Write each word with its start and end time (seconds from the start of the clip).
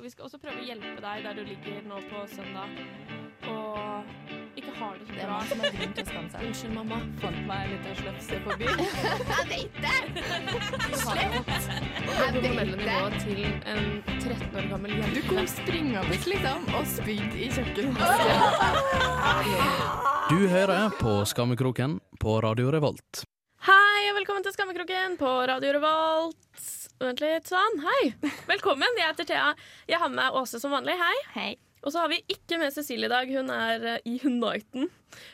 Vi 0.00 0.10
skal 0.10 0.24
også 0.24 0.38
prøve 0.40 0.62
å 0.62 0.64
hjelpe 0.64 1.00
deg 1.04 1.24
der 1.26 1.34
du 1.36 1.42
ligger 1.44 1.82
nå 1.84 1.98
på 2.08 2.22
søndag 2.32 2.68
og 3.50 4.04
ikke 4.56 4.72
har 4.78 4.96
det 4.98 5.06
så 5.06 5.12
Det 5.12 5.20
er 5.22 5.26
bra. 5.26 5.36
man 5.38 5.48
som 5.48 5.60
har 5.60 5.70
grunn 5.74 5.92
til 5.96 6.02
å 6.02 6.08
skamme 6.10 6.30
seg. 6.32 6.40
Unnskyld, 6.48 6.74
mamma. 6.74 6.98
Fant 7.20 7.40
meg 7.48 7.60
en 7.64 7.70
liten 7.74 7.94
slefse 8.00 8.38
på 8.44 8.56
byen. 8.60 8.78
Jeg 9.30 9.44
vet 9.50 9.74
det! 9.84 9.98
Jeg 12.20 12.30
vet 12.36 12.72
nivået 12.80 13.16
til 13.24 13.40
en 13.44 13.84
13 14.20 14.58
år 14.60 14.68
gammel 14.72 14.96
jente. 14.96 15.12
Du 15.16 15.22
kom 15.28 15.46
springende 15.50 16.20
liksom 16.32 16.68
og 16.76 16.84
spydde 16.96 17.36
i 17.36 17.50
kjøkkenet. 17.56 17.98
Du 20.30 20.38
hører 20.46 20.92
på 20.94 21.24
Skammekroken 21.26 21.98
på 22.22 22.36
Radio 22.44 22.70
Revolt. 22.70 23.24
Hei, 23.66 24.06
og 24.12 24.20
velkommen 24.20 24.46
til 24.46 24.54
Skammekroken 24.54 25.18
på 25.18 25.32
Radio 25.50 25.74
Revolt. 25.74 26.79
Vent 27.00 27.20
litt, 27.24 27.48
sånn. 27.48 27.78
Hei. 27.80 28.10
Velkommen. 28.50 28.98
Jeg 29.00 29.08
heter 29.14 29.24
Thea. 29.30 29.50
Jeg 29.88 29.96
har 30.02 30.10
med 30.12 30.18
meg 30.20 30.34
Åse 30.36 30.58
som 30.60 30.72
vanlig. 30.74 30.98
Hei. 31.00 31.16
Hei. 31.32 31.50
Og 31.80 31.94
så 31.94 32.02
har 32.02 32.10
vi 32.12 32.18
ikke 32.28 32.58
med 32.60 32.74
Cecilie 32.74 33.08
i 33.08 33.12
dag. 33.12 33.30
Hun 33.32 33.48
er 33.54 33.84
eh, 33.94 34.02
i 34.04 34.18
Uniten. 34.28 34.90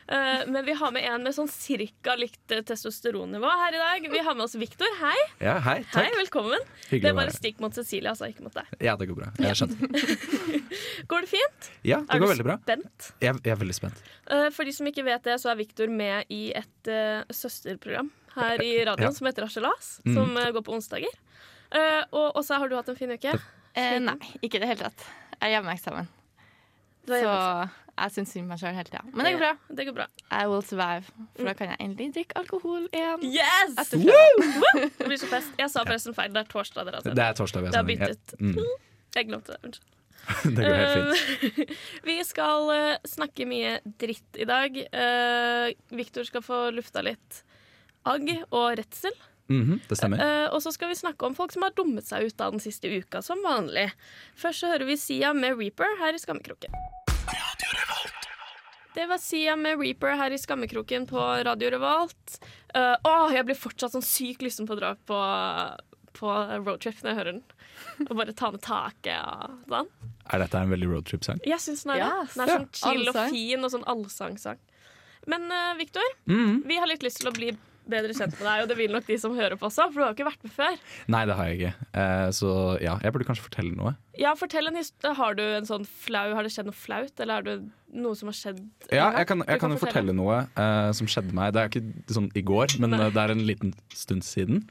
Eh, 0.06 0.44
men 0.46 0.60
vi 0.62 0.76
har 0.78 0.92
med 0.94 1.02
en 1.10 1.24
med 1.26 1.34
sånn 1.34 1.50
cirka 1.50 2.14
likt 2.20 2.54
eh, 2.54 2.60
testosteronnivå 2.68 3.50
her 3.64 3.74
i 3.74 3.80
dag. 3.82 4.06
Vi 4.12 4.20
har 4.28 4.36
med 4.38 4.44
oss 4.46 4.54
Viktor. 4.62 4.86
Hei. 5.00 5.16
Ja, 5.42 5.56
hei. 5.64 5.80
takk. 5.90 6.06
Hei, 6.06 6.12
Velkommen. 6.20 6.62
velkommen. 6.62 7.02
Det 7.02 7.10
er 7.10 7.18
bare 7.18 7.34
stikk 7.34 7.58
mot 7.64 7.74
Cecilie, 7.74 8.12
altså, 8.14 8.28
ikke 8.30 8.46
mot 8.46 8.54
deg. 8.54 8.70
Ja, 8.86 8.94
det 9.02 9.10
går 9.10 9.18
bra. 9.24 9.32
Jeg 9.42 9.58
skjønner. 9.58 10.06
Går 11.10 11.26
det 11.26 11.32
fint? 11.34 11.70
Ja, 11.82 11.98
det 12.06 12.14
er 12.14 12.22
går 12.22 12.30
veldig 12.36 12.46
bra. 12.46 12.56
Er 12.62 12.62
du 12.62 12.86
spent? 12.86 13.10
Jeg, 13.26 13.40
jeg 13.42 13.56
er 13.56 13.60
veldig 13.66 13.78
spent. 13.82 14.06
Uh, 14.30 14.46
for 14.54 14.70
de 14.70 14.76
som 14.78 14.86
ikke 14.94 15.04
vet 15.10 15.26
det, 15.26 15.40
så 15.42 15.50
er 15.50 15.58
Viktor 15.64 15.90
med 15.90 16.30
i 16.34 16.44
et 16.62 16.94
søsterprogram 17.34 18.12
her 18.36 18.62
i 18.62 18.70
radioen 18.86 19.10
Ja. 19.10 19.14
som 19.18 19.26
heter 19.26 19.48
Harselas, 19.48 19.96
Mm. 20.06 20.14
som 20.14 20.36
eh, 20.38 20.50
går 20.54 20.62
på 20.62 20.74
onsdager. 20.78 21.14
Eh, 21.74 22.02
og 22.12 22.42
så 22.46 22.60
har 22.60 22.70
du 22.70 22.76
hatt 22.78 22.88
en 22.92 22.98
fin 22.98 23.10
uke. 23.10 23.34
Eh, 23.76 23.96
nei, 24.00 24.18
ikke 24.40 24.60
i 24.60 24.62
det 24.62 24.70
hele 24.70 24.86
tatt. 24.86 25.08
Jeg 25.36 25.50
er 25.50 25.56
hjemmeeksamen. 25.58 26.06
Har 27.08 27.26
Så 27.26 27.34
jeg 27.96 28.12
syns 28.12 28.32
synd 28.34 28.44
på 28.44 28.50
meg 28.52 28.60
sjøl 28.60 28.74
hele 28.76 28.90
tida. 28.90 29.02
Men 29.08 29.24
det 29.24 29.32
går 29.34 29.40
bra. 29.40 29.50
Det 29.78 29.84
går 29.88 29.94
bra. 29.96 30.06
I 30.28 30.44
will 30.50 30.64
survive. 30.64 31.12
For 31.38 31.48
da 31.48 31.54
kan 31.56 31.70
jeg 31.72 31.80
endelig 31.80 32.08
drikke 32.16 32.38
alkohol 32.42 32.88
igjen. 32.90 33.22
Yes! 33.24 33.76
Det 33.92 35.06
blir 35.06 35.20
så 35.20 35.28
fest. 35.30 35.54
Jeg 35.56 35.72
sa 35.72 35.84
forresten 35.86 36.16
feil. 36.16 36.32
Det 36.34 36.42
er 36.42 36.50
torsdag 36.50 36.88
dere 36.88 37.00
har 37.00 37.16
Det 37.16 37.24
er 37.24 37.38
torsdag 37.38 37.64
vi 37.64 37.70
har 37.70 37.78
sending. 37.78 38.02
byttet. 38.02 38.34
Mm. 38.40 38.58
Jeg 39.16 39.28
glemte 39.30 39.54
det. 39.54 39.60
Unnskyld. 39.70 39.92
Det 40.56 40.66
går 40.66 40.76
helt 40.80 40.92
fint. 40.98 41.58
Eh, 41.62 41.76
vi 42.10 42.16
skal 42.26 42.70
eh, 42.74 43.08
snakke 43.08 43.46
mye 43.48 43.78
dritt 44.02 44.40
i 44.42 44.48
dag. 44.48 44.76
Uh, 44.90 45.96
Viktor 45.96 46.26
skal 46.28 46.44
få 46.44 46.60
lufta 46.74 47.04
litt 47.06 47.40
agg 48.06 48.28
og 48.50 48.76
redsel. 48.80 49.14
Mhm, 49.48 49.80
det 49.88 49.96
stemmer. 49.98 50.18
Uh, 50.18 50.48
og 50.54 50.62
så 50.62 50.72
skal 50.74 50.90
vi 50.90 50.98
snakke 50.98 51.26
om 51.26 51.34
folk 51.38 51.54
som 51.54 51.62
har 51.66 51.74
dummet 51.76 52.06
seg 52.08 52.26
ut 52.26 52.40
av 52.42 52.56
den 52.56 52.62
siste 52.62 52.90
uka, 52.90 53.22
som 53.22 53.42
vanlig. 53.46 53.88
Først 54.38 54.64
så 54.64 54.72
hører 54.72 54.88
vi 54.88 54.98
Sia 54.98 55.32
med 55.36 55.58
Reaper 55.60 55.98
her 56.00 56.16
i 56.16 56.22
Skammekroken. 56.22 56.74
Det 58.96 59.04
var 59.06 59.20
Sia 59.20 59.56
med 59.60 59.78
Reaper 59.78 60.16
her 60.16 60.32
i 60.32 60.38
Skammekroken 60.40 61.06
på 61.06 61.20
Radio 61.46 61.70
Revolt. 61.70 62.38
Uh, 62.74 62.96
åh, 63.04 63.28
jeg 63.34 63.46
blir 63.46 63.58
fortsatt 63.58 63.94
sånn 63.94 64.04
sykt 64.04 64.42
lysten 64.42 64.66
på 64.66 64.74
å 64.74 64.80
dra 64.80 64.94
på, 64.96 65.20
på 66.16 66.32
roadtrip 66.64 67.02
når 67.04 67.12
jeg 67.12 67.18
hører 67.20 67.36
den. 67.36 67.44
Og 68.08 68.14
bare 68.16 68.34
ta 68.36 68.50
ned 68.50 68.64
taket 68.64 69.20
og 69.20 69.70
sånn. 69.70 69.92
Er 70.32 70.42
dette 70.42 70.58
en 70.58 70.72
veldig 70.72 70.88
roadtrip-sang? 70.90 71.44
Jeg 71.46 71.62
syns 71.62 71.84
den 71.84 71.94
er 71.94 72.02
det. 72.02 72.08
Yes. 72.08 72.34
Den 72.34 72.42
er 72.46 72.54
sånn 72.54 72.68
chill 72.80 73.12
og 73.12 73.20
fin 73.30 73.68
og 73.68 73.74
sånn 73.76 73.86
allsangsang. 73.94 74.58
Men 75.30 75.46
uh, 75.52 75.76
Viktor, 75.78 76.06
-hmm. 76.26 76.62
vi 76.66 76.78
har 76.80 76.86
litt 76.86 77.02
lyst 77.02 77.20
til 77.20 77.28
å 77.28 77.36
bli 77.36 77.52
bedre 77.90 78.14
kjent 78.16 78.34
med 78.36 78.44
deg, 78.46 78.64
og 78.64 78.70
det 78.70 78.76
vil 78.78 78.92
nok 78.94 79.06
de 79.06 79.16
som 79.20 79.34
hører 79.36 79.56
på 79.58 79.68
også, 79.68 79.88
for 79.92 80.00
du 80.00 80.04
har 80.04 80.12
jo 80.12 80.16
ikke 80.16 80.28
vært 80.28 80.44
med 80.46 80.54
før. 80.54 80.76
Nei, 81.12 81.22
det 81.28 81.36
har 81.38 81.48
jeg 81.50 81.58
ikke. 81.58 81.88
Eh, 82.02 82.26
så 82.36 82.50
ja, 82.82 82.96
jeg 83.04 83.14
burde 83.14 83.28
kanskje 83.28 83.46
fortelle 83.46 83.72
noe. 83.78 83.94
Ja, 84.18 84.34
fortell 84.38 84.70
en 84.70 84.78
historie. 84.78 85.14
Har 85.18 85.36
du 85.38 85.42
en 85.44 85.66
sånn 85.68 85.84
flau 85.84 86.30
Har 86.36 86.46
det 86.46 86.52
skjedd 86.54 86.70
noe 86.70 86.76
flaut, 86.76 87.12
eller 87.20 87.40
har 87.40 87.46
du 87.46 87.66
noe 87.96 88.18
som 88.18 88.30
har 88.32 88.38
skjedd? 88.38 88.62
Ja, 88.90 89.10
jeg 89.20 89.28
kan, 89.30 89.44
jeg 89.46 89.62
kan 89.62 89.74
jo 89.74 89.80
fortelle 89.80 90.14
noe 90.16 90.44
eh, 90.48 90.92
som 90.96 91.10
skjedde 91.10 91.36
meg. 91.36 91.54
Det 91.56 91.64
er 91.64 91.72
ikke 91.72 92.16
sånn 92.18 92.30
i 92.36 92.44
går, 92.46 92.78
men 92.82 92.94
Nei. 92.94 93.02
eh, 93.06 93.12
det 93.14 93.24
er 93.24 93.34
en 93.34 93.44
liten 93.48 93.74
stund 93.94 94.26
siden. 94.26 94.64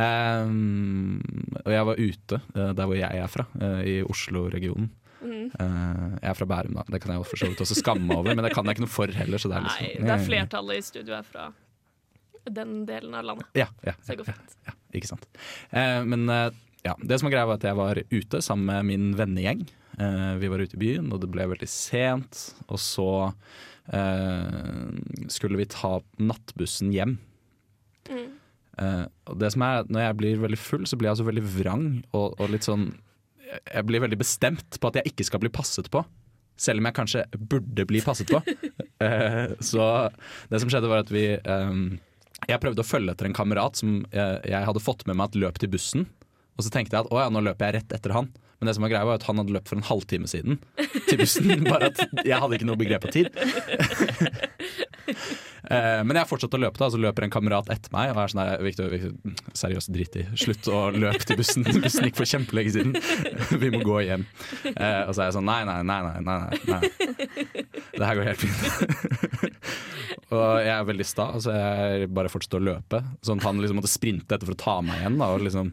Ehm, 0.00 1.20
og 1.64 1.70
jeg 1.74 1.86
var 1.88 1.98
ute 2.00 2.40
eh, 2.54 2.72
der 2.78 2.88
hvor 2.88 2.96
jeg 2.96 3.22
er 3.24 3.30
fra, 3.30 3.46
i 3.84 4.00
Oslo-regionen. 4.06 4.90
Mm. 5.20 5.50
Uh, 5.52 6.16
jeg 6.16 6.30
er 6.30 6.36
fra 6.38 6.46
Bærum, 6.48 6.78
da. 6.78 6.84
Det 6.88 7.00
kan 7.02 7.12
jeg 7.12 7.26
for 7.28 7.40
så 7.40 7.48
vidt 7.50 7.60
også 7.60 7.76
skamme 7.76 8.06
meg 8.08 8.16
over, 8.16 8.32
men 8.32 8.46
det 8.46 8.54
kan 8.54 8.64
jeg 8.64 8.78
ikke 8.78 8.86
noe 8.86 8.92
for 8.92 9.12
heller. 9.12 9.42
Så 9.42 9.50
det 9.52 9.58
er 9.58 9.66
Nei, 9.66 9.74
liksom, 9.82 10.06
det 10.06 10.14
er 10.14 10.24
flertallet 10.24 10.80
i 10.80 10.86
studio 10.86 11.16
er 11.18 11.26
fra 11.26 11.50
den 12.48 12.84
delen 12.88 13.14
av 13.14 13.24
landet. 13.24 13.48
Ja, 13.58 13.68
ja, 13.86 13.92
Så 14.00 14.14
det 14.14 14.22
går 14.22 14.30
ja, 14.32 14.36
fint. 14.38 14.56
ja, 14.66 14.74
ikke 14.96 15.10
sant. 15.10 15.26
Eh, 15.70 16.00
men 16.08 16.28
eh, 16.32 16.48
ja, 16.86 16.94
det 17.02 17.20
som 17.20 17.28
er 17.28 17.34
greia 17.34 17.48
var 17.50 17.60
at 17.60 17.66
jeg 17.68 17.76
var 17.78 18.00
ute 18.10 18.40
sammen 18.44 18.70
med 18.70 18.88
min 18.88 19.10
vennegjeng. 19.18 19.66
Eh, 20.00 20.34
vi 20.40 20.48
var 20.48 20.62
ute 20.64 20.78
i 20.78 20.80
byen, 20.80 21.10
og 21.12 21.20
det 21.22 21.30
ble 21.32 21.48
veldig 21.50 21.68
sent. 21.68 22.44
Og 22.68 22.80
så 22.80 23.10
eh, 23.92 24.88
skulle 25.28 25.60
vi 25.60 25.68
ta 25.70 25.98
nattbussen 26.22 26.92
hjem. 26.94 27.18
Mm. 28.08 28.30
Eh, 28.80 29.04
og 29.28 29.36
det 29.42 29.52
som 29.52 29.66
er, 29.66 29.84
når 29.92 30.06
jeg 30.06 30.18
blir 30.22 30.42
veldig 30.46 30.60
full, 30.60 30.86
så 30.88 30.96
blir 30.96 31.10
jeg 31.10 31.18
altså 31.18 31.28
veldig 31.28 31.44
vrang 31.58 31.86
og, 32.16 32.38
og 32.40 32.48
litt 32.52 32.64
sånn 32.64 32.90
Jeg 33.50 33.82
blir 33.84 34.00
veldig 34.00 34.18
bestemt 34.20 34.78
på 34.78 34.88
at 34.88 35.00
jeg 35.00 35.10
ikke 35.10 35.26
skal 35.26 35.40
bli 35.42 35.50
passet 35.52 35.88
på. 35.90 36.04
Selv 36.60 36.80
om 36.80 36.86
jeg 36.86 36.96
kanskje 36.96 37.24
burde 37.50 37.86
bli 37.88 38.02
passet 38.04 38.30
på. 38.30 38.42
Eh, 39.00 39.54
så 39.64 39.84
det 40.52 40.58
som 40.60 40.68
skjedde, 40.68 40.88
var 40.92 41.00
at 41.00 41.08
vi 41.08 41.22
eh, 41.32 41.76
Jeg 42.48 42.62
prøvde 42.62 42.84
å 42.84 42.86
følge 42.86 43.14
etter 43.14 43.28
en 43.28 43.36
kamerat 43.36 43.80
som 43.80 44.00
jeg, 44.14 44.40
jeg 44.48 44.68
hadde 44.68 44.82
fått 44.82 45.04
med 45.08 45.18
meg 45.18 45.30
et 45.30 45.40
løp 45.42 45.60
til 45.60 45.70
bussen. 45.72 46.06
Og 46.56 46.66
så 46.66 46.72
tenkte 46.72 46.96
jeg 46.96 47.06
at 47.06 47.12
å 47.12 47.20
ja, 47.20 47.28
nå 47.32 47.42
løper 47.44 47.68
jeg 47.68 47.80
rett 47.80 47.96
etter 47.96 48.14
han. 48.16 48.30
Men 48.60 48.68
det 48.68 48.74
som 48.76 48.84
var 48.84 48.92
greia 48.92 49.08
var 49.08 49.16
at 49.16 49.24
han 49.24 49.40
hadde 49.40 49.54
løpt 49.56 49.70
for 49.70 49.80
en 49.80 49.88
halvtime 49.88 50.28
siden 50.28 50.58
til 51.08 51.20
bussen. 51.20 51.48
Bare 51.70 51.88
at 51.88 52.02
jeg 52.26 52.40
hadde 52.42 52.58
ikke 52.58 52.68
noe 52.68 52.80
begrep 52.80 53.06
av 53.08 53.14
tid. 53.14 53.32
Eh, 55.68 56.00
Men 56.06 56.16
jeg 56.16 56.28
fortsatte 56.30 56.56
å 56.56 56.62
løpe, 56.62 56.78
da, 56.80 56.88
så 56.92 57.00
løper 57.00 57.26
en 57.26 57.32
kamerat 57.34 57.68
etter 57.74 57.92
meg 57.92 58.12
og 58.14 58.20
er 58.22 58.32
sånn 58.32 58.40
her 58.44 58.62
Victor, 58.64 58.88
Victor, 58.92 59.12
seriøst, 59.58 59.90
drit 59.92 60.16
i. 60.16 60.24
Slutt 60.40 60.68
å 60.72 60.82
løpe 60.94 61.26
til 61.28 61.36
bussen. 61.40 61.66
Bussen 61.84 62.06
gikk 62.08 62.16
for 62.20 62.30
kjempelenge 62.30 62.72
siden. 62.76 62.94
Vi 63.60 63.70
må 63.74 63.82
gå 63.84 63.98
hjem. 64.06 64.24
Eh, 64.72 65.02
Og 65.08 65.12
så 65.16 65.24
er 65.24 65.30
jeg 65.30 65.36
sånn 65.36 65.48
nei, 65.50 65.60
nei, 65.68 65.80
nei. 65.82 66.00
nei, 66.06 66.20
nei, 66.24 66.58
nei. 66.70 66.80
Det 67.96 68.06
her 68.06 68.16
går 68.20 68.30
helt 68.30 68.44
fint. 68.46 68.60
Og 70.30 70.60
jeg 70.62 70.70
er 70.70 70.84
veldig 70.86 71.06
sta, 71.06 71.24
så 71.42 71.52
jeg 71.56 72.08
bare 72.14 72.30
fortsetter 72.30 72.60
å 72.60 72.66
løpe. 72.70 73.00
Sånn 73.26 73.40
at 73.42 73.46
han 73.48 73.58
liksom 73.62 73.80
måtte 73.80 73.90
sprinte 73.90 74.36
etter 74.36 74.46
for 74.46 74.54
å 74.54 74.60
ta 74.62 74.76
meg 74.86 75.00
igjen. 75.02 75.16
Da, 75.18 75.30
og 75.34 75.42
liksom 75.42 75.72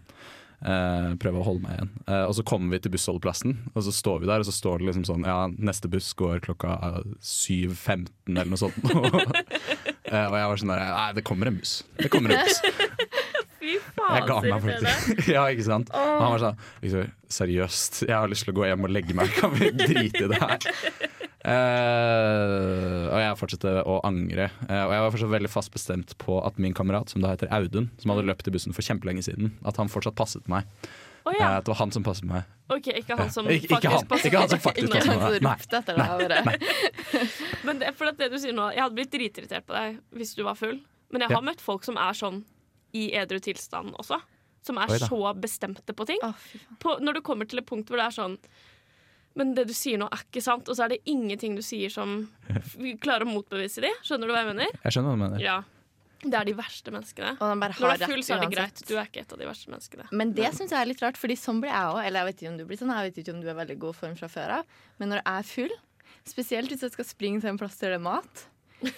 eh, 0.65 1.09
prøve 1.21 1.41
å 1.41 1.45
holde 1.45 1.65
meg 1.65 1.75
igjen. 1.75 1.91
Uh, 2.07 2.23
og 2.25 2.35
så 2.37 2.45
kommer 2.47 2.75
vi 2.75 2.81
til 2.83 2.93
bussholdeplassen, 2.93 3.57
og 3.73 3.85
så 3.85 3.93
står 3.95 4.23
vi 4.23 4.29
der, 4.29 4.43
og 4.43 4.47
så 4.47 4.55
står 4.55 4.81
det 4.81 4.89
liksom 4.89 5.07
sånn 5.09 5.27
Ja, 5.27 5.39
neste 5.51 5.91
buss 5.91 6.09
går 6.17 6.41
klokka 6.45 6.77
7.15 7.21 8.07
eller 8.33 8.51
noe 8.53 8.61
sånt. 8.61 8.79
uh, 8.87 8.97
og 10.31 10.37
jeg 10.39 10.49
var 10.51 10.63
sånn 10.63 10.73
der 10.73 10.85
Nei, 10.87 11.09
det 11.19 11.25
kommer 11.27 11.51
en 11.51 11.59
buss. 11.61 11.79
Det 11.99 12.11
kommer 12.13 12.35
en 12.35 12.47
buss. 12.47 12.61
Fy 13.57 13.73
Jeg 13.73 13.83
faen, 13.97 14.27
ga 14.29 14.39
så 14.39 14.47
meg 14.47 14.63
faktisk. 14.63 15.21
ja, 15.35 15.43
ikke 15.51 15.65
sant? 15.67 15.89
Og 15.91 16.21
han 16.23 16.33
var 16.35 16.43
sånn 16.45 17.13
seriøst, 17.27 18.03
jeg 18.07 18.15
har 18.15 18.29
lyst 18.31 18.47
til 18.47 18.53
å 18.53 18.59
gå 18.61 18.67
hjem 18.69 18.87
og 18.87 18.93
legge 18.93 19.17
meg. 19.17 19.33
Kan 19.35 19.55
vi 19.57 19.73
drite 19.75 20.23
i 20.23 20.29
det 20.31 20.39
her? 20.39 21.07
Eh, 21.47 23.07
og 23.07 23.19
jeg 23.21 23.37
fortsatte 23.39 23.73
å 23.87 23.97
angre. 24.07 24.49
Uh, 24.67 24.83
og 24.87 24.93
jeg 24.93 25.03
var 25.05 25.11
fortsatt 25.13 25.33
veldig 25.33 25.51
fast 25.51 25.71
bestemt 25.73 26.15
på 26.21 26.39
at 26.43 26.57
min 26.61 26.75
kamerat, 26.75 27.11
som 27.13 27.23
da 27.23 27.31
heter 27.33 27.51
Audun, 27.55 27.89
som 28.01 28.11
hadde 28.13 28.25
løpt 28.27 28.49
i 28.49 28.53
bussen 28.55 28.75
for 28.75 28.83
kjempelenge 28.85 29.23
siden, 29.29 29.53
at 29.67 29.79
han 29.79 29.91
fortsatt 29.91 30.17
passet 30.19 30.49
meg. 30.51 30.67
Oh, 31.27 31.33
ja. 31.35 31.57
at 31.57 31.65
det 31.67 31.73
var 31.73 31.79
han 31.81 31.91
som 31.91 32.05
passet 32.07 32.27
meg. 32.27 32.45
OK, 32.71 32.85
ikke 33.01 33.15
han 33.19 33.31
som 33.31 33.47
Ikke- 33.51 33.67
ikke 33.77 33.89
han. 33.91 34.03
faktisk 34.07 34.07
passer 34.11 34.29
Ikke 34.29 34.39
han 34.43 34.49
som 34.51 34.59
faktisk 34.63 34.91
passet 34.93 35.09
meg. 35.11 35.41
Nei. 35.43 35.55
på. 35.59 35.97
Nei. 35.97 36.27
Nei. 36.27 36.41
Bare. 36.45 37.17
Men 37.67 37.79
det, 37.81 37.91
for 37.99 38.11
at 38.11 38.17
det 38.19 38.29
du 38.31 38.37
sier 38.39 38.55
nå 38.55 38.69
Jeg 38.75 38.83
hadde 38.83 38.95
blitt 38.95 39.11
dritirritert 39.11 39.65
på 39.67 39.75
deg 39.75 39.99
hvis 40.15 40.31
du 40.37 40.43
var 40.47 40.55
full. 40.55 40.79
Men 41.11 41.23
jeg 41.23 41.31
har 41.31 41.41
Ja. 41.41 41.47
møtt 41.49 41.63
folk 41.63 41.83
som 41.87 41.97
er 41.99 42.15
sånn 42.15 42.43
i 42.95 43.09
edru 43.15 43.39
tilstand 43.43 43.95
også. 43.99 44.21
Som 44.63 44.79
er 44.79 44.87
Oi 44.91 44.99
så 44.99 45.19
bestemte 45.35 45.91
på 45.95 46.07
ting. 46.07 46.19
Oh. 46.23 46.33
På, 46.79 46.95
når 46.99 47.19
du 47.19 47.21
kommer 47.27 47.47
til 47.47 47.59
et 47.59 47.67
punkt 47.67 47.87
hvor 47.91 47.99
det 47.99 48.07
er 48.07 48.15
sånn 48.15 48.37
Men 49.37 49.53
det 49.57 49.67
du 49.69 49.73
sier 49.77 50.01
nå, 50.01 50.09
er 50.11 50.25
ikke 50.25 50.43
sant. 50.43 50.67
Og 50.67 50.77
så 50.77 50.87
er 50.87 50.95
det 50.95 51.01
ingenting 51.09 51.57
du 51.57 51.63
sier 51.65 51.93
som 51.93 52.19
klarer 53.03 53.27
å 53.27 53.29
motbevise 53.29 53.83
de. 53.85 53.91
Skjønner 54.05 54.29
du 54.29 54.33
hva 54.35 54.43
jeg 54.43 54.51
mener? 54.55 54.77
Jeg 54.83 54.95
skjønner 54.95 55.13
hva 55.13 55.17
du 55.17 55.23
mener. 55.27 55.43
Ja. 55.43 55.57
Det 56.17 56.33
er 56.33 56.47
de 56.49 56.53
verste 56.57 56.91
menneskene. 56.93 57.35
Og 57.37 57.51
de 57.51 57.59
bare 57.61 57.75
Når 57.77 57.99
du 58.01 58.03
er 58.07 58.11
full, 58.11 58.23
så 58.25 58.35
er 58.35 58.43
det 58.43 58.49
greit. 58.55 58.81
Du 58.89 58.95
er 58.97 59.05
ikke 59.05 59.21
et 59.21 59.33
av 59.35 59.41
de 59.41 59.47
verste 59.47 59.69
menneskene. 59.69 60.07
Men 60.17 60.33
det 60.37 60.49
syns 60.57 60.73
jeg 60.73 60.79
er 60.81 60.89
litt 60.89 61.03
rart, 61.05 61.19
Fordi 61.21 61.37
sånn 61.37 61.61
blir 61.61 61.69
jeg 61.69 61.93
òg. 61.93 61.99
Eller 62.03 62.23
jeg 62.23 62.29
vet 62.31 62.41
ikke 62.41 62.51
om 62.51 62.57
du 62.57 62.65
blir 62.65 62.81
sånn, 62.81 62.93
jeg 62.97 63.11
vet 63.11 63.21
ikke 63.21 63.35
om 63.35 63.41
du 63.43 63.49
er 63.53 63.59
veldig 63.61 63.77
god 63.85 63.99
form 63.99 64.17
fra 64.17 64.29
før 64.33 64.55
av. 64.59 64.77
Men 64.97 65.13
når 65.13 65.21
jeg 65.21 65.33
er 65.43 65.49
full, 65.53 65.75
spesielt 66.27 66.73
hvis 66.73 66.85
jeg 66.87 66.95
skal 66.97 67.07
springe 67.07 67.43
til 67.43 67.53
en 67.53 67.59
plass 67.61 67.77
der 67.77 67.93
det 67.93 68.01
er 68.01 68.05
mat, 68.09 68.47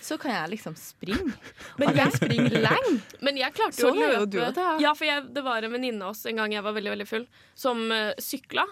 så 0.04 0.18
kan 0.20 0.34
jeg 0.34 0.54
liksom 0.56 0.76
springe. 0.80 1.36
Men 1.80 1.96
jeg 1.96 2.16
springer 2.18 2.56
lenge. 2.68 2.96
Men 3.24 3.40
jeg 3.40 3.56
klarte 3.56 3.80
jo 3.80 3.90
Sånn 3.90 4.00
å 4.00 4.08
løpe. 4.08 4.20
jo 4.20 4.26
du 4.26 4.40
det, 4.40 4.66
ja. 4.66 4.74
Ja, 4.90 4.94
for 4.98 5.08
jeg, 5.08 5.28
det 5.36 5.44
var 5.46 5.64
en 5.64 5.76
venninne 5.76 6.04
av 6.08 6.16
oss 6.16 6.26
en 6.28 6.40
gang 6.40 6.56
jeg 6.56 6.66
var 6.66 6.76
veldig 6.76 6.96
veldig 6.96 7.08
full, 7.08 7.28
som 7.56 7.86
uh, 7.92 8.12
sykla. 8.20 8.66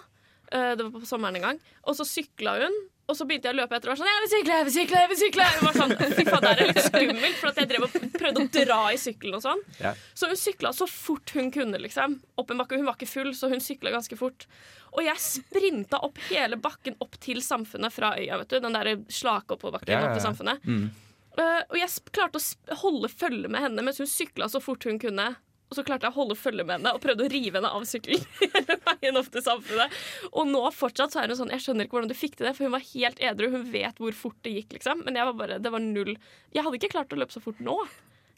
Eh, 0.52 0.70
det 0.76 0.86
var 0.86 0.94
på 0.94 1.08
sommeren 1.08 1.40
en 1.40 1.48
gang. 1.50 1.60
Og 1.84 1.98
så 1.98 2.06
sykla 2.08 2.58
hun 2.62 2.78
og 3.08 3.16
så 3.16 3.24
begynte 3.24 3.48
jeg 3.48 3.56
å 3.56 3.58
løpe 3.62 3.72
etter 3.72 3.88
og 3.88 3.94
var 3.94 4.00
sånn 4.02 4.10
Jeg 4.10 4.20
vil 4.20 4.30
sykle, 4.30 4.56
jeg 4.58 4.66
vil 4.66 4.74
sykle, 4.74 4.98
jeg 5.00 5.08
vil 5.10 5.18
sykle! 5.18 5.44
Jeg 5.48 5.62
var 5.64 5.76
sånn, 5.78 5.92
Fy 6.18 6.24
faen, 6.26 6.42
det 6.44 6.50
er 6.50 6.58
litt 6.60 6.80
skummelt, 6.84 7.38
for 7.38 7.60
jeg 7.62 7.70
drev 7.70 7.86
og 7.86 7.94
prøvde 8.18 8.42
å 8.42 8.48
dra 8.52 8.80
i 8.92 8.98
sykkelen 9.00 9.38
og 9.38 9.44
sånn. 9.46 9.62
Ja. 9.80 9.92
Så 10.12 10.28
hun 10.28 10.36
sykla 10.36 10.74
så 10.76 10.88
fort 10.92 11.32
hun 11.32 11.48
kunne, 11.54 11.80
liksom. 11.80 12.18
Opp 12.36 12.52
en 12.52 12.60
bakke. 12.60 12.76
Hun 12.76 12.84
var 12.84 12.98
ikke 12.98 13.08
full, 13.08 13.32
så 13.32 13.48
hun 13.48 13.64
sykla 13.64 13.94
ganske 13.96 14.18
fort. 14.20 14.44
Og 14.92 15.00
jeg 15.06 15.24
sprinta 15.24 16.02
opp 16.04 16.20
hele 16.28 16.60
bakken 16.60 17.00
opp 17.00 17.16
til 17.24 17.40
Samfunnet 17.44 17.96
fra 17.96 18.12
øya, 18.20 18.42
vet 18.42 18.52
du. 18.52 18.60
Den 18.66 18.76
der 18.76 18.92
slake 19.08 19.56
oppoverbakken 19.56 19.94
Ja, 19.94 20.02
ja, 20.02 20.10
opp 20.10 20.18
til. 20.18 20.26
Samfunnet. 20.28 20.68
Mm. 20.68 20.90
Uh, 21.38 21.62
og 21.64 21.76
jeg 21.80 22.12
klarte 22.12 22.42
å 22.42 22.80
holde 22.82 23.08
følge 23.08 23.48
med 23.48 23.62
henne 23.62 23.84
mens 23.86 24.02
hun 24.02 24.10
sykla 24.10 24.50
så 24.52 24.60
fort 24.60 24.84
hun 24.84 25.00
kunne. 25.00 25.30
Og 25.68 25.76
så 25.76 25.84
klarte 25.84 26.08
jeg 26.08 26.14
å 26.14 26.18
holde 26.22 26.36
følge 26.38 26.64
med 26.64 26.78
henne 26.78 26.94
og 26.96 27.02
prøvde 27.04 27.26
å 27.26 27.30
rive 27.32 27.60
henne 27.60 27.70
av 27.76 27.84
sykkelen. 27.88 28.24
hele 28.40 28.76
veien 28.88 29.20
opp 29.20 29.28
til 29.32 29.44
samfunnet 29.44 29.96
Og 30.32 30.48
nå 30.48 30.62
fortsatt 30.72 31.12
så 31.12 31.22
er 31.22 31.32
hun 31.32 31.40
sånn 31.42 31.52
Jeg 31.52 31.64
skjønner 31.66 31.88
ikke 31.88 31.98
hvordan 31.98 32.12
du 32.12 32.16
fikk 32.16 32.38
til 32.38 32.48
det, 32.48 32.54
for 32.56 32.68
hun 32.68 32.76
var 32.76 32.84
helt 32.88 33.20
edru. 33.30 33.50
Hun 33.52 33.66
vet 33.72 34.00
hvor 34.00 34.16
fort 34.16 34.38
det 34.46 34.54
gikk, 34.56 34.78
liksom. 34.78 35.04
Men 35.06 35.20
jeg 35.20 35.28
var 35.28 35.40
bare, 35.42 35.58
det 35.62 35.72
var 35.74 35.84
null. 35.84 36.14
Jeg 36.56 36.64
hadde 36.64 36.80
ikke 36.80 36.94
klart 36.96 37.12
å 37.12 37.20
løpe 37.20 37.36
så 37.36 37.44
fort 37.44 37.60
nå. 37.64 37.76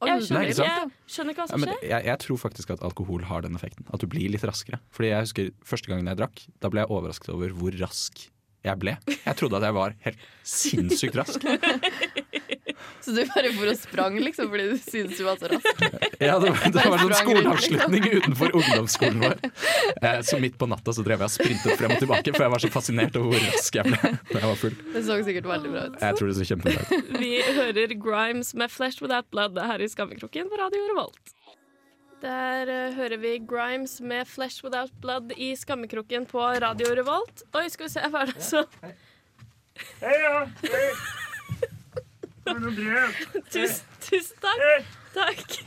Jeg 0.01 0.25
skjønner, 0.25 0.49
ikke 0.49 0.65
ikke, 0.65 0.67
jeg 0.81 1.13
skjønner 1.13 1.35
ikke 1.35 1.43
hva 1.45 1.49
som 1.51 1.61
men 1.61 1.69
skjer. 1.75 1.83
jeg, 1.91 2.05
jeg 2.09 2.21
tror 2.23 2.39
faktisk 2.41 2.71
at 2.73 2.85
alkohol 2.89 3.25
har 3.29 3.45
den 3.45 3.59
effekten. 3.59 3.85
At 3.93 4.01
du 4.01 4.09
blir 4.09 4.33
litt 4.33 4.45
raskere. 4.49 4.81
Fordi 4.97 5.11
jeg 5.13 5.27
husker 5.29 5.51
Første 5.71 5.93
gangen 5.93 6.09
jeg 6.09 6.21
drakk, 6.23 6.45
da 6.65 6.71
ble 6.73 6.87
jeg 6.87 6.95
overrasket 6.97 7.35
over 7.35 7.53
hvor 7.59 7.77
rask 7.83 8.25
jeg 8.65 8.77
ble. 8.81 8.95
Jeg 9.09 9.37
trodde 9.41 9.57
at 9.57 9.65
jeg 9.69 9.77
var 9.77 9.95
helt 10.05 10.25
sinnssykt 10.45 11.17
rask. 11.17 11.45
Så 13.01 13.15
du 13.17 13.21
bare 13.31 13.51
for 13.57 13.71
og 13.73 13.79
sprang 13.81 14.19
liksom 14.21 14.51
fordi 14.53 14.67
du 14.71 14.77
syntes 14.83 15.17
du 15.19 15.25
var 15.25 15.39
så 15.41 15.49
rask? 15.49 15.85
Ja, 16.21 16.35
det, 16.43 16.51
var- 16.53 16.75
det 16.75 16.83
var 16.85 16.97
en 16.99 17.05
sånn 17.07 17.15
skoleavslutning 17.23 18.07
utenfor 18.19 18.53
ungdomsskolen 18.59 19.23
vår. 19.25 19.39
Eh, 20.03 20.21
så 20.29 20.39
midt 20.43 20.59
på 20.61 20.69
natta 20.69 20.93
så 20.97 21.05
drev 21.07 21.23
jeg 21.25 21.31
og 21.31 21.35
sprintet 21.35 21.79
frem 21.81 21.95
og 21.97 22.03
tilbake, 22.05 22.35
for 22.37 22.45
jeg 22.47 22.55
var 22.55 22.65
så 22.67 22.71
fascinert 22.75 23.17
over 23.21 23.33
hvor 23.35 23.47
rask 23.49 23.81
jeg 23.81 23.89
ble 23.89 24.13
da 24.13 24.39
jeg 24.43 24.47
var 24.53 24.61
full. 24.67 24.77
Det 24.95 25.03
så 25.09 25.19
sikkert 25.31 25.49
veldig 25.51 25.73
bra 25.75 25.83
ut. 25.89 25.99
Jeg 26.05 26.21
tror 26.21 26.31
det 26.33 26.37
så 26.41 26.49
kjempebra 26.53 26.85
ut. 26.85 27.11
Vi 27.25 27.33
hører 27.61 27.97
Grimes 28.07 28.55
med 28.55 28.71
'Flesh 28.75 29.01
Without 29.05 29.29
Blood' 29.33 29.61
her 29.73 29.81
i 29.81 29.89
Skammekroken 29.89 30.51
på 30.53 30.61
Radio 30.61 30.85
Revolt. 30.93 31.35
Der 32.21 32.69
uh, 32.69 32.97
hører 32.99 33.17
vi 33.23 33.39
Grimes 33.49 33.97
med 34.05 34.29
'Flesh 34.29 34.61
Without 34.65 34.93
Blood' 35.01 35.33
i 35.41 35.55
Skammekroken 35.57 36.27
på 36.29 36.45
Radio 36.61 36.93
Revolt. 37.01 37.43
Oi, 37.57 37.65
skal 37.73 37.89
vi 37.89 37.93
se, 37.97 38.05
hva 38.13 38.27
er 38.27 38.35
det 38.35 38.45
så 38.45 38.67
Tusen, 43.53 43.85
tusen 44.01 44.37
takk. 44.41 44.89
Takk. 45.15 45.61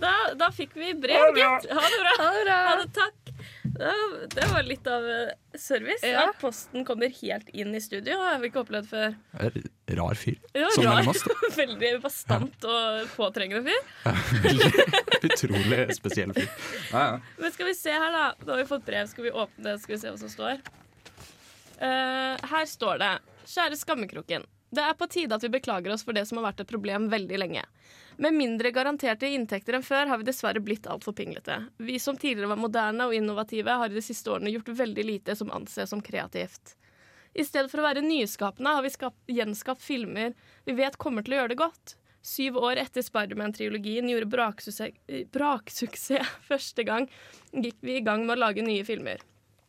Da, 0.00 0.12
da 0.36 0.50
fikk 0.52 0.74
vi 0.76 0.92
brev, 0.98 1.36
gitt. 1.38 1.70
Ha 1.70 1.86
det 1.92 2.00
bra. 2.02 2.14
Ha 2.20 2.74
det, 2.80 2.88
takk. 2.96 3.26
Da, 3.76 3.92
det 4.32 4.46
var 4.48 4.64
litt 4.64 4.86
av 4.88 5.04
eh, 5.10 5.58
service. 5.58 6.02
Ja. 6.06 6.26
At 6.30 6.38
posten 6.40 6.84
kommer 6.88 7.12
helt 7.20 7.48
inn 7.52 7.74
i 7.76 7.80
studio. 7.80 8.16
har 8.24 8.40
vi 8.40 8.48
ikke 8.50 8.62
opplevd 8.64 8.88
før. 8.88 9.14
Rar 9.98 10.18
fyr. 10.18 10.38
Ja, 10.56 10.70
Sånn 10.74 10.88
rar. 10.88 11.10
Veldig 11.60 11.92
bastant 12.04 12.66
og 12.68 13.12
påtrengende 13.16 13.62
fyr. 13.68 14.16
Veldig 14.48 14.72
utrolig 15.28 15.84
spesiell 15.98 16.32
fyr. 16.36 16.48
Ja, 16.90 17.04
ja. 17.04 17.20
Men 17.38 17.54
skal 17.54 17.70
vi 17.70 17.76
se 17.78 17.92
her, 17.92 18.10
da. 18.16 18.26
Nå 18.42 18.56
har 18.56 18.64
vi 18.64 18.68
fått 18.72 18.88
brev. 18.88 19.12
Skal 19.12 19.28
vi 19.28 19.34
åpne 19.44 19.68
det? 19.68 19.78
Skal 19.84 19.96
vi 19.96 20.02
se 20.02 20.12
hva 20.12 20.20
som 20.24 20.32
står? 20.32 20.66
Uh, 21.76 22.34
her 22.48 22.68
står 22.68 23.02
det 23.04 23.14
Kjære 23.46 23.76
Skammekroken. 23.76 24.48
Det 24.76 24.84
er 24.84 24.96
på 24.98 25.06
tide 25.08 25.32
at 25.32 25.44
vi 25.44 25.48
beklager 25.54 25.92
oss 25.94 26.04
for 26.04 26.16
det 26.16 26.26
som 26.28 26.36
har 26.36 26.50
vært 26.50 26.58
et 26.60 26.68
problem 26.68 27.06
veldig 27.08 27.38
lenge. 27.40 27.62
Med 28.20 28.34
mindre 28.36 28.72
garanterte 28.76 29.28
inntekter 29.32 29.76
enn 29.78 29.84
før 29.84 30.10
har 30.10 30.20
vi 30.20 30.26
dessverre 30.28 30.60
blitt 30.64 30.88
altfor 30.90 31.14
pinglete. 31.16 31.62
Vi 31.80 31.96
som 32.02 32.16
tidligere 32.16 32.50
var 32.52 32.60
moderne 32.60 33.06
og 33.08 33.14
innovative, 33.16 33.72
har 33.80 33.92
i 33.92 33.96
de 33.96 34.04
siste 34.04 34.32
årene 34.32 34.52
gjort 34.52 34.68
veldig 34.80 35.04
lite 35.04 35.36
som 35.36 35.52
anses 35.52 35.92
som 35.92 36.02
kreativt. 36.04 36.74
I 37.36 37.44
stedet 37.44 37.72
for 37.72 37.80
å 37.80 37.86
være 37.86 38.04
nyskapende 38.04 38.74
har 38.76 38.84
vi 38.84 38.92
skapt, 38.92 39.20
gjenskapt 39.28 39.84
filmer 39.84 40.34
vi 40.64 40.76
vet 40.76 40.96
kommer 41.00 41.24
til 41.24 41.36
å 41.36 41.40
gjøre 41.40 41.52
det 41.52 41.60
godt. 41.60 41.96
Syv 42.26 42.56
år 42.58 42.80
etter 42.82 43.04
Spiderman-trilogien 43.06 44.08
gjorde 44.10 44.28
braksuksess, 44.32 44.96
braksuksess 45.36 46.36
første 46.50 46.84
gang, 46.88 47.08
gikk 47.52 47.80
vi 47.80 47.96
i 47.96 48.04
gang 48.04 48.24
med 48.26 48.36
å 48.36 48.44
lage 48.44 48.64
nye 48.64 48.84
filmer. 48.88 49.24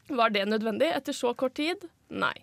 Var 0.07 0.35
det 0.35 0.47
nødvendig 0.47 0.91
etter 0.95 1.15
så 1.15 1.35
kort 1.35 1.59
tid? 1.59 1.83
Nei. 2.07 2.35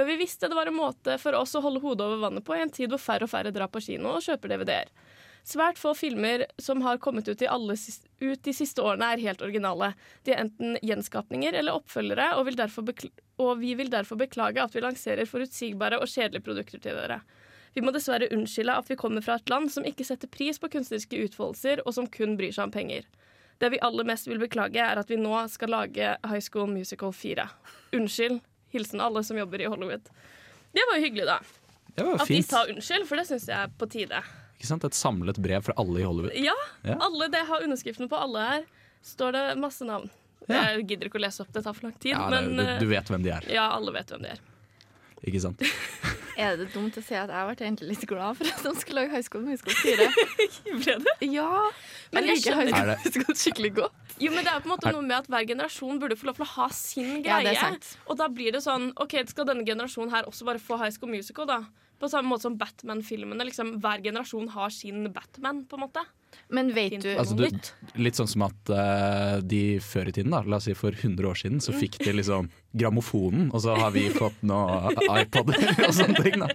Men 0.00 0.06
vi 0.06 0.16
visste 0.16 0.48
det 0.48 0.56
var 0.56 0.66
en 0.66 0.78
måte 0.78 1.18
for 1.20 1.36
oss 1.36 1.52
å 1.52 1.60
holde 1.60 1.82
hodet 1.82 2.06
over 2.06 2.22
vannet 2.22 2.44
på 2.46 2.54
i 2.56 2.62
en 2.64 2.70
tid 2.72 2.88
hvor 2.88 3.02
færre 3.02 3.26
og 3.26 3.28
færre 3.28 3.50
drar 3.52 3.68
på 3.68 3.82
kino 3.84 4.14
og 4.14 4.22
kjøper 4.24 4.54
DVD-er. 4.54 4.88
Svært 5.44 5.76
få 5.76 5.92
filmer 5.92 6.46
som 6.56 6.80
har 6.86 6.96
kommet 7.04 7.28
ut, 7.28 7.44
alle, 7.44 7.76
ut 7.76 8.40
de 8.48 8.54
siste 8.56 8.80
årene, 8.80 9.10
er 9.12 9.20
helt 9.26 9.44
originale. 9.44 9.90
De 10.24 10.32
er 10.32 10.40
enten 10.46 10.78
gjenskapninger 10.80 11.52
eller 11.60 11.76
oppfølgere, 11.76 12.30
og, 12.40 12.48
og 13.44 13.52
vi 13.60 13.74
vil 13.76 13.92
derfor 13.92 14.16
beklage 14.24 14.64
at 14.64 14.72
vi 14.72 14.86
lanserer 14.86 15.28
forutsigbare 15.28 16.00
og 16.00 16.08
kjedelige 16.08 16.48
produkter 16.48 16.80
til 16.80 16.96
dere. 16.96 17.20
Vi 17.76 17.84
må 17.84 17.92
dessverre 17.92 18.32
unnskylde 18.32 18.80
at 18.80 18.88
vi 18.88 18.96
kommer 19.04 19.20
fra 19.20 19.36
et 19.36 19.52
land 19.52 19.68
som 19.68 19.84
ikke 19.84 20.08
setter 20.08 20.32
pris 20.32 20.56
på 20.56 20.72
kunstneriske 20.72 21.26
utfoldelser, 21.26 21.84
og 21.84 21.92
som 21.98 22.08
kun 22.08 22.40
bryr 22.40 22.56
seg 22.56 22.70
om 22.70 22.72
penger. 22.80 23.04
Det 23.60 23.68
vi 23.76 23.84
aller 23.84 24.08
mest 24.08 24.32
vil 24.32 24.40
beklage, 24.40 24.80
er 24.80 24.96
at 24.96 25.12
vi 25.12 25.20
nå 25.20 25.36
skal 25.52 25.76
lage 25.76 26.14
High 26.24 26.40
School 26.40 26.72
Musical 26.72 27.12
4. 27.12 27.50
Unnskyld. 28.00 28.40
Hilsen 28.74 29.00
alle 29.02 29.22
som 29.26 29.38
jobber 29.40 29.60
i 29.64 29.68
Hollywood. 29.70 30.10
Det 30.72 30.84
var 30.90 30.98
jo 31.00 31.04
hyggelig, 31.08 31.26
da. 31.26 31.38
Det 31.96 32.04
var 32.06 32.20
At 32.22 32.28
de 32.30 32.42
sa 32.46 32.64
unnskyld, 32.70 33.06
for 33.08 33.18
det 33.18 33.26
syns 33.30 33.48
jeg 33.50 33.56
er 33.58 33.72
på 33.80 33.88
tide. 33.90 34.20
Ikke 34.60 34.68
sant? 34.68 34.84
Et 34.86 34.94
samlet 34.94 35.38
brev 35.42 35.64
fra 35.66 35.74
alle 35.80 36.02
i 36.02 36.06
Hollywood. 36.06 36.36
Ja, 36.38 36.54
Ja. 36.86 36.96
alle 37.00 37.28
det 37.32 37.42
har 37.48 37.64
underskriften 37.64 38.08
på 38.08 38.16
alle 38.20 38.44
her. 38.46 38.64
Står 39.02 39.32
det 39.32 39.44
masse 39.58 39.84
navn. 39.88 40.10
Ja. 40.48 40.62
Jeg 40.74 40.86
gidder 40.88 41.08
ikke 41.10 41.18
å 41.20 41.22
lese 41.24 41.42
opp, 41.44 41.50
det 41.52 41.62
tar 41.64 41.74
for 41.76 41.88
lang 41.88 41.96
tid. 41.98 42.12
Ja, 42.12 42.28
det, 42.30 42.40
men 42.48 42.56
du, 42.60 42.86
du 42.86 42.90
vet 42.90 43.08
hvem 43.10 43.22
de 43.24 43.30
er, 43.34 43.44
ja, 43.52 43.68
alle 43.76 43.92
vet 43.94 44.10
hvem 44.12 44.22
de 44.24 44.32
er. 44.34 44.40
ikke 45.26 45.40
sant? 45.42 45.62
Er 46.40 46.56
det 46.56 46.68
dumt 46.72 46.96
å 46.96 47.02
si 47.04 47.14
at 47.18 47.28
jeg 47.28 47.46
ble 47.50 47.54
egentlig 47.66 47.88
litt 47.92 48.04
glad 48.08 48.38
for 48.38 48.48
at 48.48 48.62
de 48.64 48.72
skulle 48.80 49.02
lage 49.02 49.12
High 49.12 49.26
School 49.26 49.42
Musical 49.44 49.74
4? 49.76 50.06
Ble 50.84 50.94
det? 51.04 51.14
Ja, 51.28 51.48
Men 52.14 52.28
jeg 52.30 52.40
jeg 52.46 52.70
liker 52.70 52.78
Er 52.80 52.94
School 52.96 53.04
Musical 53.04 53.38
skikkelig 53.42 53.72
godt. 53.82 54.14
Jo, 54.20 54.32
men 54.34 54.44
det 54.46 54.52
er 54.52 54.62
på 54.64 54.68
en 54.70 54.74
måte 54.74 54.92
noe 54.94 55.04
med 55.04 55.16
at 55.18 55.28
hver 55.32 55.46
generasjon 55.48 56.00
burde 56.00 56.16
få 56.20 56.28
lov 56.30 56.38
til 56.40 56.46
å 56.46 56.50
ha 56.56 56.68
sin 56.76 57.12
Ja, 57.24 57.38
greie. 57.40 57.50
det 57.50 57.52
er 57.56 57.60
sant. 57.60 57.90
og 58.06 58.18
da 58.20 58.28
blir 58.32 58.52
det 58.56 58.62
sånn 58.64 58.90
OK, 59.00 59.14
skal 59.30 59.48
denne 59.48 59.64
generasjonen 59.68 60.12
her 60.12 60.28
også 60.28 60.48
bare 60.48 60.60
få 60.62 60.80
High 60.80 60.92
School 60.96 61.12
Musical, 61.12 61.48
da? 61.48 61.60
På 62.00 62.08
samme 62.08 62.32
måte 62.32 62.46
som 62.48 62.56
Batman-filmene. 62.56 63.44
Liksom, 63.44 63.74
hver 63.84 64.00
generasjon 64.04 64.48
har 64.54 64.70
sin 64.72 65.04
Batman, 65.12 65.64
på 65.68 65.76
en 65.76 65.84
måte. 65.84 66.04
Men 66.50 66.72
vet 66.74 66.96
du 67.02 67.10
Altså, 67.14 67.36
Noe 67.38 67.50
nytt. 67.50 67.72
litt 68.00 68.18
sånn 68.18 68.28
som 68.30 68.42
at 68.46 68.72
uh, 68.74 69.38
de 69.42 69.78
før 69.84 70.10
i 70.10 70.14
tiden, 70.16 70.32
da, 70.34 70.40
la 70.46 70.58
oss 70.58 70.66
si 70.66 70.74
for 70.78 70.94
100 70.94 71.26
år 71.30 71.38
siden, 71.38 71.60
så 71.62 71.74
fikk 71.76 71.98
de 72.02 72.14
liksom 72.16 72.48
grammofonen, 72.70 73.48
og 73.50 73.62
så 73.64 73.74
har 73.74 73.90
vi 73.94 74.04
fått 74.14 74.42
noe 74.46 74.92
iPod 75.20 75.50
og 75.88 75.94
sånne 75.94 76.22
ting. 76.22 76.36
da. 76.42 76.48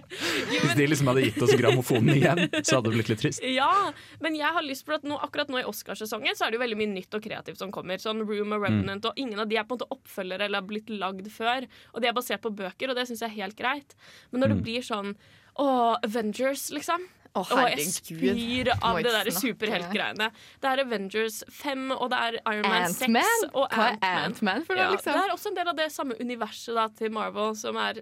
Hvis 0.48 0.76
de 0.78 0.86
liksom 0.88 1.10
hadde 1.12 1.24
gitt 1.26 1.40
oss 1.44 1.52
grammofonen 1.60 2.14
igjen, 2.14 2.42
så 2.62 2.78
hadde 2.78 2.88
det 2.88 2.94
blitt 2.96 3.10
litt 3.12 3.22
trist. 3.24 3.44
Ja, 3.44 3.92
men 4.24 4.36
jeg 4.38 4.52
har 4.56 4.64
lyst 4.64 4.86
på 4.88 4.96
at 4.96 5.04
nå, 5.04 5.18
akkurat 5.20 5.52
nå 5.52 5.60
i 5.60 5.66
Oscarsesongen 5.68 6.36
så 6.38 6.46
er 6.46 6.54
det 6.54 6.60
jo 6.60 6.64
veldig 6.64 6.80
mye 6.80 6.92
nytt 6.94 7.16
og 7.18 7.24
kreativt 7.24 7.60
som 7.60 7.72
kommer. 7.74 8.00
Sånn 8.00 8.24
Room 8.24 8.56
og 8.56 8.64
Revenant, 8.64 9.04
og 9.10 9.20
ingen 9.20 9.40
av 9.44 9.50
de 9.50 9.60
er 9.60 9.68
på 9.68 9.76
en 9.76 9.80
måte 9.80 9.90
oppfølgere 9.92 10.48
eller 10.48 10.62
har 10.64 10.68
blitt 10.68 10.92
lagd 10.92 11.28
før. 11.32 11.68
Og 11.92 12.00
de 12.04 12.08
er 12.08 12.16
basert 12.16 12.44
på 12.44 12.52
bøker, 12.56 12.92
og 12.92 12.96
det 12.96 13.08
syns 13.10 13.24
jeg 13.24 13.32
er 13.34 13.38
helt 13.42 13.58
greit. 13.60 13.96
Men 14.32 14.44
når 14.44 14.54
det 14.56 14.62
blir 14.68 14.84
sånn 14.88 15.12
Å, 15.56 15.66
Avengers, 16.04 16.66
liksom. 16.68 17.06
Å, 17.36 17.42
Og 17.52 17.60
jeg 17.74 17.84
spyr 17.92 18.70
av 18.80 18.96
det 19.04 19.12
der 19.12 19.30
superheltgreiene. 19.34 20.30
Det 20.62 20.70
er 20.72 20.82
Avengers 20.86 21.42
5, 21.52 21.90
og 21.96 22.08
det 22.14 22.20
er 22.28 22.38
Iron 22.54 22.70
Man 22.70 22.88
6 22.94 23.02
Ant-Man? 23.08 23.44
og 23.52 23.66
Hva 23.74 23.90
er 23.92 24.22
Ant-Man. 24.24 24.62
Ant-Man 24.64 24.80
Ja, 24.80 24.88
liksom? 24.94 25.12
det 25.18 25.24
er 25.26 25.34
også 25.34 25.52
en 25.52 25.58
del 25.60 25.68
av 25.74 25.76
det 25.76 25.90
samme 25.92 26.16
universet 26.20 26.74
da, 26.78 26.88
til 26.96 27.12
Marvel 27.14 27.54
som 27.58 27.76
er 27.82 28.00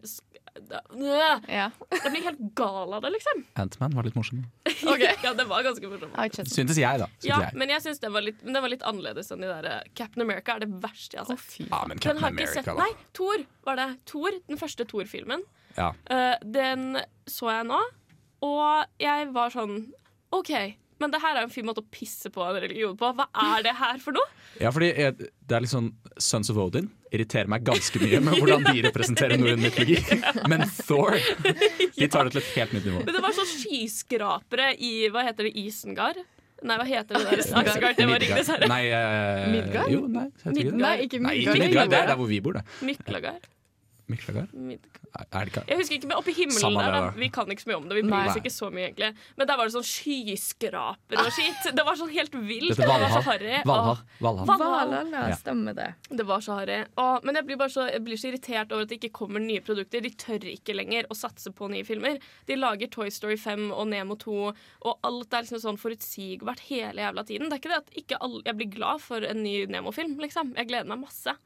Ja. 0.94 1.32
Jeg 1.50 2.10
blir 2.14 2.22
helt 2.28 2.42
gal 2.54 2.92
av 2.94 3.02
det, 3.02 3.10
liksom. 3.16 3.40
Antman 3.64 3.94
var 3.96 4.06
litt 4.06 4.14
morsom. 4.18 4.44
okay. 4.86 5.16
Ja, 5.26 5.32
det 5.34 5.48
var 5.50 5.64
ganske 5.66 5.88
morsomt. 5.90 6.14
Syntes 6.46 6.78
jeg, 6.78 7.00
da. 7.02 7.08
Syntes 7.18 7.26
Ja, 7.28 7.40
jeg. 7.48 7.58
men 7.58 7.72
jeg 7.74 7.82
synes 7.82 7.98
det 8.02 8.12
var 8.14 8.22
litt, 8.22 8.38
det 8.44 8.62
var 8.62 8.70
litt 8.70 8.84
annerledes 8.86 9.32
enn 9.34 9.42
de 9.42 9.50
der 9.50 9.66
eh, 9.72 9.90
Captain 9.98 10.22
America 10.22 10.54
er 10.54 10.62
det 10.66 10.70
verste 10.84 11.18
jeg 11.18 11.24
har 11.24 11.34
sett. 11.34 11.58
Oh, 11.64 11.66
Ja, 11.72 11.82
men 11.90 11.98
Captain 11.98 12.22
America, 12.30 12.62
sett. 12.62 12.70
Nei, 12.78 12.90
Thor 13.18 13.42
var 13.66 13.80
det. 13.82 13.88
Thor, 14.10 14.38
Den 14.46 14.60
første 14.60 14.86
Thor-filmen. 14.86 15.42
Ja. 15.74 15.90
Uh, 16.06 16.36
den 16.54 17.00
så 17.26 17.48
jeg 17.50 17.66
nå, 17.66 17.80
og 18.44 19.00
jeg 19.00 19.28
var 19.34 19.52
sånn 19.54 19.78
OK, 20.34 20.52
men 21.02 21.12
det 21.12 21.20
her 21.22 21.36
er 21.36 21.44
jo 21.44 21.48
en 21.48 21.54
fin 21.54 21.66
måte 21.66 21.82
å 21.82 21.88
pisse 21.90 22.30
på 22.32 22.42
en 22.44 22.58
religion 22.62 22.94
på. 22.98 23.10
Hva 23.18 23.26
er 23.44 23.64
det 23.66 23.74
her 23.78 23.98
for 24.02 24.16
noe? 24.16 24.26
Ja, 24.62 24.70
fordi 24.74 24.92
jeg, 24.92 25.30
det 25.42 25.56
er 25.56 25.64
litt 25.64 25.72
sånn 25.72 25.90
Sons 26.22 26.50
of 26.52 26.60
Odin 26.62 26.88
irriterer 27.14 27.50
meg 27.50 27.64
ganske 27.66 27.98
mye 28.02 28.20
med 28.22 28.38
hvordan 28.38 28.66
de 28.66 28.82
representerer 28.88 29.38
norrøn 29.40 29.62
mytologi. 29.62 29.98
Men 30.50 30.66
Thor 30.80 31.16
de 31.18 32.08
tar 32.10 32.28
det 32.28 32.34
til 32.34 32.42
et 32.42 32.52
helt 32.58 32.76
nytt 32.76 32.86
nivå. 32.90 33.02
Men 33.06 33.18
det 33.18 33.24
var 33.24 33.34
sånn 33.36 33.50
skyskrapere 33.50 34.70
i 34.78 34.94
Hva 35.14 35.26
heter 35.28 35.48
det? 35.48 35.54
Isengard? 35.64 36.22
Nei, 36.64 36.78
hva 36.80 36.86
heter 36.88 37.18
det 37.18 37.24
der? 37.28 37.42
Isengard, 37.44 37.98
det 37.98 38.06
var 38.08 38.22
Ringnes 38.22 38.52
herre. 38.54 38.70
Nei, 38.70 38.82
uh, 38.94 39.48
Midgard? 39.52 39.90
Jo, 39.92 40.06
nei, 40.08 40.28
heter 40.40 40.62
ikke 40.62 40.70
det? 40.70 40.84
Nei, 40.86 40.94
ikke 41.04 41.20
Nei, 41.20 41.34
Midgard. 41.40 41.64
Midgard. 41.64 41.92
Det 41.92 42.00
er 42.00 42.12
der 42.12 42.20
hvor 42.22 42.30
vi 42.30 42.40
bor, 42.44 42.56
det. 42.56 42.64
Myklagard. 42.86 43.50
Miklagard? 44.10 44.52
Mid- 44.52 44.84
det 45.14 45.40
ikke 45.48 45.62
Jeg 45.68 45.78
husker 45.78 45.94
ikke, 45.96 46.08
men 46.10 46.18
Oppi 46.18 46.32
himmelen 46.34 46.60
Samme 46.60 46.82
der, 46.82 46.92
da. 46.92 47.10
Vi 47.16 47.28
kan 47.32 47.46
ikke 47.52 47.62
så 47.62 47.68
mye 47.70 47.76
om 47.78 47.84
det. 47.88 47.96
Vi 48.00 48.02
bryr 48.08 48.26
oss 48.28 48.38
ikke 48.40 48.50
så 48.52 48.68
mye, 48.74 48.88
egentlig. 48.90 49.10
Men 49.38 49.46
der 49.48 49.56
var 49.60 49.68
det 49.68 49.74
sånn 49.76 49.86
skyskraper 49.86 51.20
og 51.22 51.30
skitt. 51.36 51.68
Det 51.76 51.84
var 51.86 51.98
sånn 52.00 52.10
helt 52.12 52.34
vilt. 52.34 52.74
Det 52.74 52.88
var 52.88 53.04
så 53.04 53.20
Valhall. 53.20 53.22
harry. 53.28 53.60
Valhall. 53.64 55.06
Ja, 55.14 55.36
stemmer 55.38 55.76
det. 55.78 55.88
Det 56.10 56.26
var 56.26 56.42
så 56.44 56.58
harry. 56.58 56.80
Men 57.24 57.38
jeg 57.38 57.46
blir, 57.46 57.60
bare 57.62 57.72
så, 57.72 57.86
jeg 57.92 58.02
blir 58.04 58.20
så 58.20 58.28
irritert 58.32 58.72
over 58.74 58.82
at 58.82 58.92
det 58.92 58.98
ikke 59.00 59.12
kommer 59.22 59.40
nye 59.40 59.62
produkter. 59.64 60.02
De 60.04 60.10
tør 60.10 60.48
ikke 60.50 60.74
lenger 60.76 61.06
å 61.08 61.14
satse 61.16 61.54
på 61.54 61.70
nye 61.70 61.86
filmer. 61.86 62.18
De 62.50 62.58
lager 62.58 62.90
Toy 62.90 63.08
Story 63.14 63.38
5 63.40 63.70
og 63.72 63.86
Nemo 63.88 64.18
2, 64.20 64.36
og 64.90 64.98
alt 65.06 65.32
er 65.32 65.46
liksom 65.46 65.62
sånn 65.62 65.80
forutsigbart 65.80 66.66
hele 66.68 67.06
jævla 67.06 67.24
tiden. 67.24 67.48
Det 67.48 67.60
er 67.60 67.62
ikke 67.62 67.72
det 67.74 67.82
at 67.84 67.98
ikke 68.04 68.20
alle, 68.20 68.42
jeg 68.44 68.58
blir 68.58 68.72
glad 68.74 69.00
for 69.00 69.22
en 69.24 69.42
ny 69.46 69.64
Nemo-film, 69.70 70.18
liksom. 70.18 70.54
Jeg 70.58 70.68
gleder 70.68 70.90
meg 70.90 71.06
masse. 71.06 71.36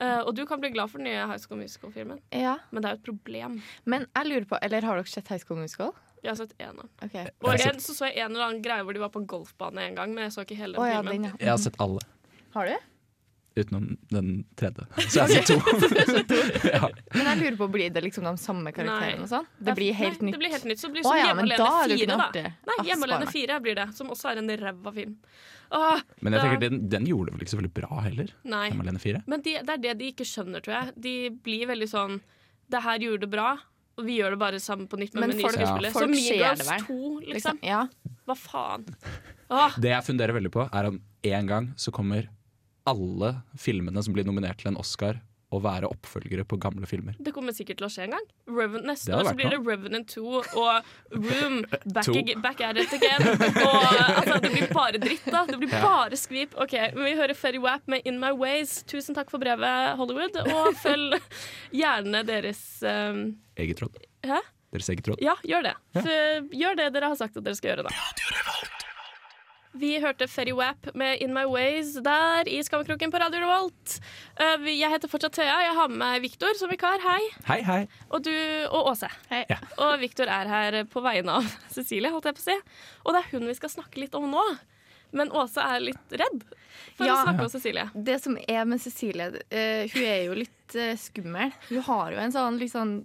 Eh, 0.00 0.20
og 0.24 0.34
du 0.34 0.46
kan 0.48 0.60
bli 0.62 0.70
glad 0.72 0.88
for 0.90 0.98
den 1.02 1.10
nye 1.10 1.26
High 1.28 1.40
School 1.42 1.58
Musical-filmen, 1.60 2.20
Ja. 2.32 2.56
men 2.70 2.82
det 2.82 2.88
er 2.90 2.94
jo 2.96 3.00
et 3.02 3.04
problem. 3.10 3.58
Men 3.84 4.06
jeg 4.16 4.26
lurer 4.30 4.46
på, 4.48 4.58
eller 4.62 4.86
har 4.88 4.96
dere 4.96 5.12
sett 5.12 5.28
High 5.28 5.42
School 5.42 5.58
Musical? 5.60 5.92
Jeg 6.22 6.30
har 6.32 6.36
sett 6.36 6.54
eneren. 6.58 6.88
av 7.02 7.10
Og 7.44 7.58
Jeg 7.58 7.74
en, 7.74 7.80
så 7.80 7.94
så 7.96 8.08
jeg 8.08 8.18
en 8.24 8.32
eller 8.34 8.46
annen 8.50 8.62
greie 8.62 8.82
hvor 8.84 8.92
de 8.96 9.00
var 9.00 9.08
på 9.12 9.22
golfbane 9.26 9.78
en 9.88 9.94
gang, 9.94 10.14
men 10.14 10.24
jeg 10.24 10.32
så 10.32 10.44
ikke 10.44 10.56
hele 10.56 10.74
den 10.76 10.82
oh, 10.82 10.88
ja, 10.88 11.00
filmen. 11.02 11.22
den, 11.22 11.30
ja. 11.30 11.36
Jeg 11.40 11.50
har 11.50 11.58
sett 11.58 11.76
alle, 11.80 12.00
Har 12.54 12.66
du? 12.66 12.76
utenom 13.60 13.96
den 14.08 14.44
tredje. 14.56 14.86
Så 15.10 15.18
jeg 15.18 15.22
har 15.22 15.28
sett 15.28 15.46
to. 15.50 16.68
ja. 16.74 16.88
Men 17.14 17.26
jeg 17.26 17.38
lurer 17.40 17.56
på, 17.58 17.68
blir 17.74 17.90
det 17.90 18.02
liksom 18.04 18.24
de 18.24 18.34
samme 18.40 18.72
karakterene 18.72 19.26
og 19.26 19.30
sånn? 19.32 19.48
Det 19.58 19.74
blir 19.76 19.92
helt 19.98 20.20
Nei, 20.20 20.30
nytt. 20.30 20.36
Det 20.36 20.42
blir 20.44 20.54
helt 20.54 20.68
nytt. 20.70 20.80
Så 20.80 20.86
det 20.90 20.96
blir 20.98 21.06
som 21.06 21.18
ja, 21.18 21.26
Hjemme 21.30 21.46
men 21.46 21.56
da 21.58 21.66
alene 21.66 21.82
er 21.82 21.88
det 21.88 21.96
jo 21.98 22.06
4, 22.06 22.06
ikke 22.06 22.20
da. 22.20 22.52
Nei, 22.70 22.76
Ah, 22.78 22.84
Hjemme 22.86 23.32
4 23.34 23.60
blir 23.66 23.80
det, 23.80 23.88
som 23.98 24.12
også 24.14 24.30
er 24.32 24.40
en 24.42 24.52
ræva 24.64 24.92
film. 24.94 25.16
Åh, 25.72 26.00
Men 26.20 26.32
jeg 26.34 26.42
tenker 26.42 26.60
den, 26.68 26.78
den 26.90 27.04
gjorde 27.06 27.30
det 27.30 27.34
vel 27.36 27.42
ikke 27.46 27.52
så 27.54 27.60
veldig 27.60 27.72
bra 27.76 28.00
heller. 28.02 28.30
nei. 28.44 28.64
Hjemme 28.70 28.82
alene 28.86 28.98
4. 29.02 29.22
Men 29.30 29.42
de, 29.44 29.52
det 29.62 29.74
er 29.76 29.82
det 29.84 29.92
de 30.00 30.08
ikke 30.12 30.26
skjønner, 30.26 30.60
tror 30.64 30.74
jeg. 30.80 30.94
De 31.06 31.14
blir 31.46 31.66
veldig 31.70 31.88
sånn 31.88 32.20
Det 32.70 32.80
her 32.82 32.98
gjorde 33.02 33.20
det 33.26 33.30
bra, 33.30 33.52
og 33.98 34.04
vi 34.06 34.18
gjør 34.20 34.30
det 34.34 34.38
bare 34.38 34.58
sammen 34.62 34.86
på 34.90 34.98
nytt 34.98 35.14
med, 35.14 35.28
Men 35.28 35.40
folk- 35.40 35.58
ja. 35.58 35.76
folk 35.92 36.10
det 36.10 36.66
vel, 36.66 36.84
2, 36.86 36.98
liksom. 37.20 37.32
Liksom. 37.34 37.58
Ja. 37.66 37.86
Hva 38.26 38.36
faen? 38.38 38.84
Åh, 39.50 39.74
Det 39.80 39.90
jeg 39.90 40.04
funderer 40.06 40.32
veldig 40.38 40.52
på, 40.54 40.68
er 40.72 40.86
om 40.90 41.00
en 41.24 41.46
gang 41.46 41.72
så 41.76 41.90
kommer 41.92 42.28
alle 42.86 43.42
filmene 43.58 44.02
som 44.02 44.14
blir 44.14 44.24
nominert 44.24 44.58
til 44.62 44.70
en 44.72 44.76
Oscar, 44.80 45.20
å 45.50 45.58
være 45.62 45.88
oppfølgere 45.90 46.44
på 46.46 46.56
gamle 46.62 46.86
filmer. 46.86 47.16
det 47.18 47.32
kommer 47.34 47.54
sikkert 47.56 47.80
til 47.80 47.86
å 47.88 47.90
skje 47.90 48.04
en 48.06 48.12
gang. 48.14 48.26
Reven, 48.46 48.84
neste 48.86 49.10
år 49.16 49.24
så 49.26 49.32
blir 49.34 49.50
det 49.50 49.58
Revenant 49.66 50.06
2 50.12 50.22
og 50.60 50.90
Room 51.10 51.56
back, 51.90 52.06
To. 52.06 52.14
back 52.44 52.60
at 52.62 52.78
it 52.78 52.92
again. 52.94 53.26
Og 53.34 53.88
altså, 54.20 54.38
Det 54.44 54.52
blir 54.54 54.70
bare 54.74 55.00
dritt, 55.02 55.26
da. 55.26 55.42
Det 55.50 55.58
blir 55.58 55.72
bare 55.74 56.16
skvip. 56.20 56.54
Ok, 56.62 56.76
Vi 56.94 57.16
hører 57.18 57.34
Ferry 57.34 57.58
Wap 57.62 57.86
med 57.90 58.06
In 58.06 58.20
My 58.22 58.30
Ways. 58.30 58.82
Tusen 58.86 59.14
takk 59.18 59.30
for 59.34 59.42
brevet, 59.42 59.96
Hollywood. 59.98 60.38
Og 60.54 60.70
følg 60.84 61.18
gjerne 61.74 62.22
deres 62.28 62.62
um, 62.86 63.24
Eget 63.58 63.82
råd. 63.82 63.98
Hæ? 64.30 64.38
Deres 64.70 64.86
eget 64.94 65.08
råd. 65.10 65.18
Ja, 65.24 65.34
gjør 65.42 65.66
det. 65.66 65.74
Ja. 65.98 66.02
Så, 66.06 66.18
gjør 66.54 66.76
det 66.78 66.92
dere 66.94 67.10
har 67.10 67.18
sagt 67.18 67.34
at 67.40 67.42
dere 67.42 67.58
skal 67.58 67.72
gjøre, 67.74 67.88
da. 67.90 68.79
Vi 69.72 69.92
hørte 70.02 70.26
Ferry 70.26 70.50
Wap 70.52 70.88
med 70.98 71.20
In 71.22 71.30
My 71.34 71.44
Ways 71.46 71.92
der 72.02 72.48
i 72.50 72.56
Skammekroken 72.66 73.12
på 73.12 73.20
Radio 73.22 73.44
Revolt. 73.44 73.92
Uh, 74.40 74.66
jeg 74.66 74.90
heter 74.90 75.10
fortsatt 75.12 75.36
Thea. 75.38 75.60
Jeg 75.62 75.76
har 75.76 75.92
med 75.92 76.00
meg 76.00 76.24
Viktor 76.24 76.56
som 76.58 76.72
vikar. 76.72 76.98
Hei. 77.04 77.20
Hei, 77.46 77.60
hei. 77.68 77.78
Og 78.10 78.24
du 78.26 78.32
og 78.66 78.90
Åse. 78.90 79.06
Hei. 79.30 79.44
Ja. 79.52 79.60
Og 79.78 79.94
Viktor 80.02 80.26
er 80.32 80.50
her 80.50 80.80
på 80.90 81.04
vegne 81.06 81.38
av 81.38 81.46
Cecilie, 81.76 82.10
holdt 82.10 82.26
jeg 82.32 82.38
på 82.40 82.42
å 82.42 82.48
si. 82.48 82.58
Og 83.04 83.14
det 83.14 83.22
er 83.22 83.30
hun 83.36 83.46
vi 83.46 83.54
skal 83.60 83.70
snakke 83.78 84.02
litt 84.02 84.18
om 84.18 84.26
nå. 84.34 84.42
Men 85.14 85.30
Åse 85.38 85.62
er 85.62 85.86
litt 85.86 86.18
redd 86.18 86.42
for 86.98 87.06
Ja. 87.06 87.14
å 87.14 87.22
snakke 87.22 87.46
om 87.46 87.52
Cecilie. 87.54 87.86
Det 87.94 88.18
som 88.26 88.36
er 88.42 88.66
med 88.66 88.82
Cecilie, 88.82 89.30
uh, 89.38 89.82
hun 89.94 90.02
er 90.02 90.24
jo 90.26 90.34
litt 90.42 90.76
uh, 90.82 90.96
skummel. 90.98 91.54
Hun 91.70 91.86
har 91.86 92.10
jo 92.16 92.24
en 92.26 92.34
sånn 92.34 92.58
litt 92.58 92.74
sånn 92.74 92.96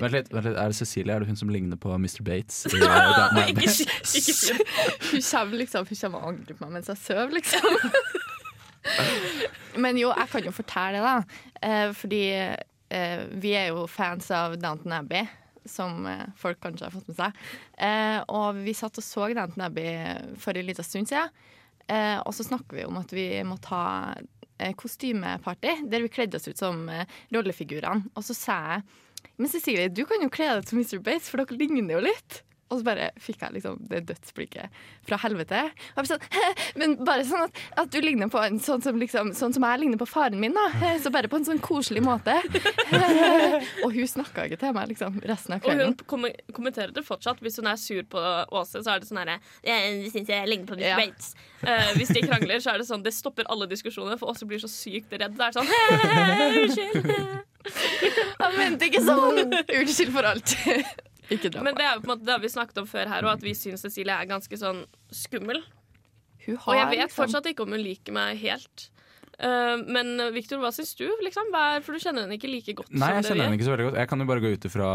Vent 0.00 0.14
litt, 0.14 0.30
vent 0.32 0.48
litt, 0.48 0.58
er 0.58 0.72
det 0.72 0.78
Cecilie? 0.78 1.14
Er 1.14 1.22
det 1.22 1.30
hun 1.30 1.38
som 1.38 1.52
ligner 1.52 1.78
på 1.80 1.92
Mr. 1.94 2.22
Bates? 2.26 2.64
I, 2.70 2.80
uh, 2.82 3.38
Ikke 3.52 3.68
si 3.70 3.86
det. 3.86 4.66
Hun 5.10 5.22
kommer 5.22 5.60
liksom 5.60 5.88
Hun 5.88 6.00
kommer 6.00 6.18
og 6.18 6.28
angrer 6.32 6.58
på 6.58 6.66
meg 6.66 6.76
mens 6.78 6.90
jeg 6.92 7.02
sover, 7.02 7.34
liksom. 7.38 7.78
Men 9.84 9.98
jo, 9.98 10.10
jeg 10.12 10.30
kan 10.30 10.44
jo 10.46 10.52
fortelle 10.54 11.00
det, 11.00 11.06
da. 11.06 11.46
Eh, 11.64 11.88
fordi 11.96 12.22
eh, 12.34 13.24
vi 13.40 13.54
er 13.58 13.72
jo 13.72 13.86
fans 13.90 14.28
av 14.34 14.58
Downton 14.60 14.94
Abbey. 14.98 15.24
Som 15.64 16.04
eh, 16.10 16.26
folk 16.36 16.60
kanskje 16.62 16.86
har 16.86 16.92
fått 16.94 17.08
med 17.08 17.18
seg. 17.18 17.42
Eh, 17.80 18.20
og 18.28 18.60
vi 18.66 18.76
satt 18.76 19.00
og 19.00 19.06
så 19.06 19.30
Downton 19.32 19.64
Abbey 19.66 20.36
for 20.40 20.56
en 20.56 20.68
liten 20.68 20.86
stund 20.86 21.10
siden. 21.10 21.32
Eh, 21.88 22.18
og 22.20 22.32
så 22.36 22.46
snakker 22.46 22.78
vi 22.78 22.86
om 22.88 23.00
at 23.00 23.12
vi 23.12 23.26
må 23.44 23.56
ta 23.64 24.14
eh, 24.58 24.74
kostymeparty, 24.76 25.80
der 25.90 26.04
vi 26.04 26.12
kledde 26.12 26.38
oss 26.38 26.48
ut 26.48 26.60
som 26.60 26.86
eh, 26.92 27.08
rollefigurene. 27.34 28.12
Og 28.14 28.24
så 28.28 28.36
sa 28.36 28.60
jeg 28.74 28.86
Men 29.36 29.50
Cecilie, 29.50 29.90
du 29.90 30.04
kan 30.08 30.22
jo 30.22 30.30
kle 30.32 30.50
deg 30.58 30.68
som 30.68 30.80
Mr. 30.80 31.00
Bates, 31.04 31.30
for 31.30 31.42
dere 31.42 31.58
ligner 31.58 31.96
jo 31.96 32.02
litt. 32.06 32.42
Og 32.72 32.80
så 32.80 32.86
bare 32.86 33.10
fikk 33.20 33.42
jeg 33.44 33.56
liksom 33.58 33.76
det 33.90 34.00
dødsblikket 34.08 34.78
fra 35.08 35.18
helvete. 35.20 35.60
Og 35.94 36.00
jeg 36.02 36.10
sånn, 36.14 36.24
Men 36.80 36.96
bare 37.04 37.26
sånn 37.28 37.44
at, 37.46 37.60
at 37.84 37.92
du 37.92 37.98
ligner 38.02 38.30
på 38.32 38.40
en 38.40 38.56
sånn 38.62 38.82
som, 38.84 38.98
liksom, 39.00 39.34
sånn 39.36 39.54
som 39.56 39.66
jeg 39.68 39.82
ligner 39.82 40.00
på 40.00 40.08
faren 40.08 40.40
min. 40.40 40.56
da 40.56 40.94
Så 41.04 41.12
bare 41.14 41.28
på 41.30 41.40
en 41.40 41.46
sånn 41.48 41.60
koselig 41.64 42.02
måte. 42.04 42.36
Og 43.84 43.94
hun 43.94 44.08
snakka 44.10 44.48
ikke 44.48 44.60
til 44.64 44.74
meg 44.76 44.90
liksom 44.94 45.20
resten 45.28 45.56
av 45.58 45.68
Og 45.68 45.82
hun 45.84 45.96
kom 46.08 46.26
kommenterer 46.56 46.94
det 46.94 47.04
fortsatt. 47.06 47.42
Hvis 47.44 47.60
hun 47.60 47.68
er 47.70 47.80
sur 47.80 48.02
på 48.08 48.20
Åse, 48.54 48.80
så 48.84 48.94
er 48.94 49.02
det 49.02 49.08
sånn 49.10 49.20
herre 49.20 49.38
Jeg 49.66 50.10
syns 50.14 50.30
jeg 50.32 50.48
ligner 50.50 50.70
på 50.70 50.78
Miss 50.78 50.88
Ja. 50.88 50.96
Bates. 51.00 51.32
Eh, 51.64 51.90
hvis 51.98 52.12
de 52.12 52.24
krangler, 52.26 52.60
så 52.60 52.74
er 52.74 52.80
det 52.82 52.88
sånn 52.88 53.04
Det 53.04 53.12
stopper 53.16 53.48
alle 53.52 53.68
diskusjoner, 53.70 54.18
for 54.20 54.32
Åse 54.32 54.48
blir 54.48 54.62
så 54.62 54.70
sykt 54.70 55.12
redd. 55.12 55.36
Det 55.36 55.50
er 55.50 55.56
sånn 55.56 55.68
Unnskyld. 56.64 57.10
Han 58.40 58.56
mente 58.58 58.90
ikke 58.90 59.02
sånn! 59.04 59.40
Unnskyld 59.64 60.12
for 60.14 60.28
alt. 60.34 60.56
Ikke 61.30 61.50
dra 61.54 61.62
Men 61.64 61.78
det 61.78 61.86
er 61.86 62.00
på 62.00 62.08
en 62.08 62.12
måte 62.14 62.26
det 62.26 62.34
har 62.34 62.42
vi 62.42 62.52
snakket 62.52 62.82
om 62.82 62.88
før 62.90 63.08
her, 63.08 63.24
og 63.24 63.32
at 63.36 63.44
vi 63.44 63.54
syns 63.56 63.84
Cecilie 63.86 64.12
er 64.16 64.28
ganske 64.28 64.58
sånn 64.60 64.84
skummel. 65.12 65.62
Hun 66.44 66.58
Og 66.58 66.74
jeg 66.76 66.90
vet 66.90 66.98
liksom- 67.06 67.16
fortsatt 67.22 67.46
ikke 67.52 67.64
om 67.64 67.72
hun 67.72 67.80
liker 67.84 68.12
meg 68.12 68.36
helt. 68.42 68.90
Uh, 69.34 69.82
men 69.90 70.14
Victor, 70.32 70.60
hva 70.62 70.70
syns 70.70 70.94
du? 70.94 71.08
Liksom? 71.24 71.48
Hva 71.50 71.62
er, 71.74 71.80
for 71.82 71.96
du 71.96 71.98
kjenner 71.98 72.22
henne 72.22 72.36
ikke 72.38 72.46
like 72.46 72.74
godt 72.78 72.92
Nei, 72.94 73.08
jeg 73.16 73.24
som 73.24 73.32
kjenner 73.34 73.48
henne 73.48 73.58
ikke 73.58 73.66
så 73.66 73.72
veldig 73.74 73.86
godt. 73.88 73.98
Jeg 73.98 74.08
kan 74.12 74.22
jo 74.22 74.26
bare 74.30 74.42
gå 74.44 74.52
ut 74.54 74.66
ifra 74.68 74.90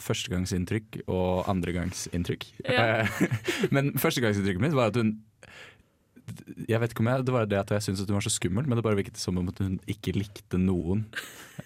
førstegangsinntrykk 0.00 1.00
og 1.12 1.50
andregangsinntrykk. 1.52 2.46
Ja. 2.64 2.86
Eh, 3.04 3.08
Men 3.74 3.92
førstegangsinntrykket 4.00 4.64
mitt 4.64 4.76
var 4.76 4.94
at 4.94 4.96
hun 4.96 5.18
Jeg 6.68 6.80
vet 6.82 6.92
ikke 6.92 7.02
om 7.04 7.10
jeg, 7.10 7.24
Det 7.26 7.34
var 7.34 7.48
det 7.50 7.58
at 7.60 7.72
jeg 7.76 7.86
syntes 7.86 8.02
at 8.04 8.10
hun 8.12 8.18
var 8.18 8.26
så 8.26 8.32
skummel, 8.34 8.66
men 8.66 8.78
det 8.78 8.84
bare 8.86 8.98
virket 8.98 9.20
som 9.20 9.38
om 9.40 9.48
at 9.52 9.62
hun 9.62 9.78
ikke 9.90 10.14
likte 10.16 10.60
noen 10.60 11.06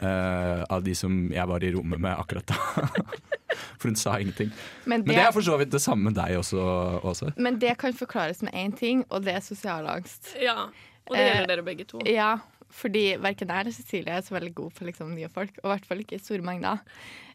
uh, 0.00 0.62
av 0.68 0.84
de 0.86 0.94
som 0.98 1.16
jeg 1.32 1.46
var 1.50 1.64
i 1.66 1.72
rommet 1.74 2.00
med 2.02 2.14
akkurat 2.14 2.50
da. 2.50 2.88
For 3.80 3.88
hun 3.90 3.96
sa 3.98 4.18
ingenting. 4.20 4.52
Men 4.84 5.00
Men 5.00 5.08
det, 5.08 5.16
det 5.16 5.24
er 5.24 5.32
for 5.32 5.44
så 5.44 5.56
vidt 5.60 5.72
det 5.72 5.80
samme 5.82 6.10
med 6.10 6.14
deg 6.16 6.36
også, 6.38 6.60
Åse. 7.04 7.32
men 7.36 7.58
det 7.60 7.74
kan 7.80 7.96
forklares 7.96 8.42
med 8.46 8.54
én 8.54 8.72
ting, 8.76 9.04
og 9.08 9.24
det 9.24 9.34
er 9.34 9.40
sosial 9.44 9.88
angst. 9.88 10.34
Ja, 10.40 10.68
og 11.08 11.16
det 11.16 11.24
gjelder 11.24 11.34
gjelder 11.34 11.54
dere 11.54 11.64
begge 11.66 11.84
to. 11.88 12.00
Ja, 12.06 12.36
fordi 12.70 13.16
verken 13.20 13.50
jeg 13.50 13.64
eller 13.64 13.74
Cecilie 13.74 14.14
er 14.14 14.22
så 14.22 14.36
veldig 14.36 14.54
god 14.54 14.70
på 14.76 14.86
liksom, 14.86 15.10
nye 15.16 15.28
folk. 15.32 15.58
Og 15.62 15.66
i 15.66 15.72
hvert 15.74 15.88
fall 15.88 16.04
ikke 16.04 16.16
i 16.20 16.22
store 16.22 16.44
mengder. 16.46 16.80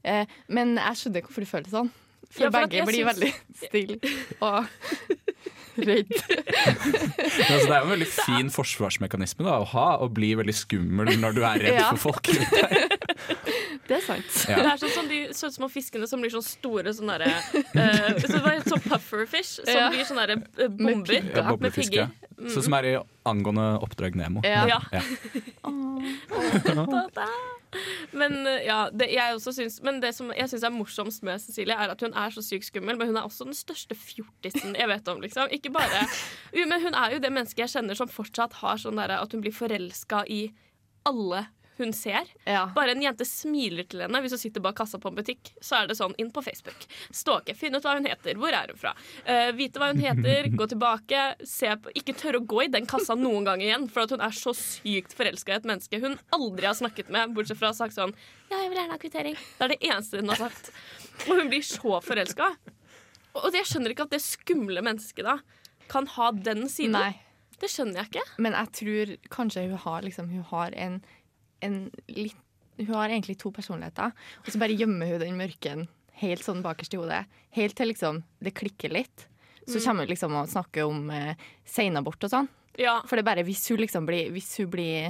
Uh, 0.06 0.24
men 0.48 0.78
jeg 0.80 1.02
skjønner 1.02 1.26
hvorfor 1.26 1.46
du 1.46 1.50
føler 1.50 1.68
det 1.68 1.76
sånn. 1.76 1.92
For, 2.30 2.46
Ja, 2.46 2.50
for 2.50 2.66
begge 2.66 2.86
blir 2.88 3.04
synes... 3.04 3.10
veldig 3.12 3.34
stille 3.66 4.00
og 4.42 4.66
redd. 5.78 6.12
Altså, 7.46 7.68
det 7.68 7.76
er 7.76 7.80
jo 7.80 7.86
en 7.86 7.92
veldig 7.92 8.08
fin 8.10 8.50
forsvarsmekanisme 8.54 9.46
da, 9.46 9.58
å 9.62 9.66
ha, 9.74 9.86
å 10.04 10.08
bli 10.12 10.32
veldig 10.38 10.54
skummel 10.56 11.12
når 11.22 11.36
du 11.38 11.42
er 11.46 11.62
redd 11.62 11.78
Ja. 11.80 11.90
for 11.94 12.12
folk. 12.12 12.30
rundt 12.32 12.54
deg. 12.56 12.96
Det 13.86 14.00
er 14.00 14.02
sant. 14.02 14.30
Ja. 14.50 14.56
Det 14.64 14.70
er 14.72 14.80
sånn 14.82 14.94
som 14.96 15.10
de 15.12 15.18
søte 15.36 15.54
små 15.60 15.68
fiskene 15.70 16.08
som 16.10 16.22
blir 16.24 16.32
sånn 16.34 16.46
store 16.46 16.90
sånn 16.96 17.12
derre 17.12 17.28
uh, 17.30 18.16
så 18.18 18.40
Sånn 18.66 18.82
pufferfish 18.82 19.60
som 19.60 19.70
Ja. 19.70 19.90
blir 19.94 20.08
sånne 20.08 20.26
eh, 20.40 20.72
bomber 20.72 21.60
med 21.62 21.76
pigger. 21.76 22.08
ja. 22.08 22.50
Sånn 22.50 22.66
som 22.66 22.74
er 22.80 22.88
i 22.90 22.96
angående 23.30 23.68
Oppdrag 23.86 24.18
Nemo. 24.18 24.42
Ja. 24.44 24.66
Men 28.16 28.38
eh, 28.48 28.66
ja, 28.68 28.90
det, 28.94 29.10
jeg 29.12 29.36
også 29.36 29.52
syns 29.58 29.82
Men 29.84 29.98
det 30.04 30.14
som 30.16 30.30
jeg 30.36 30.48
syns 30.52 30.64
er 30.64 30.74
morsomst 30.74 31.26
med 31.28 31.42
Cecilie, 31.44 31.76
er 31.76 31.92
at 31.92 32.04
hun 32.06 32.16
er 32.16 32.36
så 32.36 32.44
sykt 32.46 32.70
skummel, 32.70 33.00
men 33.00 33.12
hun 33.12 33.20
er 33.20 33.28
også 33.28 33.48
den 33.48 33.58
største 33.58 33.98
fjortisen 34.00 34.78
jeg 34.80 34.92
vet 34.92 35.12
om. 35.12 35.22
liksom 35.24 35.52
Ikke 35.56 35.74
bare 35.76 36.06
Men 36.54 36.80
hun 36.82 36.96
er 36.96 37.16
jo 37.16 37.24
det 37.24 37.34
mennesket 37.34 37.66
jeg 37.66 37.76
kjenner 37.78 38.00
som 38.00 38.12
fortsatt 38.12 38.62
har 38.62 38.80
sånn 38.82 39.00
derre 39.02 39.20
at 39.24 39.36
hun 39.36 39.44
blir 39.44 39.56
forelska 39.56 40.24
i 40.32 40.48
alle 41.06 41.46
hun 41.78 41.94
ser. 41.94 42.30
Ja. 42.48 42.66
Bare 42.76 42.94
en 42.96 43.04
jente 43.04 43.26
smiler 43.28 43.88
til 43.90 44.06
henne 44.06 44.22
hvis 44.24 44.36
hun 44.36 44.42
sitter 44.42 44.64
bak 44.64 44.78
kassa 44.78 45.00
på 45.02 45.12
en 45.12 45.18
butikk. 45.18 45.52
Så 45.64 45.80
er 45.80 45.90
det 45.90 45.98
sånn 46.00 46.16
inn 46.22 46.32
på 46.36 46.44
Facebook. 46.46 46.86
Stalke, 47.16 47.56
finne 47.58 47.80
ut 47.82 47.88
hva 47.88 47.98
hun 47.98 48.08
heter. 48.10 48.40
Hvor 48.40 48.56
er 48.56 48.72
hun 48.72 48.80
fra? 48.80 48.94
Uh, 49.28 49.52
vite 49.58 49.82
hva 49.82 49.92
hun 49.92 50.02
heter, 50.04 50.50
gå 50.56 50.70
tilbake. 50.72 51.26
Se 51.48 51.74
på, 51.82 51.94
ikke 52.00 52.16
tørre 52.20 52.42
å 52.42 52.48
gå 52.56 52.66
i 52.66 52.72
den 52.72 52.88
kassa 52.90 53.18
noen 53.20 53.48
gang 53.48 53.64
igjen, 53.64 53.90
for 53.92 54.08
hun 54.12 54.24
er 54.24 54.36
så 54.36 54.56
sykt 54.56 55.16
forelska 55.18 55.54
i 55.54 55.60
et 55.60 55.68
menneske 55.68 56.00
hun 56.02 56.18
aldri 56.36 56.68
har 56.68 56.78
snakket 56.78 57.12
med, 57.14 57.34
bortsett 57.36 57.60
fra 57.60 57.72
å 57.72 57.74
ha 57.74 57.78
sagt 57.78 57.96
sånn 57.98 58.14
Ja, 58.52 58.60
jeg 58.62 58.70
vil 58.70 58.80
gjerne 58.80 58.96
ha 58.96 59.02
kvittering. 59.02 59.38
Det 59.58 59.68
er 59.68 59.74
det 59.74 59.82
eneste 59.84 60.22
hun 60.22 60.32
har 60.32 60.42
sagt. 60.48 60.72
Og 61.26 61.40
hun 61.40 61.52
blir 61.52 61.66
så 61.66 62.00
forelska. 62.06 62.50
Og 63.36 63.56
jeg 63.56 63.68
skjønner 63.68 63.92
ikke 63.92 64.08
at 64.08 64.16
det 64.16 64.24
skumle 64.24 64.84
mennesket 64.86 65.28
da 65.28 65.40
kan 65.92 66.08
ha 66.16 66.32
den 66.32 66.66
siden. 66.72 66.96
Nei. 66.96 67.14
Det 67.62 67.70
skjønner 67.72 68.02
jeg 68.02 68.12
ikke. 68.12 68.26
Men 68.44 68.56
jeg 68.58 68.72
tror 68.80 69.14
kanskje 69.32 69.68
hun 69.70 69.80
har, 69.86 70.06
liksom, 70.06 70.32
hun 70.32 70.48
har 70.52 70.76
en, 70.86 71.00
en 71.66 71.78
litt 72.12 72.42
hun 72.78 72.90
har 72.92 73.08
egentlig 73.08 73.38
to 73.40 73.54
personligheter, 73.56 74.12
og 74.44 74.50
så 74.52 74.60
bare 74.60 74.76
gjemmer 74.76 75.08
hun 75.14 75.22
den 75.22 75.38
mørken 75.40 75.86
helt 76.20 76.44
sånn 76.44 76.60
bakerst 76.64 76.94
i 76.96 76.98
hodet. 77.00 77.22
Helt 77.56 77.76
til 77.80 77.88
liksom 77.88 78.18
det 78.44 78.52
klikker 78.58 78.92
litt. 78.92 79.28
Så 79.66 79.80
kommer 79.80 80.04
hun 80.04 80.12
liksom 80.12 80.36
og 80.36 80.50
snakker 80.52 80.84
om 80.90 81.06
eh, 81.10 81.40
seinabort 81.66 82.28
og 82.28 82.34
sånn. 82.34 82.50
Ja. 82.78 82.98
For 83.08 83.16
det 83.16 83.24
er 83.24 83.30
bare 83.30 83.46
hvis 83.48 83.64
hun 83.72 83.80
liksom 83.80 84.06
blir, 84.10 84.28
hvis 84.36 84.50
hun 84.60 84.68
blir 84.76 85.08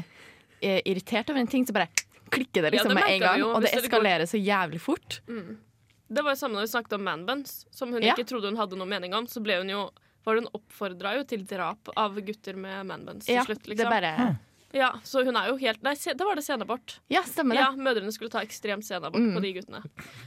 eh, 0.62 0.78
irritert 0.86 1.34
over 1.34 1.42
en 1.42 1.50
ting, 1.50 1.66
så 1.66 1.74
bare 1.74 1.90
klikker 2.30 2.62
det 2.68 2.70
Ja, 2.70 2.76
liksom 2.78 2.94
det 2.94 3.00
med 3.02 3.10
en 3.16 3.26
gang. 3.26 3.40
jo 3.42 3.50
Og 3.56 3.66
det 3.66 3.72
det 3.74 3.82
eskalerer 3.84 4.30
så 4.30 4.38
jævlig 4.38 4.80
fort. 4.86 5.20
Det 5.26 6.22
var 6.24 6.36
jo 6.36 6.40
samme 6.46 6.60
når 6.60 6.68
vi 6.68 6.74
snakket 6.78 6.94
om 7.00 7.04
manbuns, 7.10 7.66
som 7.74 7.92
hun 7.98 8.04
Ja. 8.06 8.14
ikke 8.14 8.28
trodde 8.30 8.54
hun 8.54 8.58
hadde 8.62 8.78
noe 8.78 8.86
mening 8.88 9.14
om. 9.18 9.26
Så 9.26 9.42
ble 9.42 9.58
hun 9.58 9.70
jo 9.74 9.88
var 10.26 10.36
hun 10.38 10.48
oppfordra 10.54 11.18
jo 11.18 11.24
til 11.26 11.44
drap 11.50 11.90
av 11.98 12.14
gutter 12.22 12.54
med 12.58 12.86
manbuns 12.86 13.26
til 13.26 13.36
Ja, 13.36 13.44
slutt, 13.46 13.64
det 13.66 13.74
liksom. 13.74 13.90
er 13.90 14.02
bare 14.02 14.40
Ja, 14.76 14.90
så 15.08 15.24
hun 15.24 15.38
er 15.40 15.48
jo 15.54 15.56
helt 15.62 15.82
Nei, 15.88 15.94
se, 15.96 16.12
det 16.20 16.26
var 16.28 16.36
det 16.36 16.44
senabort. 16.44 16.98
Ja, 17.10 17.22
stemmer 17.24 17.56
det. 17.56 17.64
Ja, 17.64 17.72
mødrene 17.80 18.12
skulle 18.12 18.34
ta 18.34 18.42
ekstremt 18.44 18.84
senabort 18.84 19.16
Mm. 19.24 19.34
på 19.38 19.42
de 19.46 19.54
guttene. 19.56 19.82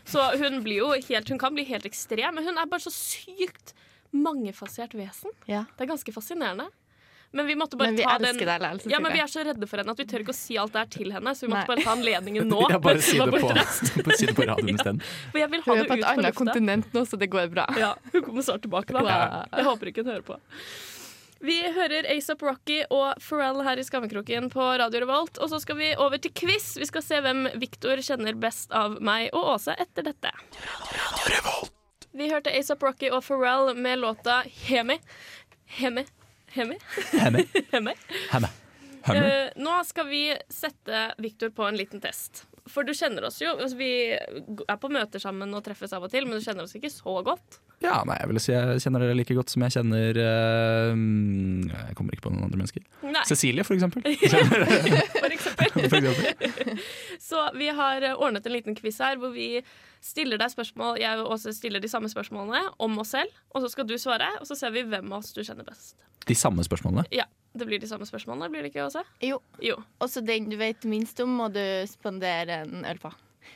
Så 0.08 0.24
hun 0.40 0.62
blir 0.64 0.80
jo 0.80 0.88
helt 1.08 1.28
Hun 1.28 1.38
kan 1.38 1.52
bli 1.54 1.64
helt 1.68 1.84
ekstrem, 1.84 2.34
men 2.34 2.44
hun 2.48 2.56
er 2.58 2.66
bare 2.66 2.80
så 2.80 2.90
sykt 2.94 3.74
mangefasert 4.14 4.94
vesen. 4.96 5.30
Ja. 5.46 5.66
Det 5.76 5.84
er 5.84 5.90
ganske 5.92 6.12
fascinerende. 6.16 6.70
Men 7.30 7.44
vi 7.44 7.52
måtte 7.60 7.76
bare 7.76 7.90
Men 7.92 7.96
vi 7.98 8.04
ta 8.06 8.14
elsker 8.16 8.46
den 8.48 8.62
deg 8.62 8.76
likevel, 8.78 8.90
Ja, 8.94 8.98
men 9.04 9.12
vi 9.12 9.20
er 9.20 9.26
så 9.28 9.42
redde 9.44 9.66
for 9.68 9.76
henne 9.76 9.92
at 9.92 9.98
vi 10.00 10.04
tør 10.08 10.22
ikke 10.24 10.32
å 10.32 10.38
si 10.38 10.56
alt 10.56 10.72
det 10.72 10.80
her 10.80 10.88
til 10.94 11.12
henne. 11.12 11.34
Så 11.36 11.44
vi 11.44 11.52
måtte 11.52 11.68
Nei. 11.68 11.74
bare 11.74 11.84
ta 11.84 11.92
anledningen 11.92 12.48
nå. 12.54 12.62
Ja, 12.72 12.78
bare 12.80 13.02
si 13.04 13.18
det 13.20 13.28
på, 13.28 14.14
si 14.16 14.24
det 14.30 14.34
på 14.38 14.46
radioen 14.48 14.72
isteden. 14.80 15.02
For 15.34 15.38
jeg 15.42 15.50
vil 15.52 15.60
ha 15.60 15.74
Hun 15.74 15.76
det 15.76 15.84
er 15.84 15.90
på 15.92 15.98
et 16.00 16.06
annet 16.14 16.34
kontinent 16.40 16.88
nå, 16.96 17.04
så 17.04 17.18
det 17.20 17.28
går 17.28 17.50
bra. 17.52 17.66
Ja, 17.76 17.90
hun 18.14 18.22
kommer 18.24 18.40
snart 18.48 18.64
tilbake, 18.64 18.96
da. 18.96 19.44
Jeg 19.52 19.68
håper 19.68 19.92
ikke 19.92 20.06
hun 20.06 20.14
hører 20.14 20.24
på. 20.24 20.38
Vi 21.40 21.56
hører 21.72 22.06
ASAP 22.10 22.42
Rocky 22.42 22.80
og 22.90 23.20
Pharrell 23.22 23.62
her 23.62 23.78
i 23.78 23.84
Skammekroken 23.86 24.48
på 24.50 24.64
Radio 24.80 25.04
Revolt. 25.04 25.38
Og 25.38 25.52
så 25.52 25.60
skal 25.62 25.78
vi 25.78 25.92
over 25.94 26.18
til 26.18 26.34
quiz. 26.34 26.72
Vi 26.80 26.88
skal 26.88 27.04
se 27.04 27.20
hvem 27.22 27.46
Victor 27.62 28.02
kjenner 28.02 28.34
best 28.34 28.74
av 28.74 28.98
meg 29.04 29.30
og 29.30 29.54
Åse 29.54 29.76
etter 29.78 30.08
dette. 30.10 30.32
Vi 32.18 32.30
hørte 32.32 32.50
ASAP 32.50 32.82
Rocky 32.82 33.12
og 33.14 33.22
Pharrell 33.22 33.70
med 33.78 34.02
låta 34.02 34.40
Hemi. 34.66 34.98
Hemi. 35.78 36.06
Hemi. 36.50 36.78
Hemi. 37.12 37.46
Hemi. 37.72 37.94
Hemi. 38.32 38.52
Hemi. 39.06 39.22
Uh, 39.22 39.54
nå 39.62 39.78
skal 39.86 40.10
vi 40.10 40.22
sette 40.50 41.06
Victor 41.22 41.54
på 41.54 41.68
en 41.68 41.78
liten 41.78 42.02
test. 42.02 42.47
For 42.72 42.86
du 42.86 42.92
kjenner 42.96 43.28
oss 43.28 43.40
jo. 43.42 43.54
Altså, 43.56 43.78
vi 43.78 43.90
er 44.14 44.78
på 44.80 44.90
møter 44.92 45.22
sammen 45.22 45.54
og 45.56 45.64
treffes 45.66 45.94
av 45.96 46.04
og 46.06 46.12
til, 46.12 46.28
men 46.28 46.38
du 46.38 46.44
kjenner 46.44 46.66
oss 46.66 46.76
ikke 46.78 46.92
så 46.92 47.18
godt. 47.26 47.58
Ja, 47.78 48.00
nei, 48.08 48.16
jeg 48.18 48.30
vil 48.32 48.40
si 48.42 48.50
jeg 48.50 48.80
kjenner 48.82 49.04
dere 49.04 49.14
like 49.14 49.34
godt 49.38 49.52
som 49.52 49.62
jeg 49.62 49.70
kjenner 49.76 50.16
mm, 50.98 51.68
Jeg 51.68 51.94
kommer 51.94 52.16
ikke 52.16 52.24
på 52.24 52.32
noen 52.32 52.48
andre 52.48 52.58
mennesker. 52.58 52.82
Nei, 53.06 53.22
Cecilie, 53.28 53.62
for 53.66 53.78
eksempel. 53.78 54.02
for 55.22 55.30
eksempel. 55.30 55.86
For 55.86 55.98
eksempel. 56.00 56.82
Så 57.28 57.44
vi 57.54 57.70
har 57.78 58.02
eh, 58.02 58.18
ordnet 58.18 58.46
en 58.46 58.56
liten 58.56 58.78
quiz 58.78 58.98
her 59.04 59.20
hvor 59.20 59.30
vi 59.34 59.60
stiller 60.04 60.38
deg 60.40 60.50
spørsmål 60.50 60.98
Jeg 61.02 61.22
og 61.22 61.32
Åse 61.36 61.54
stiller 61.54 61.82
de 61.82 61.90
samme 61.90 62.10
spørsmålene 62.10 62.64
om 62.82 62.98
oss 63.02 63.14
selv, 63.14 63.34
og 63.54 63.62
så 63.64 63.70
skal 63.72 63.86
du 63.88 63.96
svare, 63.98 64.28
og 64.40 64.46
så 64.46 64.58
ser 64.58 64.74
vi 64.74 64.84
hvem 64.86 65.12
av 65.12 65.22
oss 65.22 65.34
du 65.34 65.42
kjenner 65.42 65.66
best. 65.66 65.96
De 66.28 66.36
samme 66.38 66.64
spørsmålene. 66.66 67.06
Ja, 67.14 67.26
det 67.54 67.66
blir 67.66 67.80
de 67.80 67.88
samme 67.90 68.06
spørsmålene, 68.06 68.50
blir 68.52 68.62
det 68.66 68.72
ikke, 68.72 68.84
også? 68.88 69.02
Jo. 69.24 69.40
Jo. 69.64 69.78
Også 70.04 70.20
den 70.24 70.50
du 70.50 70.56
vet 70.60 70.84
minst 70.88 71.20
om, 71.24 71.32
må 71.40 71.48
du 71.52 71.62
spandere 71.90 72.62
en 72.66 72.84
øl 72.88 73.00
på. 73.02 73.10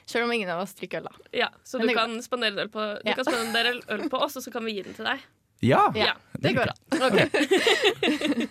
Selv 0.08 0.24
om 0.26 0.32
ingen 0.32 0.48
av 0.50 0.62
oss 0.64 0.72
drikker 0.78 1.02
øl, 1.02 1.10
da. 1.10 1.28
Ja, 1.44 1.48
så 1.64 1.78
Men 1.78 1.92
du 1.92 1.94
kan 1.98 2.16
spandere 2.24 2.64
øl 2.64 2.72
på, 2.72 2.86
du 3.02 3.10
Ja. 3.10 3.14
kan 3.14 3.28
spandere 3.28 3.76
øl 3.88 4.08
på 4.10 4.18
oss, 4.24 4.36
og 4.36 4.42
så 4.42 4.50
kan 4.50 4.64
vi 4.64 4.72
gi 4.78 4.82
den 4.88 4.94
til 4.94 5.04
deg. 5.04 5.20
Ja! 5.62 5.92
Ja, 5.94 6.14
det 6.42 6.56
går 6.56 6.72
an. 6.72 6.78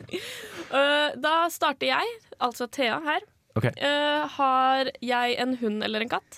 Eh, 0.72 1.10
da 1.20 1.50
starter 1.52 1.90
jeg, 1.90 2.12
altså 2.40 2.64
Thea 2.72 3.02
her. 3.04 3.26
Okay. 3.60 3.74
Uh, 3.76 4.24
har 4.38 4.88
jeg 5.04 5.34
en 5.44 5.58
hund 5.60 5.84
eller 5.84 6.06
en 6.06 6.12
katt? 6.14 6.38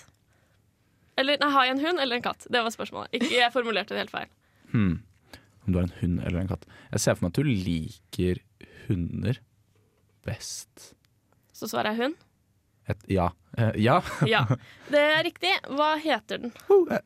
Eller 1.20 1.38
nei, 1.38 1.50
har 1.54 1.68
jeg 1.68 1.76
en 1.76 1.82
hund 1.84 2.02
eller 2.02 2.18
en 2.18 2.24
katt? 2.24 2.46
Det 2.50 2.62
var 2.66 2.74
spørsmålet. 2.74 3.12
Ikke, 3.14 3.30
jeg 3.36 3.52
formulerte 3.54 3.94
det 3.94 4.02
helt 4.02 4.10
feil. 4.10 4.32
Hmm. 4.72 4.96
Om 5.62 5.70
du 5.70 5.78
har 5.78 5.86
en 5.86 5.94
hund 6.00 6.18
eller 6.26 6.40
en 6.42 6.50
katt. 6.50 6.66
Jeg 6.90 7.04
ser 7.04 7.14
for 7.14 7.28
meg 7.28 7.30
at 7.30 7.38
du 7.38 7.46
liker 7.46 8.42
hunder 8.88 9.38
best. 10.24 10.94
Så 11.54 11.68
svarer 11.70 11.92
jeg 11.94 12.02
hund. 12.04 12.16
Et, 12.90 13.04
ja. 13.16 13.30
Eh, 13.56 13.72
ja. 13.84 13.98
Ja, 14.28 14.44
det 14.92 15.00
er 15.00 15.22
riktig. 15.24 15.52
Hva 15.72 15.94
heter 16.02 16.42
den? 16.44 16.52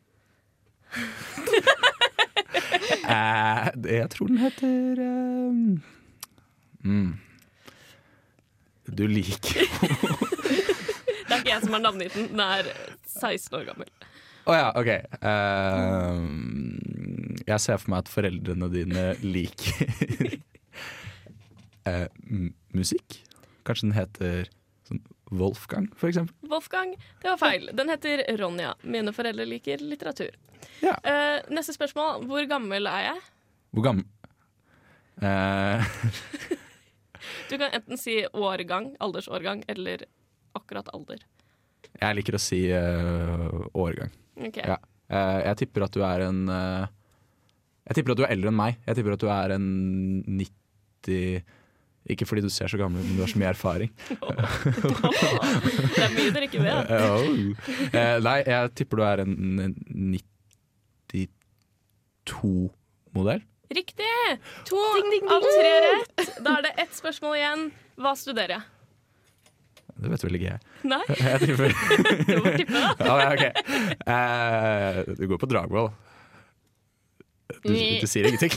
Eh, 3.08 3.68
det- 3.76 3.92
jeg 3.99 4.08
tror 4.12 4.26
den 4.28 4.38
heter 4.40 5.00
eh, 5.04 5.52
mm. 6.85 7.12
Du 8.97 9.02
liker 9.08 9.61
Det 11.28 11.35
er 11.35 11.38
ikke 11.38 11.52
jeg 11.52 11.62
som 11.64 11.76
har 11.76 11.82
navngitt 11.85 12.14
den. 12.16 12.28
Den 12.32 12.40
er 12.40 12.68
16 13.04 13.58
år 13.58 13.66
gammel. 13.68 13.88
Å 14.49 14.56
ja, 14.56 14.68
OK. 14.80 14.88
Uh, 15.20 16.16
jeg 17.45 17.60
ser 17.60 17.76
for 17.82 17.93
meg 17.93 17.99
at 18.06 18.12
foreldrene 18.12 18.69
dine 18.73 19.04
liker 19.21 20.38
eh, 21.89 22.49
musikk. 22.77 23.21
Kanskje 23.69 23.89
den 23.89 23.97
heter 23.97 24.51
sånn 24.89 25.03
Wolfgang, 25.29 25.89
for 25.99 26.09
eksempel. 26.09 26.35
Wolfgang, 26.49 26.95
det 27.23 27.29
var 27.29 27.41
feil. 27.41 27.69
Den 27.77 27.93
heter 27.93 28.23
Ronja. 28.41 28.75
Mine 28.83 29.13
foreldre 29.13 29.45
liker 29.49 29.83
litteratur. 29.85 30.37
Ja. 30.81 30.95
Eh, 31.03 31.43
neste 31.53 31.75
spørsmål. 31.77 32.25
Hvor 32.29 32.47
gammel 32.49 32.89
er 32.89 33.11
jeg? 33.11 33.27
Hvor 33.77 33.85
gammel 33.85 34.07
eh, 35.21 35.85
Du 37.51 37.59
kan 37.59 37.75
enten 37.77 38.01
si 38.01 38.23
årgang, 38.33 38.95
aldersårgang, 39.05 39.65
eller 39.69 40.07
akkurat 40.57 40.89
alder. 40.95 41.21
Jeg 41.99 42.19
liker 42.19 42.39
å 42.39 42.43
si 42.43 42.63
eh, 42.73 43.47
årgang. 43.77 44.13
Okay. 44.39 44.65
Ja. 44.65 44.79
Eh, 45.09 45.41
jeg 45.49 45.65
tipper 45.65 45.87
at 45.87 45.95
du 45.97 46.03
er 46.05 46.27
en 46.27 46.43
eh, 46.53 46.89
Jeg 47.89 47.99
tipper 47.99 48.13
at 48.13 48.21
du 48.21 48.25
er 48.27 48.35
eldre 48.35 48.53
enn 48.53 48.59
meg. 48.59 48.81
Jeg 48.87 48.99
tipper 48.99 49.17
at 49.17 49.25
du 49.25 49.31
er 49.33 49.55
en 49.57 49.69
90 50.29 51.57
Ikke 52.08 52.25
fordi 52.28 52.40
du 52.44 52.49
ser 52.52 52.71
så 52.73 52.78
gammel 52.80 53.02
ut, 53.02 53.06
men 53.08 53.16
du 53.18 53.23
har 53.25 53.28
så 53.28 53.38
mye 53.40 53.50
erfaring. 53.52 53.90
det 54.08 54.16
er 56.04 56.14
mye 56.14 56.32
dere 56.32 56.49
ikke 56.49 56.62
vet. 56.64 56.88
Eh, 56.99 57.04
oh. 57.12 57.23
Eh, 57.92 58.16
nei, 58.25 58.38
jeg 58.49 58.73
tipper 58.80 58.97
du 59.00 59.04
er 59.04 59.18
en, 59.26 59.32
en 59.66 59.75
92-modell. 62.28 63.44
Riktig! 63.68 64.08
To 64.71 64.80
av 64.80 65.44
tre 65.44 65.73
rett. 65.84 66.25
Da 66.40 66.56
er 66.56 66.62
det 66.64 66.73
ett 66.86 66.94
spørsmål 66.97 67.36
igjen. 67.36 67.68
Hva 68.00 68.14
studerer 68.16 68.52
jeg? 68.56 68.64
Det 69.99 70.12
vet 70.12 70.25
vel 70.25 70.38
ikke 70.38 70.50
jeg. 70.52 70.60
Nei, 70.88 71.04
Jeg 71.18 71.38
tipper 71.42 71.66
du 71.68 72.34
må 72.38 72.52
tippe, 72.54 72.78
da. 72.78 72.80
ja, 73.02 73.14
okay. 73.34 73.50
ok. 73.50 73.54
Eh, 74.14 74.94
Du 75.18 75.25
går 75.32 75.40
på 75.42 75.49
Dragvoll. 75.50 75.90
Du, 77.49 77.73
du 77.73 78.06
sier 78.06 78.28
ingenting? 78.28 78.52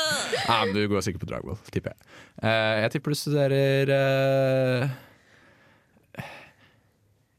Nei, 0.48 0.58
men 0.66 0.74
du 0.76 0.82
går 0.92 1.00
sikkert 1.06 1.22
på 1.24 1.28
Dragwall, 1.30 1.56
tipper 1.72 1.94
jeg. 1.94 2.10
Uh, 2.42 2.74
jeg 2.82 2.92
tipper 2.92 3.14
du 3.14 3.16
studerer 3.16 3.92
uh, 3.94 4.90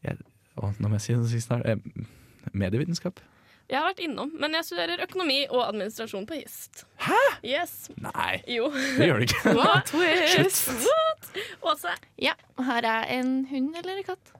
jeg, 0.07 0.17
å, 0.57 0.71
Nå 0.79 0.89
må 0.89 0.97
jeg 0.97 1.05
si 1.05 1.17
det 1.19 1.29
sist 1.29 1.51
snart. 1.51 1.67
Uh, 1.69 2.49
medievitenskap? 2.57 3.21
Jeg 3.69 3.79
har 3.79 3.85
vært 3.87 4.01
innom, 4.05 4.31
men 4.41 4.53
jeg 4.57 4.65
studerer 4.67 5.01
økonomi 5.05 5.39
og 5.47 5.61
administrasjon 5.67 6.25
på 6.29 6.37
HIST. 6.37 6.83
Hæ? 7.05 7.21
Yes. 7.45 7.75
Nei, 8.01 8.41
Jo. 8.49 8.71
det 8.73 9.09
gjør 9.09 9.21
du 9.21 9.27
ikke. 9.27 9.53
What? 9.59 9.93
Twist! 9.93 10.73
What? 10.85 11.29
Åse. 11.73 11.93
Ja, 12.21 12.33
har 12.65 12.85
jeg 12.85 13.21
en 13.21 13.31
hund 13.49 13.77
eller 13.81 14.01
en 14.01 14.09
katt? 14.09 14.35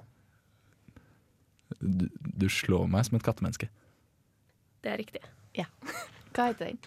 Du, 1.81 2.05
du 2.09 2.49
slår 2.49 2.85
meg 2.89 3.05
som 3.05 3.17
et 3.17 3.25
kattemenneske. 3.25 3.69
Det 4.85 4.93
er 4.93 5.01
riktig. 5.01 5.25
Hva 6.35 6.49
heter 6.51 6.71
den? 6.71 6.79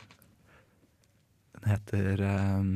Den 1.58 1.70
heter 1.72 2.24
um... 2.28 2.72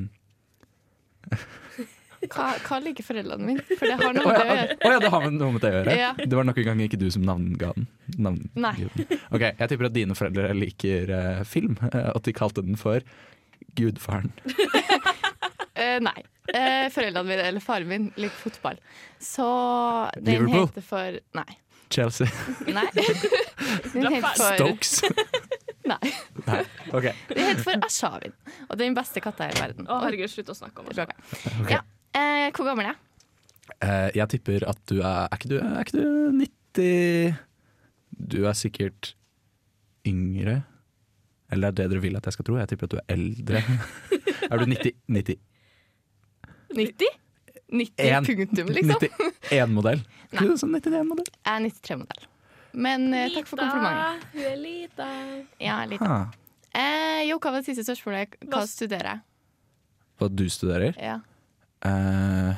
Hva, 2.30 2.52
hva 2.62 2.78
liker 2.82 3.02
foreldrene 3.02 3.46
mine? 3.48 3.64
For 3.66 3.82
det 3.88 3.96
har 3.98 4.12
noe 4.14 4.30
med 4.30 4.36
det 4.38 4.44
å 4.44 4.54
gjøre. 4.54 4.76
å 4.78 4.90
ja, 4.92 4.98
det 5.02 5.10
har 5.10 5.24
noe 5.26 5.54
med 5.54 5.62
det 5.64 5.70
å 5.70 5.74
gjøre? 5.74 5.94
Ja. 5.98 6.10
Det 6.20 6.38
var 6.38 6.46
nok 6.46 6.60
en 6.62 6.68
gang 6.68 6.82
ikke 6.84 7.00
du 7.00 7.08
som 7.10 7.24
navnga 7.26 7.72
den. 7.74 7.88
Navn 8.22 8.44
Nei. 8.54 8.74
Ok, 9.32 9.42
Jeg 9.42 9.70
tipper 9.72 9.88
at 9.88 9.96
dine 9.96 10.16
foreldre 10.18 10.52
liker 10.54 11.10
uh, 11.10 11.40
film, 11.48 11.74
og 11.82 11.96
at 12.16 12.28
de 12.28 12.36
kalte 12.36 12.62
den 12.62 12.78
for 12.78 13.02
Gudfaren. 13.78 14.30
Uh, 14.54 15.98
nei. 16.08 16.20
Uh, 16.52 16.86
foreldrene 16.94 17.26
mine, 17.26 17.48
eller 17.50 17.64
faren 17.64 17.90
min, 17.90 18.08
liker 18.14 18.38
fotball. 18.44 18.78
Så 19.18 19.48
den 20.20 20.46
Liverpool? 20.46 20.68
heter 20.68 20.86
for 20.86 21.18
Nei. 21.40 21.58
Chelsea. 21.92 22.30
Nei. 22.70 22.86
Den 22.94 24.14
heter 24.14 24.30
for 24.30 24.54
Stokes. 24.54 25.02
Nei. 25.88 25.98
Nei, 26.46 26.58
Okay. 26.94 27.12
Det 27.28 27.42
heter 27.42 27.62
for 27.64 27.86
Ashavin. 27.86 28.34
Og 28.68 28.76
det 28.76 28.84
er 28.84 28.88
den 28.90 28.96
beste 28.98 29.22
katta 29.24 29.48
i 29.50 29.56
verden. 29.58 29.88
Å, 29.90 29.96
herregud, 30.04 30.30
slutt 30.30 30.52
å 30.52 30.56
snakke 30.58 30.82
om 30.84 30.90
det. 30.90 31.06
Okay. 31.62 31.74
Ja. 31.74 31.80
Eh, 32.14 32.50
hvor 32.54 32.68
gammel 32.68 32.86
er 32.86 32.92
jeg? 32.92 33.00
Eh, 33.82 34.08
jeg 34.20 34.28
tipper 34.34 34.64
at 34.68 34.80
du 34.90 34.98
er 35.00 35.28
Er 35.30 35.38
ikke 35.38 35.48
du, 35.48 35.56
er 35.62 35.80
ikke 35.80 35.96
du 35.96 36.04
90 36.42 37.36
Du 38.34 38.38
er 38.50 38.56
sikkert 38.58 39.12
yngre. 40.06 40.58
Eller 41.52 41.68
er 41.72 41.76
det 41.78 41.88
dere 41.92 42.02
vil 42.02 42.16
at 42.18 42.26
jeg 42.28 42.36
skal 42.36 42.46
tro? 42.48 42.58
Jeg 42.60 42.68
tipper 42.72 42.88
at 42.90 42.94
du 42.94 42.98
er 43.00 43.16
eldre. 43.16 43.62
er 44.50 44.62
du 44.62 44.66
90? 44.70 44.94
90? 45.08 45.40
90? 46.76 47.18
90 47.72 47.92
En- 48.12 48.24
punktum, 48.26 48.68
liksom. 48.76 49.08
91-modell. 49.48 50.02
Nei. 50.36 50.46
Sånn 50.60 50.74
91-modell. 50.76 51.28
Jeg 51.32 51.52
er 51.54 51.66
93-modell. 51.66 52.26
Men 52.72 53.12
eh, 53.14 53.28
takk 53.34 53.46
for 53.50 53.60
komplimentet. 53.60 54.24
Hun 54.32 54.42
er 54.48 54.56
lita. 54.56 55.08
Ja, 55.60 55.84
lita. 55.86 56.08
Ah. 56.08 56.26
Eh, 56.72 57.22
jo, 57.28 57.36
hva 57.38 57.52
var 57.52 57.60
det 57.60 57.68
siste 57.68 57.84
spørsmålet? 57.84 58.38
Hva 58.46 58.62
Hva- 58.62 58.68
studerer 58.70 59.08
jeg? 59.10 59.20
Hva 60.20 60.28
du 60.32 60.44
studerer? 60.48 60.94
Ja. 61.02 61.18
Eh, 61.84 62.54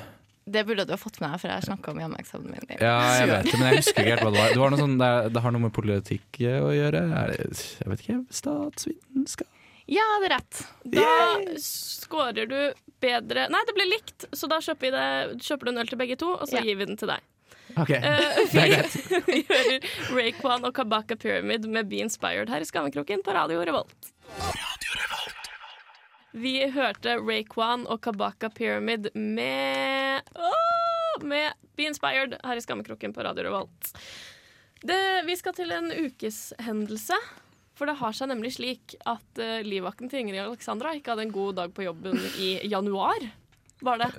Det 0.46 0.60
burde 0.68 0.84
du 0.86 0.92
ha 0.92 0.98
fått 1.00 1.18
med 1.22 1.30
deg, 1.32 1.40
for 1.40 1.48
jeg 1.48 1.64
snakka 1.64 1.90
om 1.94 1.98
hjemmeeksamen 2.02 2.50
min. 2.52 2.66
i 2.68 2.76
ja, 2.84 2.98
jeg 3.16 3.28
vet 3.30 3.46
det, 3.48 3.58
men 3.58 3.68
jeg 3.72 3.78
husker 3.80 4.02
ikke 4.04 4.10
helt 4.12 4.22
hva 4.26 4.32
det 4.34 4.40
var. 4.42 4.48
Det, 4.52 4.60
var 4.60 4.70
noe 4.74 4.78
sånn, 4.82 4.98
det, 5.00 5.06
er- 5.08 5.28
det 5.32 5.42
har 5.42 5.54
noe 5.56 5.64
med 5.64 5.72
politikk 5.72 6.40
eh, 6.44 6.60
å 6.60 6.70
gjøre. 6.76 7.00
Er 7.22 7.32
det, 7.32 7.60
jeg 7.80 7.88
vet 7.94 8.04
ikke. 8.04 8.18
Statsvitenskap? 8.42 9.48
Ja, 9.88 10.04
det 10.22 10.28
er 10.30 10.34
rett. 10.38 10.60
Da 10.94 11.08
scorer 11.60 12.46
du 12.48 12.58
bedre 13.04 13.48
Nei, 13.52 13.60
det 13.68 13.74
blir 13.76 13.88
likt, 13.90 14.24
så 14.32 14.48
da 14.48 14.56
kjøper, 14.64 14.80
vi 14.80 14.92
det, 14.94 15.42
kjøper 15.44 15.64
du 15.68 15.72
en 15.74 15.80
øl 15.82 15.90
til 15.90 15.98
begge 16.00 16.16
to, 16.20 16.30
og 16.38 16.46
så 16.48 16.56
Ja. 16.60 16.62
gir 16.64 16.76
vi 16.78 16.86
den 16.88 16.96
til 16.96 17.08
deg. 17.08 17.20
Ok, 17.74 17.90
Uh, 17.90 18.44
vi 19.26 19.40
hører 19.48 19.86
Raekwon 20.14 20.66
og 20.68 20.74
Kabaka 20.76 21.16
Pyramid 21.18 21.64
med 21.66 21.88
Be 21.90 22.02
Inspired 22.04 22.52
her 22.52 22.62
i 22.62 22.68
Skammekroken 22.68 23.24
på 23.24 23.34
Radio 23.34 23.64
Revolt. 23.66 24.12
Vi 26.34 26.54
hørte 26.74 27.16
Raekwon 27.22 27.86
og 27.90 28.00
Kabaka 28.04 28.50
Pyramid 28.50 29.08
med 29.14 30.22
oh, 30.34 31.24
Med 31.24 31.54
Be 31.74 31.88
Inspired 31.88 32.36
her 32.44 32.58
i 32.58 32.62
Skammekroken 32.62 33.14
på 33.14 33.24
Radio 33.26 33.48
Revolt. 33.48 33.94
Det, 34.84 35.00
vi 35.26 35.36
skal 35.40 35.56
til 35.56 35.72
en 35.74 35.90
ukeshendelse. 35.94 37.18
For 37.74 37.90
det 37.90 37.96
har 37.98 38.14
seg 38.14 38.30
nemlig 38.30 38.52
slik 38.54 38.94
at 39.02 39.40
uh, 39.42 39.62
livvakten 39.66 40.10
til 40.10 40.22
Ingrid 40.22 40.44
Alexandra 40.44 40.92
ikke 40.94 41.14
hadde 41.14 41.26
en 41.26 41.34
god 41.34 41.58
dag 41.58 41.74
på 41.74 41.86
jobben 41.88 42.20
i 42.38 42.56
januar. 42.70 43.30
Var 43.84 43.98
det. 43.98 44.10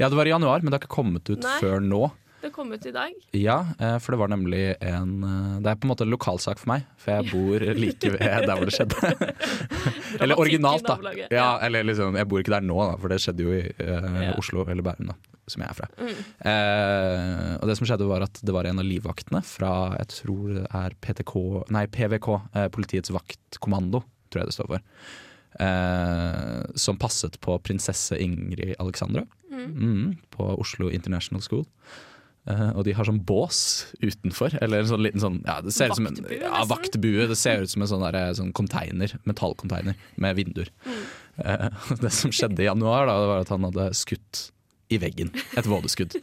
Ja, 0.00 0.08
det 0.08 0.16
var 0.16 0.26
i 0.26 0.32
januar, 0.32 0.62
men 0.62 0.70
det 0.70 0.78
har 0.78 0.84
ikke 0.84 0.96
kommet 0.96 1.28
ut 1.28 1.42
Nei. 1.44 1.58
før 1.60 1.82
nå. 1.84 2.06
Det 2.42 2.50
kom 2.50 2.72
ut 2.74 2.86
i 2.86 2.90
dag. 2.90 3.12
Ja, 3.38 3.60
eh, 3.78 3.96
for 4.02 4.14
det 4.14 4.18
var 4.18 4.30
nemlig 4.32 4.62
en 4.82 5.12
eh, 5.22 5.58
Det 5.62 5.70
er 5.70 5.76
på 5.78 5.86
en 5.86 5.92
måte 5.92 6.02
en 6.06 6.10
lokalsak 6.10 6.58
for 6.58 6.72
meg, 6.72 6.86
for 6.98 7.14
jeg 7.14 7.30
bor 7.30 7.66
like 7.84 8.10
ved 8.16 8.46
der 8.48 8.56
hvor 8.58 8.66
det 8.66 8.74
skjedde. 8.74 9.12
eller 10.22 10.42
originalt, 10.42 10.88
da. 10.88 10.96
Ja, 11.30 11.46
eller 11.62 11.86
liksom, 11.86 12.18
jeg 12.18 12.28
bor 12.30 12.42
ikke 12.42 12.56
der 12.56 12.66
nå, 12.66 12.78
da, 12.82 12.96
for 12.98 13.14
det 13.14 13.20
skjedde 13.22 13.46
jo 13.46 13.54
i 13.54 13.62
eh, 13.70 14.10
Ja. 14.26 14.34
Oslo 14.40 14.66
eller 14.66 14.82
Bærum, 14.86 15.12
da, 15.12 15.16
som 15.50 15.62
jeg 15.62 15.70
er 15.70 15.78
fra. 15.78 15.88
Mm. 16.02 16.20
Eh, 16.50 17.48
og 17.60 17.70
det 17.70 17.78
som 17.78 17.88
skjedde 17.88 18.10
var 18.10 18.26
at 18.26 18.42
det 18.42 18.54
var 18.58 18.66
en 18.68 18.82
av 18.82 18.90
livvaktene 18.90 19.42
fra 19.46 19.72
jeg 20.00 20.10
tror 20.18 20.54
det 20.58 20.66
er 20.82 20.98
PTK, 21.04 21.34
nei 21.74 21.86
PVK, 21.94 22.32
eh, 22.58 22.70
Politiets 22.74 23.14
vaktkommando, 23.14 24.02
tror 24.32 24.42
jeg 24.42 24.50
det 24.50 24.58
står 24.58 24.74
for. 24.74 24.88
Eh, 25.62 26.62
som 26.74 26.98
passet 26.98 27.38
på 27.44 27.58
prinsesse 27.62 28.16
Ingrid 28.18 28.74
Alexandra 28.80 29.26
mm, 29.52 30.16
på 30.32 30.46
Oslo 30.58 30.90
International 30.90 31.42
School. 31.44 31.66
Eh, 32.50 32.70
og 32.74 32.82
de 32.86 32.94
har 32.96 33.06
sånn 33.06 33.20
bås 33.26 33.60
utenfor. 34.02 34.56
Eller 34.64 34.82
en 34.82 34.90
sånn 34.90 35.04
liten 35.04 35.22
sånn 35.22 35.40
ja, 35.46 35.60
Det 35.62 35.74
ser 35.74 35.92
ut 35.92 36.00
som 36.00 36.08
en 36.10 36.16
Vaktbue, 36.18 36.38
ja, 36.42 36.62
vaktbue. 36.70 37.26
Det 37.30 37.38
ser 37.38 37.62
ut 37.62 37.72
som 37.72 37.84
en 37.84 37.90
sånn, 37.92 38.06
der, 38.08 38.32
sånn 38.38 38.54
container, 38.56 39.14
metallcontainer 39.28 39.98
med 40.22 40.38
vinduer. 40.40 40.72
Mm. 40.86 41.04
Uh, 41.42 41.68
det 42.02 42.10
som 42.14 42.34
skjedde 42.34 42.64
i 42.64 42.68
januar, 42.68 43.06
da, 43.08 43.20
det 43.22 43.28
var 43.30 43.44
at 43.44 43.52
han 43.54 43.68
hadde 43.70 43.92
skutt 43.98 44.48
i 44.92 44.98
veggen. 45.02 45.30
Et 45.56 45.68
vådeskudd. 45.70 46.18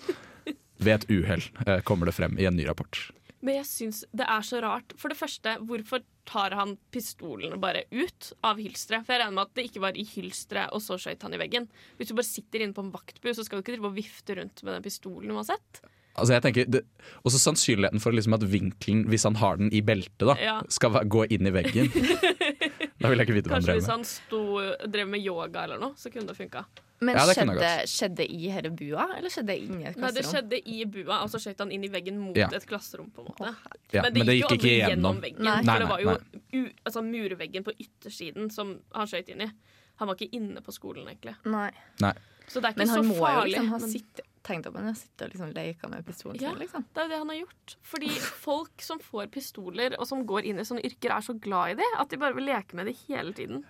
Ved 0.79 0.93
et 0.95 1.08
uhell, 1.12 1.47
uh, 1.65 1.79
kommer 1.88 2.10
det 2.10 2.17
frem 2.19 2.38
i 2.39 2.47
en 2.49 2.60
ny 2.60 2.67
rapport. 2.67 2.99
Men 3.39 3.62
jeg 3.62 3.67
syns 3.69 4.01
det 4.12 4.25
er 4.27 4.43
så 4.43 4.60
rart. 4.63 4.91
For 4.99 5.12
det 5.12 5.15
første, 5.15 5.53
hvorfor 5.63 6.03
tar 6.27 6.53
han 6.60 6.75
pistolene 6.91 7.55
bare 7.62 7.86
ut 7.95 8.34
av 8.45 8.60
hylsteret? 8.60 9.08
For 9.08 9.15
jeg 9.15 9.23
regner 9.23 9.38
med 9.38 9.47
at 9.47 9.53
det 9.55 9.65
ikke 9.69 9.84
var 9.86 9.95
i 9.95 10.03
hylsteret, 10.03 10.75
og 10.75 10.84
så 10.84 10.99
skøyt 10.99 11.23
han 11.23 11.38
i 11.38 11.39
veggen. 11.39 11.69
Hvis 11.95 12.12
du 12.12 12.17
bare 12.17 12.27
sitter 12.27 12.65
inne 12.65 12.75
på 12.75 12.84
en 12.84 12.91
vaktbu, 12.91 13.32
så 13.32 13.47
skal 13.47 13.60
du 13.60 13.63
ikke 13.63 13.77
drive 13.77 13.88
og 13.93 13.95
vifte 13.95 14.36
rundt 14.41 14.65
med 14.65 14.75
den 14.75 14.86
pistolen 14.86 15.32
uansett. 15.32 15.79
Altså 16.19 16.36
jeg 16.36 16.43
tenker, 16.45 16.65
det, 16.69 16.82
Også 17.25 17.39
sannsynligheten 17.41 17.99
for 18.03 18.12
liksom 18.15 18.36
at 18.38 18.43
vinkelen, 18.51 19.05
hvis 19.10 19.23
han 19.27 19.36
har 19.41 19.58
den 19.58 19.71
i 19.73 19.82
beltet, 19.82 20.27
da, 20.27 20.36
Ja. 20.39 20.58
skal 20.69 20.91
gå 21.10 21.25
inn 21.32 21.47
i 21.47 21.51
veggen. 21.55 21.89
da 22.99 23.10
vil 23.10 23.17
jeg 23.19 23.27
ikke 23.27 23.38
vite 23.39 23.49
hva 23.51 23.58
han 23.60 23.65
drev 23.65 23.79
med. 23.79 23.79
Kanskje 23.79 23.79
hvis 23.79 23.89
han 23.89 24.05
sto, 24.08 24.43
drev 24.91 25.08
med 25.12 25.23
yoga 25.25 25.63
eller 25.65 25.79
noe, 25.82 25.95
så 25.99 26.12
kunne 26.13 26.27
det 26.32 26.38
funka. 26.38 26.65
Men 27.01 27.15
Ja, 27.15 27.23
det 27.29 27.36
skjedde, 27.38 27.67
skjedde 27.88 28.25
i 28.27 28.49
hele 28.51 28.69
bua, 28.75 29.05
eller 29.15 29.32
skjedde 29.32 29.47
det 29.53 29.60
inni 29.63 29.86
et 29.88 29.95
Nei, 30.03 30.10
det 30.12 30.23
skjedde 30.27 30.58
i 30.67 30.82
bua, 30.84 31.21
og 31.23 31.29
så 31.32 31.39
skjøt 31.39 31.62
han 31.63 31.71
inn 31.71 31.86
i 31.88 31.91
veggen 31.93 32.17
mot 32.19 32.36
Ja. 32.36 32.49
et 32.51 32.65
klasserom. 32.67 33.08
på 33.15 33.23
en 33.23 33.29
måte 33.32 33.55
Ja, 33.93 34.01
Men 34.03 34.13
det 34.13 34.25
gikk, 34.25 34.41
jo 34.41 34.47
aldri 34.58 34.73
gjennom, 34.82 35.21
veggen. 35.23 35.39
Nei. 35.47 35.62
Nei, 35.63 35.73
For 35.77 35.79
det 35.79 35.89
var 35.89 35.99
jo 36.03 36.17
u, 36.60 36.69
altså, 36.86 37.01
murveggen 37.08 37.63
på 37.63 37.71
yttersiden 37.79 38.51
som 38.51 38.79
han 38.93 39.08
skjøt 39.08 39.29
inn 39.32 39.41
i. 39.47 39.51
Han 39.99 40.08
var 40.12 40.15
ikke 40.15 40.34
inne 40.36 40.62
på 40.62 40.71
skolen, 40.75 41.08
egentlig. 41.08 41.36
Nei. 41.45 41.71
Nei. 42.03 42.13
Så 42.49 42.60
det 42.60 42.65
er 42.65 42.73
ikke 42.73 42.77
Men 42.84 42.89
han 42.89 43.05
må 43.08 43.15
jo 43.15 43.41
liksom 43.47 43.67
ha 43.69 43.79
sittet 43.79 44.25
Tenk 44.47 44.63
deg 44.63 44.71
om 44.71 44.80
han 44.80 44.88
har 44.91 44.95
sittet 44.97 45.25
og 45.28 45.34
liksom 45.34 45.52
leka 45.56 45.89
med 45.91 46.06
pistolen 46.08 46.39
Ja. 46.41 46.54
Liksom. 46.56 46.86
Det 46.93 47.02
er 47.02 47.10
jo 47.10 47.12
det 47.12 47.17
han 47.21 47.34
har 47.34 47.39
gjort. 47.41 47.75
Fordi 47.84 48.10
folk 48.45 48.86
som 48.86 49.02
får 49.04 49.28
pistoler 49.34 49.97
og 49.99 50.08
som 50.08 50.23
går 50.25 50.47
inn 50.47 50.62
i 50.62 50.65
sånne 50.67 50.86
yrker, 50.88 51.12
er 51.12 51.25
så 51.25 51.36
glad 51.36 51.75
i 51.75 51.80
det 51.82 51.89
at 51.99 52.10
de 52.10 52.17
bare 52.21 52.38
vil 52.38 52.47
leke 52.47 52.80
med 52.80 52.88
det 52.88 52.95
hele 53.08 53.34
tiden. 53.36 53.65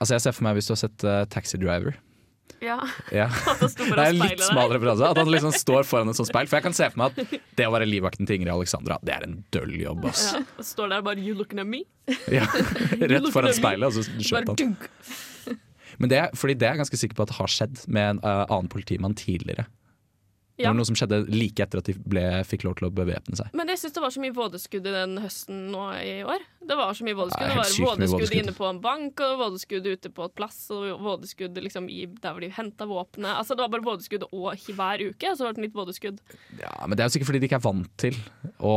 Altså 0.00 0.16
Jeg 0.16 0.24
ser 0.24 0.32
for 0.36 0.46
meg 0.48 0.56
hvis 0.58 0.66
du 0.68 0.74
har 0.74 0.82
sett 0.86 1.04
uh, 1.04 1.22
Taxi 1.30 1.60
Driver. 1.60 1.94
Ja, 2.64 2.78
Ja. 3.12 3.28
Det 3.60 3.92
er 3.92 4.10
en 4.10 4.18
litt 4.20 4.42
smal 4.44 4.72
referanse. 4.72 5.06
At 5.10 5.18
han 5.20 5.30
liksom 5.32 5.52
står 5.64 5.84
foran 5.88 6.08
et 6.08 6.16
sånt 6.16 6.30
speil. 6.30 6.48
For 6.48 6.58
jeg 6.58 6.64
kan 6.66 6.76
se 6.76 6.88
for 6.92 7.02
meg 7.02 7.18
at 7.20 7.36
det 7.58 7.68
å 7.68 7.72
være 7.74 7.88
livvakten 7.88 8.28
til 8.28 8.40
Ingrid 8.40 8.54
Alexandra, 8.54 8.98
det 9.04 9.14
er 9.16 9.26
en 9.28 9.38
døll 9.54 9.74
jobb, 9.80 10.04
ass. 10.08 10.26
Ja, 10.32 10.42
og 10.58 10.64
står 10.64 10.92
der 10.94 11.04
bare 11.04 11.20
'you 11.20 11.36
looking 11.36 11.60
at 11.60 11.68
me'? 11.68 11.84
Ja. 12.32 12.46
Rett 13.12 13.30
foran 13.32 13.52
speilet, 13.56 13.88
og 13.88 13.92
så 13.96 14.04
skjøt 14.20 14.48
han. 14.48 14.76
Men 15.98 16.10
det, 16.10 16.20
fordi 16.34 16.54
det 16.58 16.66
er 16.66 16.74
jeg 16.74 16.82
ganske 16.82 16.98
sikker 16.98 17.16
på 17.16 17.22
at 17.22 17.30
det 17.30 17.38
har 17.38 17.50
skjedd 17.54 17.84
med 17.86 18.16
en 18.16 18.20
uh, 18.24 18.44
annen 18.48 18.68
politimann 18.72 19.14
tidligere. 19.14 19.68
Det 20.56 20.68
var 20.68 20.76
noe 20.78 20.86
som 20.86 20.94
skjedde 20.94 21.18
like 21.34 21.64
etter 21.64 21.80
at 21.80 21.88
de 21.90 21.94
ble, 21.98 22.22
fikk 22.46 22.62
lov 22.66 22.76
til 22.78 22.86
å 22.86 22.92
bevæpne 22.94 23.38
seg. 23.40 23.50
Men 23.58 23.70
jeg 23.72 23.80
syns 23.82 23.96
det 23.96 24.02
var 24.04 24.12
så 24.14 24.22
mye 24.22 24.34
vådeskudd 24.36 24.86
i 24.86 24.92
den 24.94 25.16
høsten 25.24 25.64
nå 25.72 25.86
i 25.98 26.12
år. 26.22 26.44
Det 26.64 26.76
var 26.78 26.94
så 26.96 27.04
mye 27.04 27.16
vådeskudd. 27.18 27.42
Ja, 27.42 27.64
Det 27.64 27.80
var 27.82 27.96
vådeskudd 27.98 28.36
inne 28.38 28.54
på 28.56 28.68
en 28.68 28.78
bank, 28.84 29.20
og 29.20 29.40
vådeskudd 29.42 29.88
ute 29.90 30.12
på 30.14 30.28
et 30.28 30.34
plass, 30.38 30.60
og 30.72 30.86
vådeskudd 31.02 31.58
liksom 31.60 31.88
i 31.90 32.04
der 32.06 32.36
hvor 32.36 32.44
de 32.44 32.52
henta 32.54 32.86
våpenet. 32.88 33.34
Altså, 33.34 33.56
det 33.58 33.66
var 33.66 33.72
bare 33.74 33.86
vådeskudd 33.88 34.28
hver 34.30 35.04
uke, 35.10 35.32
og 35.32 35.36
så 35.36 35.48
var 35.48 35.56
det 35.58 35.64
nytt 35.66 35.74
vådeskudd. 35.76 36.22
Ja, 36.62 36.72
Men 36.86 36.96
det 36.96 37.04
er 37.04 37.10
jo 37.10 37.16
sikkert 37.16 37.32
fordi 37.32 37.42
de 37.42 37.50
ikke 37.50 37.58
er 37.58 37.66
vant 37.66 37.90
til 38.00 38.20
å 38.62 38.76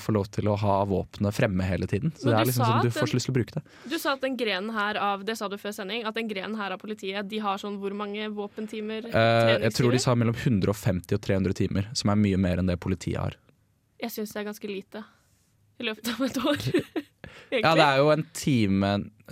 få 0.00 0.16
lov 0.16 0.32
til 0.34 0.48
å 0.50 0.56
ha 0.64 0.78
våpenet 0.88 1.36
fremme 1.36 1.68
hele 1.68 1.86
tiden. 1.90 2.14
Så 2.16 2.26
Men 2.30 2.34
det 2.34 2.40
er 2.40 2.50
liksom 2.50 2.66
sånn, 2.66 2.88
du 2.88 2.96
får 2.96 3.12
så 3.12 3.20
lyst 3.20 3.28
til 3.28 3.34
å 3.34 3.38
bruke 3.38 3.58
det. 3.58 3.64
Du 3.92 3.98
sa 4.00 4.16
at 4.16 4.24
den 4.24 4.38
grenen 4.40 4.72
her 4.74 4.96
av 4.96 5.22
Det 5.28 5.36
sa 5.38 5.46
du 5.48 5.58
før 5.60 5.76
sending, 5.76 6.06
at 6.08 6.16
den 6.16 6.26
grenen 6.30 6.56
her 6.58 6.72
av 6.74 6.80
politiet, 6.82 7.28
de 7.28 7.38
har 7.44 7.60
sånn 7.60 7.76
hvor 7.82 7.94
mange 7.94 8.26
våpentimer? 8.32 9.06
Eh, 9.12 9.52
jeg 9.68 9.76
tror 9.76 9.92
de 9.92 10.00
sa 10.02 10.16
mellom 10.18 10.34
150 10.34 11.01
og 11.10 11.20
300 11.24 11.52
timer, 11.58 11.88
som 11.98 12.10
er 12.14 12.20
mye 12.22 12.38
mer 12.38 12.58
enn 12.62 12.70
det 12.70 12.78
politiet 12.80 13.18
har. 13.18 13.34
Jeg 14.02 14.10
syns 14.14 14.32
det 14.34 14.40
er 14.42 14.48
ganske 14.50 14.68
lite. 14.70 15.02
I 15.82 15.86
løpet 15.88 16.12
av 16.14 16.22
et 16.28 16.38
år. 16.38 16.58
Ja, 17.52 17.70
det 17.76 17.84
er 17.84 17.98
jo 18.00 18.08
en 18.12 18.22
time, 18.36 18.88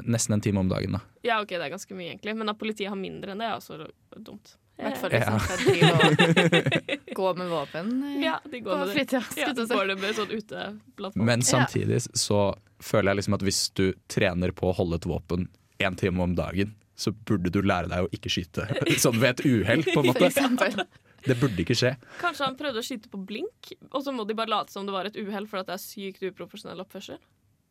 nesten 0.08 0.32
en 0.36 0.40
time 0.44 0.60
om 0.62 0.68
dagen, 0.68 0.92
da. 0.96 1.00
Ja, 1.24 1.38
ok, 1.42 1.48
det 1.52 1.66
er 1.66 1.72
ganske 1.72 1.94
mye, 1.96 2.14
egentlig. 2.14 2.32
Men 2.36 2.48
at 2.52 2.56
politiet 2.60 2.88
har 2.88 2.96
mindre 2.96 3.32
enn 3.34 3.40
det, 3.42 3.48
er 3.48 3.56
også 3.58 3.76
dumt. 4.24 4.54
I 4.80 4.86
hvert 4.86 4.96
fall 5.00 5.12
hvis 5.12 5.24
Ja. 5.26 5.32
han 5.34 5.40
skal 5.44 7.04
gå 7.20 7.34
med 7.36 7.50
våpen 7.52 7.90
eh, 8.08 8.22
Ja, 8.24 8.38
de 8.44 8.60
på 8.62 8.70
går 8.70 8.78
med 8.78 8.88
det. 8.88 8.94
fritida. 8.94 9.22
Ja, 9.36 9.52
går 9.52 9.86
det 9.92 9.96
med 10.00 10.16
sånn. 10.16 11.12
Men 11.28 11.42
samtidig 11.44 12.00
så 12.16 12.40
føler 12.80 13.12
jeg 13.12 13.20
liksom 13.20 13.36
at 13.36 13.44
hvis 13.44 13.60
du 13.76 13.84
trener 14.08 14.52
på 14.56 14.70
å 14.70 14.76
holde 14.80 14.96
et 15.00 15.08
våpen 15.08 15.48
én 15.80 15.96
time 16.00 16.24
om 16.24 16.34
dagen, 16.38 16.72
så 16.96 17.12
burde 17.12 17.52
du 17.52 17.60
lære 17.64 17.88
deg 17.92 18.04
å 18.04 18.10
ikke 18.16 18.32
skyte 18.32 18.68
sånn 19.04 19.20
ved 19.20 19.38
et 19.40 19.44
uhell, 19.48 19.84
på 19.84 20.00
en 20.04 20.10
måte. 20.12 20.86
Det 21.26 21.36
burde 21.40 21.60
ikke 21.64 21.76
skje. 21.76 21.94
Kanskje 22.20 22.46
han 22.48 22.56
prøvde 22.58 22.80
å 22.80 22.86
skyte 22.86 23.10
på 23.12 23.20
blink, 23.28 23.74
og 23.90 24.02
så 24.04 24.14
må 24.14 24.26
de 24.28 24.36
bare 24.38 24.52
late 24.52 24.72
som 24.72 24.86
det 24.88 24.94
var 24.94 25.10
et 25.10 25.18
uhell 25.20 25.46
for 25.50 25.62
det 25.62 25.76
er 25.76 25.82
sykt 25.82 26.24
uprofesjonell 26.30 26.80
oppførsel. 26.84 27.20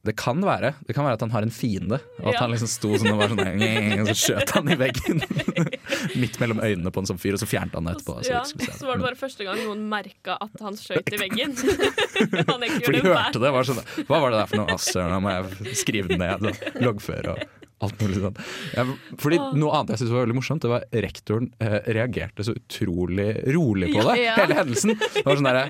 Det 0.08 0.14
kan 0.16 0.40
være 0.40 0.70
Det 0.88 0.94
kan 0.96 1.04
være 1.04 1.18
at 1.18 1.24
han 1.26 1.32
har 1.34 1.44
en 1.44 1.52
fiende, 1.52 1.98
og 2.22 2.28
at 2.30 2.34
Ja. 2.38 2.40
han 2.46 2.52
liksom 2.54 2.70
sto 2.72 2.94
sånn 2.96 3.12
og 3.12 3.18
var 3.20 3.28
sånn 3.34 4.00
og 4.00 4.08
så 4.08 4.16
skjøt 4.16 4.54
han 4.56 4.70
i 4.72 4.76
veggen. 4.80 5.20
Midt 6.22 6.40
mellom 6.40 6.62
øynene 6.64 6.92
på 6.96 7.00
en 7.04 7.10
sånn 7.10 7.20
fyr, 7.20 7.36
og 7.36 7.42
så 7.42 7.50
fjernet 7.50 7.76
han 7.76 7.84
det 7.84 7.98
etterpå. 7.98 8.16
Så, 8.24 8.32
ja, 8.32 8.44
så 8.46 8.88
var 8.88 8.96
det 8.96 9.04
bare 9.10 9.20
første 9.20 9.44
gang 9.44 9.60
noen 9.60 9.84
merka 9.92 10.38
at 10.40 10.56
han 10.64 10.78
skjøt 10.80 11.12
i 11.12 11.20
veggen. 11.20 11.52
han 12.48 12.64
For 12.86 12.96
de 12.96 13.04
hørte 13.04 13.44
det. 13.44 13.52
Var 13.52 13.68
sånn, 13.68 13.84
Hva 14.08 14.22
var 14.24 14.32
det 14.32 14.40
der 14.40 14.52
for 14.54 14.62
noe? 14.64 14.78
asser, 14.78 15.02
søren, 15.02 15.12
nå 15.12 15.20
må 15.26 15.36
jeg 15.36 15.76
skrive 15.84 16.14
det 16.14 16.20
ned. 16.24 16.48
Og 16.48 16.82
loggføre 16.86 17.36
og 17.36 17.59
alt 17.86 18.02
mulig 18.04 18.22
sånn. 18.22 18.40
Ja, 18.76 18.84
fordi 19.22 19.38
Noe 19.60 19.76
annet 19.78 19.94
jeg 19.94 20.02
syntes 20.02 20.16
var 20.16 20.26
veldig 20.26 20.40
morsomt, 20.40 20.64
det 20.66 20.72
var 20.72 20.88
rektoren 21.06 21.52
eh, 21.64 21.78
reagerte 21.96 22.46
så 22.46 22.56
utrolig 22.58 23.30
rolig 23.56 23.94
på 23.94 24.04
det. 24.10 24.18
Ja. 24.24 24.34
Hele 24.40 24.58
hendelsen. 24.60 24.98
Det 25.00 25.24
var 25.26 25.40
sånn 25.40 25.48
derre 25.50 25.70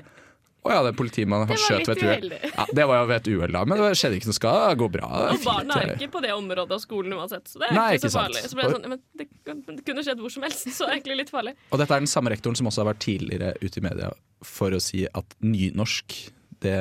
Å 0.60 0.72
ja, 0.74 0.80
det 0.84 0.90
er 0.90 0.96
politimannen 0.98 1.48
Det 1.48 1.54
har 1.54 1.62
skjøt 1.62 1.86
ved 1.88 1.94
et 1.94 2.02
uhell. 2.04 2.32
Ja, 2.50 2.64
det 2.76 2.86
var 2.90 2.98
jo 2.98 3.04
ved 3.08 3.20
et 3.22 3.30
uhell, 3.32 3.54
da, 3.56 3.62
men 3.70 3.80
det 3.80 3.92
skjedde 3.96 4.18
ikke 4.18 4.28
noe 4.28 4.36
skal 4.36 4.74
gå 4.82 4.88
bra. 4.92 5.12
Det 5.22 5.38
Og 5.38 5.46
barna 5.46 5.78
er 5.80 5.94
ikke 5.94 6.10
på 6.18 6.24
det 6.26 6.34
området 6.36 6.76
av 6.76 6.82
skolen 6.82 7.14
uansett, 7.16 7.46
så 7.48 7.62
det 7.62 7.70
er 7.70 7.78
Nei, 7.78 7.86
ikke 7.96 8.10
så 8.10 8.18
farlig. 8.18 8.42
Så 8.44 8.58
det 8.58 8.66
sånn, 8.74 8.90
men 8.92 9.00
det, 9.16 9.28
det 9.70 9.86
kunne 9.86 10.04
skjedd 10.04 10.20
hvor 10.20 10.34
som 10.34 10.44
helst, 10.44 10.68
så 10.76 10.90
er 10.90 10.98
egentlig 10.98 11.22
litt 11.22 11.32
farlig. 11.32 11.54
Og 11.70 11.80
dette 11.80 11.96
er 11.96 12.04
den 12.04 12.12
samme 12.12 12.34
rektoren 12.34 12.58
som 12.60 12.68
også 12.68 12.84
har 12.84 12.90
vært 12.90 13.00
tidligere 13.06 13.54
ute 13.62 13.80
i 13.80 13.86
media 13.86 14.12
for 14.44 14.76
å 14.76 14.82
si 14.84 15.06
at 15.08 15.38
nynorsk 15.40 16.18
det 16.60 16.76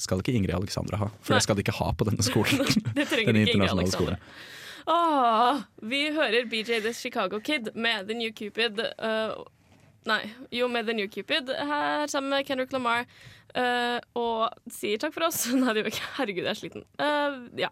skal 0.00 0.20
ikke 0.20 0.34
Ingrid 0.36 0.54
Alexandra 0.56 0.98
ha, 1.00 1.08
for 1.22 1.32
Nei. 1.32 1.38
det 1.40 1.46
skal 1.46 1.56
de 1.56 1.64
ikke 1.64 1.76
ha 1.78 1.92
på 1.96 2.04
denne 2.08 2.24
skolen. 2.26 2.60
Det 2.98 3.06
trenger 3.08 3.38
ikke 3.40 3.54
Ingrid 3.56 3.72
Alexandra. 3.72 4.18
Åh, 4.86 5.62
vi 5.82 6.10
hører 6.10 6.46
BJ 6.50 6.80
The 6.80 6.92
Chicago 6.94 7.40
Kid 7.40 7.70
med 7.74 8.08
The 8.08 8.14
New 8.18 8.32
Cupid. 8.32 8.80
Uh, 8.98 9.44
Nei, 10.04 10.22
jo, 10.50 10.66
med 10.68 10.86
The 10.86 10.94
New 10.98 11.08
Cupid 11.08 11.50
her 11.50 12.06
sammen 12.06 12.30
med 12.30 12.46
Kendrick 12.46 12.72
Lamar. 12.72 13.06
Uh, 13.54 14.00
og 14.18 14.72
sier 14.72 14.98
takk 14.98 15.14
for 15.14 15.28
oss. 15.28 15.44
Nei, 15.54 15.70
det 15.70 15.84
gjør 15.84 15.92
ikke. 15.92 16.10
Herregud, 16.18 16.42
jeg 16.42 16.54
er 16.54 16.58
sliten. 16.58 16.86
Uh, 16.98 17.46
ja. 17.60 17.70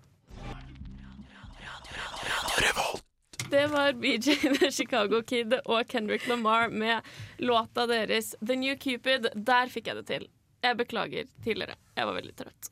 Det 3.51 3.64
var 3.73 3.96
BJ 3.99 4.37
The 4.61 4.70
Chicago 4.70 5.23
Kid 5.27 5.57
og 5.64 5.88
Kendrick 5.90 6.29
Lamar 6.31 6.68
med 6.70 7.03
låta 7.38 7.87
deres 7.90 8.37
The 8.38 8.55
New 8.55 8.77
Cupid. 8.79 9.33
Der 9.35 9.73
fikk 9.73 9.90
jeg 9.90 9.99
det 9.99 10.07
til. 10.12 10.29
Jeg 10.62 10.77
beklager 10.79 11.27
tidligere. 11.42 11.75
Jeg 11.96 12.07
var 12.07 12.20
veldig 12.20 12.37
trøtt. 12.38 12.70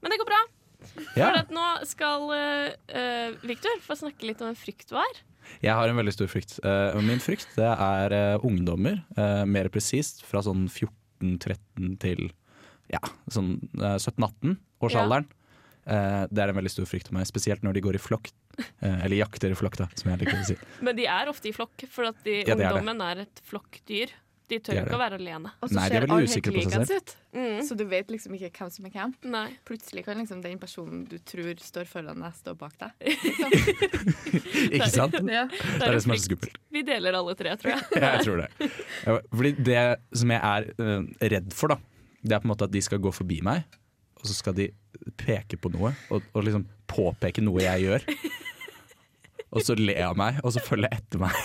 Men 0.00 0.12
det 0.12 0.20
går 0.20 0.30
bra. 0.30 0.44
Ja. 1.16 1.28
For 1.28 1.40
at 1.42 1.54
nå 1.54 1.68
skal 1.90 2.26
uh, 2.30 3.36
Victor 3.46 3.80
få 3.84 3.96
snakke 3.98 4.28
litt 4.28 4.42
om 4.44 4.52
en 4.52 4.58
frykt 4.58 4.90
du 4.90 4.98
har. 4.98 5.20
Jeg 5.60 5.76
har 5.76 5.90
en 5.90 5.98
veldig 5.98 6.14
stor 6.14 6.30
frykt. 6.32 6.56
Uh, 6.64 6.96
min 7.04 7.20
frykt 7.22 7.52
det 7.58 7.68
er 7.68 8.14
uh, 8.14 8.46
ungdommer, 8.46 9.02
mer 9.44 9.68
presist 9.72 10.24
fra 10.26 10.42
sånn 10.44 10.66
14-13 10.70 11.98
til 12.02 12.28
ja, 12.92 13.00
sånn 13.32 13.56
eh, 13.80 13.96
17-18 13.96 14.56
årsalderen. 14.84 15.28
Eh, 15.84 16.24
det 16.30 16.42
er 16.42 16.50
en 16.50 16.58
veldig 16.58 16.72
stor 16.72 16.88
frykt 16.88 17.10
for 17.10 17.18
meg, 17.18 17.28
spesielt 17.28 17.64
når 17.64 17.78
de 17.78 17.84
går 17.84 17.98
i 17.98 18.02
flokk. 18.02 18.32
Eller 18.84 19.16
jakter 19.18 19.50
i 19.50 19.56
flokk, 19.58 19.80
da, 19.80 19.88
som 19.98 20.12
jeg 20.12 20.20
liker 20.22 20.38
å 20.38 20.44
si. 20.46 20.56
Men 20.86 20.98
de 20.98 21.08
er 21.10 21.30
ofte 21.30 21.50
i 21.50 21.54
flokk, 21.56 21.86
for 21.90 22.10
at 22.12 22.20
de, 22.26 22.42
Ja, 22.44 22.54
ungdommen 22.54 23.02
er 23.02 23.16
er 23.16 23.24
et 23.26 23.42
flokkdyr. 23.48 24.14
De 24.50 24.58
tør 24.60 24.76
De 24.76 24.80
ikke 24.82 24.90
det. 24.90 24.96
å 24.96 25.00
være 25.00 25.16
alene. 25.16 25.50
Og 25.64 25.70
så 25.70 25.78
er 25.80 25.92
ser 25.94 26.04
alle 26.04 26.28
helt 26.28 26.48
likens 26.52 26.90
ut. 26.92 27.12
Mm. 27.32 27.60
Så 27.64 27.76
du 27.80 27.84
vet 27.88 28.10
liksom 28.12 28.34
ikke 28.36 28.50
hvem 28.58 28.72
som 28.74 28.88
er 28.88 28.92
hvem. 28.92 29.14
Nei. 29.32 29.46
Plutselig 29.64 30.04
kan 30.04 30.20
liksom 30.20 30.42
den 30.44 30.58
personen 30.60 31.06
du 31.08 31.16
tror 31.24 31.62
står 31.64 31.88
foran 31.88 32.20
deg, 32.20 32.36
stå 32.36 32.52
bak 32.60 32.74
deg. 32.82 33.08
Ikke 34.76 34.90
sant? 34.92 35.16
Ja. 35.32 35.46
Det 35.48 35.80
er 35.80 35.96
det 35.96 36.02
som 36.04 36.12
er 36.12 36.20
så 36.20 36.28
skummelt. 36.28 36.60
Vi 36.76 36.84
deler 36.84 37.16
alle 37.16 37.36
tre, 37.40 37.56
tror 37.60 37.72
jeg. 37.72 37.88
Ja, 38.04 38.12
jeg 38.18 38.28
tror 38.28 38.44
det. 38.44 38.70
Fordi 39.32 39.54
det 39.64 39.80
som 40.20 40.36
jeg 40.36 40.52
er 40.52 40.68
uh, 40.76 41.08
redd 41.34 41.56
for, 41.56 41.72
da, 41.72 41.80
det 42.20 42.36
er 42.36 42.44
på 42.44 42.50
en 42.50 42.52
måte 42.52 42.68
at 42.68 42.74
de 42.74 42.84
skal 42.84 43.00
gå 43.00 43.12
forbi 43.16 43.40
meg, 43.44 43.64
og 44.20 44.28
så 44.28 44.36
skal 44.36 44.56
de 44.60 44.68
peke 45.20 45.56
på 45.60 45.72
noe, 45.72 45.94
og, 46.12 46.24
og 46.36 46.44
liksom 46.44 46.68
påpeke 46.90 47.44
noe 47.44 47.64
jeg 47.64 47.88
gjør. 47.88 48.08
Og 49.54 49.62
så 49.62 49.76
le 49.78 49.94
av 50.02 50.16
meg, 50.18 50.40
og 50.42 50.50
så 50.50 50.58
følge 50.58 50.88
etter 50.90 51.20
meg. 51.22 51.36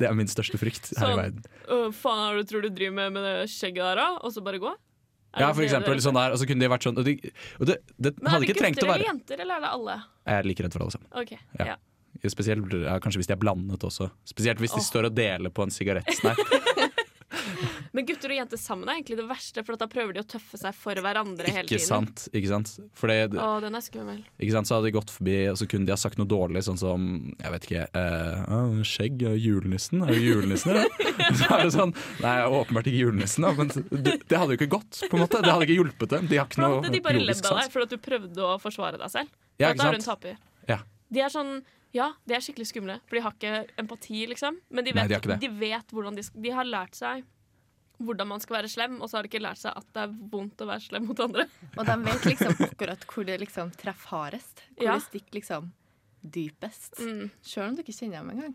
Det 0.00 0.08
er 0.08 0.16
min 0.16 0.30
største 0.30 0.58
frykt 0.60 0.92
her 0.94 1.02
Sånn. 1.02 1.12
i 1.12 1.18
verden. 1.20 1.42
Uh, 1.68 1.88
faen 1.94 2.22
er 2.24 2.38
det 2.38 2.46
du 2.46 2.52
tror 2.54 2.64
du 2.64 2.70
driver 2.72 2.96
med 2.96 3.18
med 3.18 3.26
det 3.26 3.34
skjegget 3.52 3.84
der, 3.84 4.00
da? 4.00 4.08
Og 4.24 4.32
så 4.34 4.44
bare 4.44 4.60
gå? 4.62 4.72
Er 5.30 5.44
Ja, 5.44 5.52
for 5.54 5.62
eksempel 5.62 6.00
sånn 6.02 6.16
der, 6.18 6.32
og 6.34 6.40
så 6.40 6.48
kunne 6.48 6.64
de 6.64 6.70
vært 6.72 6.82
sånn 6.88 6.96
Og, 6.98 7.04
de, 7.06 7.12
og 7.60 7.68
det, 7.68 7.76
det 8.02 8.16
Men 8.18 8.32
er 8.32 8.42
det 8.42 8.48
gutter 8.50 8.66
eller 8.66 8.90
være 8.90 9.06
jenter, 9.06 9.44
eller 9.44 9.60
er 9.60 9.62
det 9.62 9.70
alle? 9.76 9.96
Jeg 10.26 10.40
er 10.40 10.48
like 10.48 10.64
redd 10.66 10.74
for 10.74 10.86
alle 10.86 10.96
sammen. 10.96 11.10
Okay, 11.22 11.38
Ja. 11.60 11.68
Ja. 11.74 11.78
Spesielt 12.28 12.72
ja, 12.74 12.98
kanskje 13.00 13.20
hvis 13.22 13.28
de 13.30 13.32
er 13.32 13.40
blandet 13.40 13.84
også. 13.86 14.10
Spesielt 14.28 14.58
hvis 14.60 14.74
de 14.74 14.82
står 14.84 15.06
og 15.08 15.14
deler 15.16 15.52
på 15.54 15.64
en 15.64 15.70
sigarettsnap. 15.72 16.36
Men 17.96 18.06
gutter 18.06 18.30
og 18.30 18.38
jenter 18.38 18.60
sammen 18.60 18.86
er 18.86 19.00
egentlig 19.00 19.16
det 19.18 19.24
verste, 19.26 19.62
for 19.66 19.78
da 19.80 19.88
prøver 19.90 20.14
de 20.14 20.22
å 20.22 20.26
tøffe 20.30 20.58
seg 20.60 20.76
for 20.78 20.98
hverandre 21.02 21.50
hele 21.50 21.64
Ikke 21.66 21.80
tiden. 21.80 21.88
sant? 21.88 22.26
Ikke 22.30 22.50
sant? 22.52 22.70
For 22.94 23.10
det, 23.10 23.16
Å, 23.34 23.48
den 23.64 23.74
er 23.74 23.82
skummel. 23.82 24.20
Ikke 24.38 24.54
sant? 24.54 24.70
Så 24.70 24.76
hadde 24.76 24.90
de 24.90 24.94
gått 24.94 25.10
forbi, 25.10 25.34
og 25.50 25.58
så 25.58 25.66
kunne 25.70 25.88
de 25.88 25.94
ha 25.94 25.98
sagt 25.98 26.20
noe 26.20 26.30
dårlig, 26.30 26.62
sånn 26.66 26.78
som 26.78 27.08
Jeg 27.34 27.54
vet 27.56 27.66
ikke 27.66 27.86
eh, 27.98 28.84
Skjegg 28.86 29.24
og 29.32 29.34
julenissen? 29.42 30.04
Er 30.06 30.14
det 30.14 30.20
julenissen, 30.22 30.76
eller? 30.76 31.10
Så 31.40 31.48
er 31.50 31.64
det 31.66 31.74
sånn 31.74 31.94
Nei, 32.22 32.36
åpenbart 32.46 32.92
ikke 32.92 33.02
julenissen, 33.02 33.46
da. 33.48 33.52
Men 33.58 33.74
det, 33.74 34.14
det 34.30 34.38
hadde 34.38 34.54
jo 34.54 34.60
ikke 34.60 34.70
gått, 34.76 35.02
på 35.10 35.18
en 35.18 35.24
måte. 35.24 35.42
Det 35.42 35.50
hadde 35.50 35.66
ikke 35.66 35.78
hjulpet 35.80 36.14
dem. 36.14 36.30
De 36.30 36.38
har 36.38 36.46
ikke 36.46 36.62
noe 36.62 36.94
de 36.94 37.02
bare 37.02 37.18
ledd 37.18 37.34
logisk 37.34 37.50
av 37.50 37.58
deg 37.58 37.82
at 37.88 37.92
du 37.96 37.98
prøvde 38.06 38.46
å 38.46 38.54
forsvare 38.62 39.02
deg 39.02 39.12
selv. 39.12 39.34
Ja, 39.60 39.74
da 39.74 39.90
er 39.90 39.98
du 39.98 40.00
en 40.00 40.06
taper. 40.06 40.38
Ja. 40.70 40.78
De 41.10 41.26
er 41.26 41.32
sånn 41.32 41.60
ja, 41.90 42.12
de 42.22 42.36
er 42.36 42.42
skikkelig 42.44 42.68
skumle, 42.70 43.00
for 43.10 43.18
de 43.18 43.22
har 43.24 43.34
ikke 43.34 43.80
empati, 43.82 44.22
liksom. 44.30 44.60
Men 44.70 44.86
de 44.86 44.92
Nei, 44.94 45.08
de 45.10 45.38
de 45.42 45.48
vet 45.58 45.90
hvordan 45.90 46.14
de, 46.14 46.22
de 46.38 46.52
har 46.54 46.68
lært 46.68 46.94
seg 46.94 47.24
hvordan 48.00 48.28
man 48.32 48.40
skal 48.40 48.56
være 48.60 48.68
slem, 48.72 48.96
og 49.02 49.10
så 49.10 49.18
har 49.18 49.22
de 49.26 49.30
ikke 49.32 49.42
lært 49.44 49.60
seg 49.60 49.76
at 49.76 49.86
det 49.94 50.02
er 50.06 50.14
vondt 50.32 50.62
å 50.64 50.66
være 50.70 50.80
slem 50.86 51.06
mot 51.10 51.20
andre. 51.20 51.44
Og 51.76 51.84
de 51.86 51.96
vet 52.06 52.24
liksom 52.30 52.56
akkurat 52.68 53.04
hvor 53.12 53.26
det 53.28 53.36
liksom 53.44 53.70
treffer 53.76 54.08
hardest. 54.16 54.62
Hvor 54.76 54.86
Ja. 54.88 54.94
det 54.98 55.06
stikker 55.08 55.38
liksom 55.40 55.70
dypest. 56.22 56.98
Mm. 57.00 57.30
Sjøl 57.44 57.68
om 57.70 57.76
du 57.78 57.82
ikke 57.84 57.96
kjenner 57.96 58.20
dem 58.20 58.30
engang. 58.34 58.54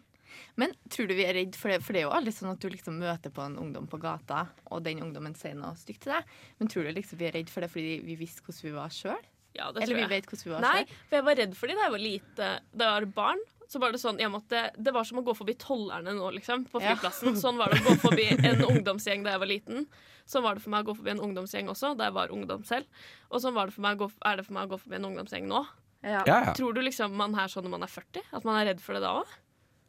Men 0.59 0.73
tror 0.91 1.07
du 1.07 1.13
vi 1.15 1.23
er 1.25 1.33
redd 1.37 1.55
for 1.55 1.71
det? 1.71 1.79
For 1.85 1.93
det 1.95 2.01
er 2.01 2.07
jo 2.09 2.15
aldri 2.17 2.33
sånn 2.35 2.51
at 2.51 2.59
du 2.59 2.67
liksom 2.69 2.97
møter 2.99 3.31
på 3.31 3.43
en 3.45 3.55
ungdom 3.61 3.85
på 3.87 3.99
gata, 4.01 4.47
og 4.73 4.83
den 4.83 4.99
ungdommen 5.05 5.35
sier 5.37 5.55
noe 5.55 5.77
stygt 5.79 6.01
til 6.05 6.11
deg. 6.15 6.33
Men 6.59 6.67
tror 6.71 6.83
du 6.83 6.91
liksom 6.97 7.19
vi 7.21 7.29
er 7.29 7.37
redd 7.37 7.49
for 7.53 7.61
det 7.63 7.71
fordi 7.71 7.99
vi 8.03 8.17
visste 8.19 8.43
hvordan 8.43 8.67
vi 8.67 8.75
var 8.75 8.89
sjøl? 8.89 9.23
Ja, 9.55 9.69
det 9.71 9.83
Eller 9.85 9.93
tror 9.93 10.01
vi 10.01 10.11
vet 10.11 10.25
hvordan 10.27 10.43
vi 10.49 10.51
var 10.51 10.65
Nei, 10.65 10.79
sjøl? 10.83 10.95
for 11.07 11.15
jeg 11.15 11.25
var 11.29 11.35
redd 11.39 11.53
for 11.55 11.67
dem 11.71 11.77
da 11.79 11.85
jeg 11.87 11.93
var 11.95 12.03
lite. 12.03 12.49
Da 12.75 12.89
jeg 12.89 12.95
var 12.97 13.05
barn, 13.21 13.43
så 13.71 13.79
var 13.81 13.93
det 13.95 14.01
sånn 14.01 14.19
jeg 14.21 14.29
måtte, 14.31 14.69
Det 14.77 14.93
var 14.93 15.07
som 15.07 15.19
å 15.21 15.23
gå 15.25 15.33
forbi 15.37 15.55
tollerne 15.61 16.13
nå, 16.17 16.31
liksom, 16.37 16.67
på 16.69 16.81
Ja. 16.81 16.93
flyplassen. 16.93 17.37
Sånn 17.43 17.57
var 17.57 17.73
det 17.73 17.81
å 17.81 17.87
gå 17.87 17.95
forbi 18.03 18.27
en 18.35 18.61
ungdomsgjeng 18.69 19.23
da 19.25 19.35
jeg 19.35 19.41
var 19.41 19.51
liten. 19.51 19.87
Sånn 20.25 20.43
var 20.45 20.57
det 20.57 20.65
for 20.65 20.73
meg 20.73 20.85
å 20.85 20.91
gå 20.91 20.97
forbi 20.99 21.13
en 21.15 21.23
ungdomsgjeng 21.25 21.71
også, 21.71 21.95
da 21.97 22.09
jeg 22.09 22.17
var 22.17 22.33
ungdom 22.33 22.65
selv. 22.65 22.85
Og 23.31 23.41
sånn 23.41 23.55
var 23.57 23.69
det 23.69 23.77
for 23.77 23.85
meg, 23.85 23.97
å 23.97 24.05
gå, 24.05 24.11
er 24.25 24.37
det 24.37 24.45
for 24.45 24.57
meg 24.57 24.67
å 24.67 24.75
gå 24.75 24.81
forbi 24.83 24.99
en 24.99 25.09
ungdomsgjeng 25.11 25.49
nå. 25.49 25.65
Ja. 26.05 26.21
Ja, 26.25 26.37
ja. 26.45 26.53
Tror 26.53 26.73
du 26.73 26.81
liksom 26.85 27.15
man 27.17 27.33
er 27.33 27.49
sånn 27.49 27.65
når 27.65 27.77
man 27.79 27.83
er 27.83 27.89
40? 27.89 28.21
At 28.33 28.45
man 28.45 28.59
er 28.61 28.73
redd 28.73 28.81
for 28.81 28.93
det 28.93 29.01
da 29.01 29.17
òg? 29.23 29.33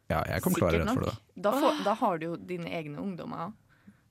ja, 0.07 0.23
jeg 0.31 0.43
kommer 0.45 0.61
til 0.61 0.67
å 0.67 0.69
være 0.71 0.83
redd 0.83 0.91
for 0.95 1.07
det. 1.09 1.15
Da, 1.35 1.53
får, 1.61 1.79
da 1.87 1.95
har 1.99 2.21
du 2.21 2.27
jo 2.29 2.35
dine 2.49 2.71
egne 2.79 3.01
ungdommer 3.03 3.49
òg. 3.49 3.62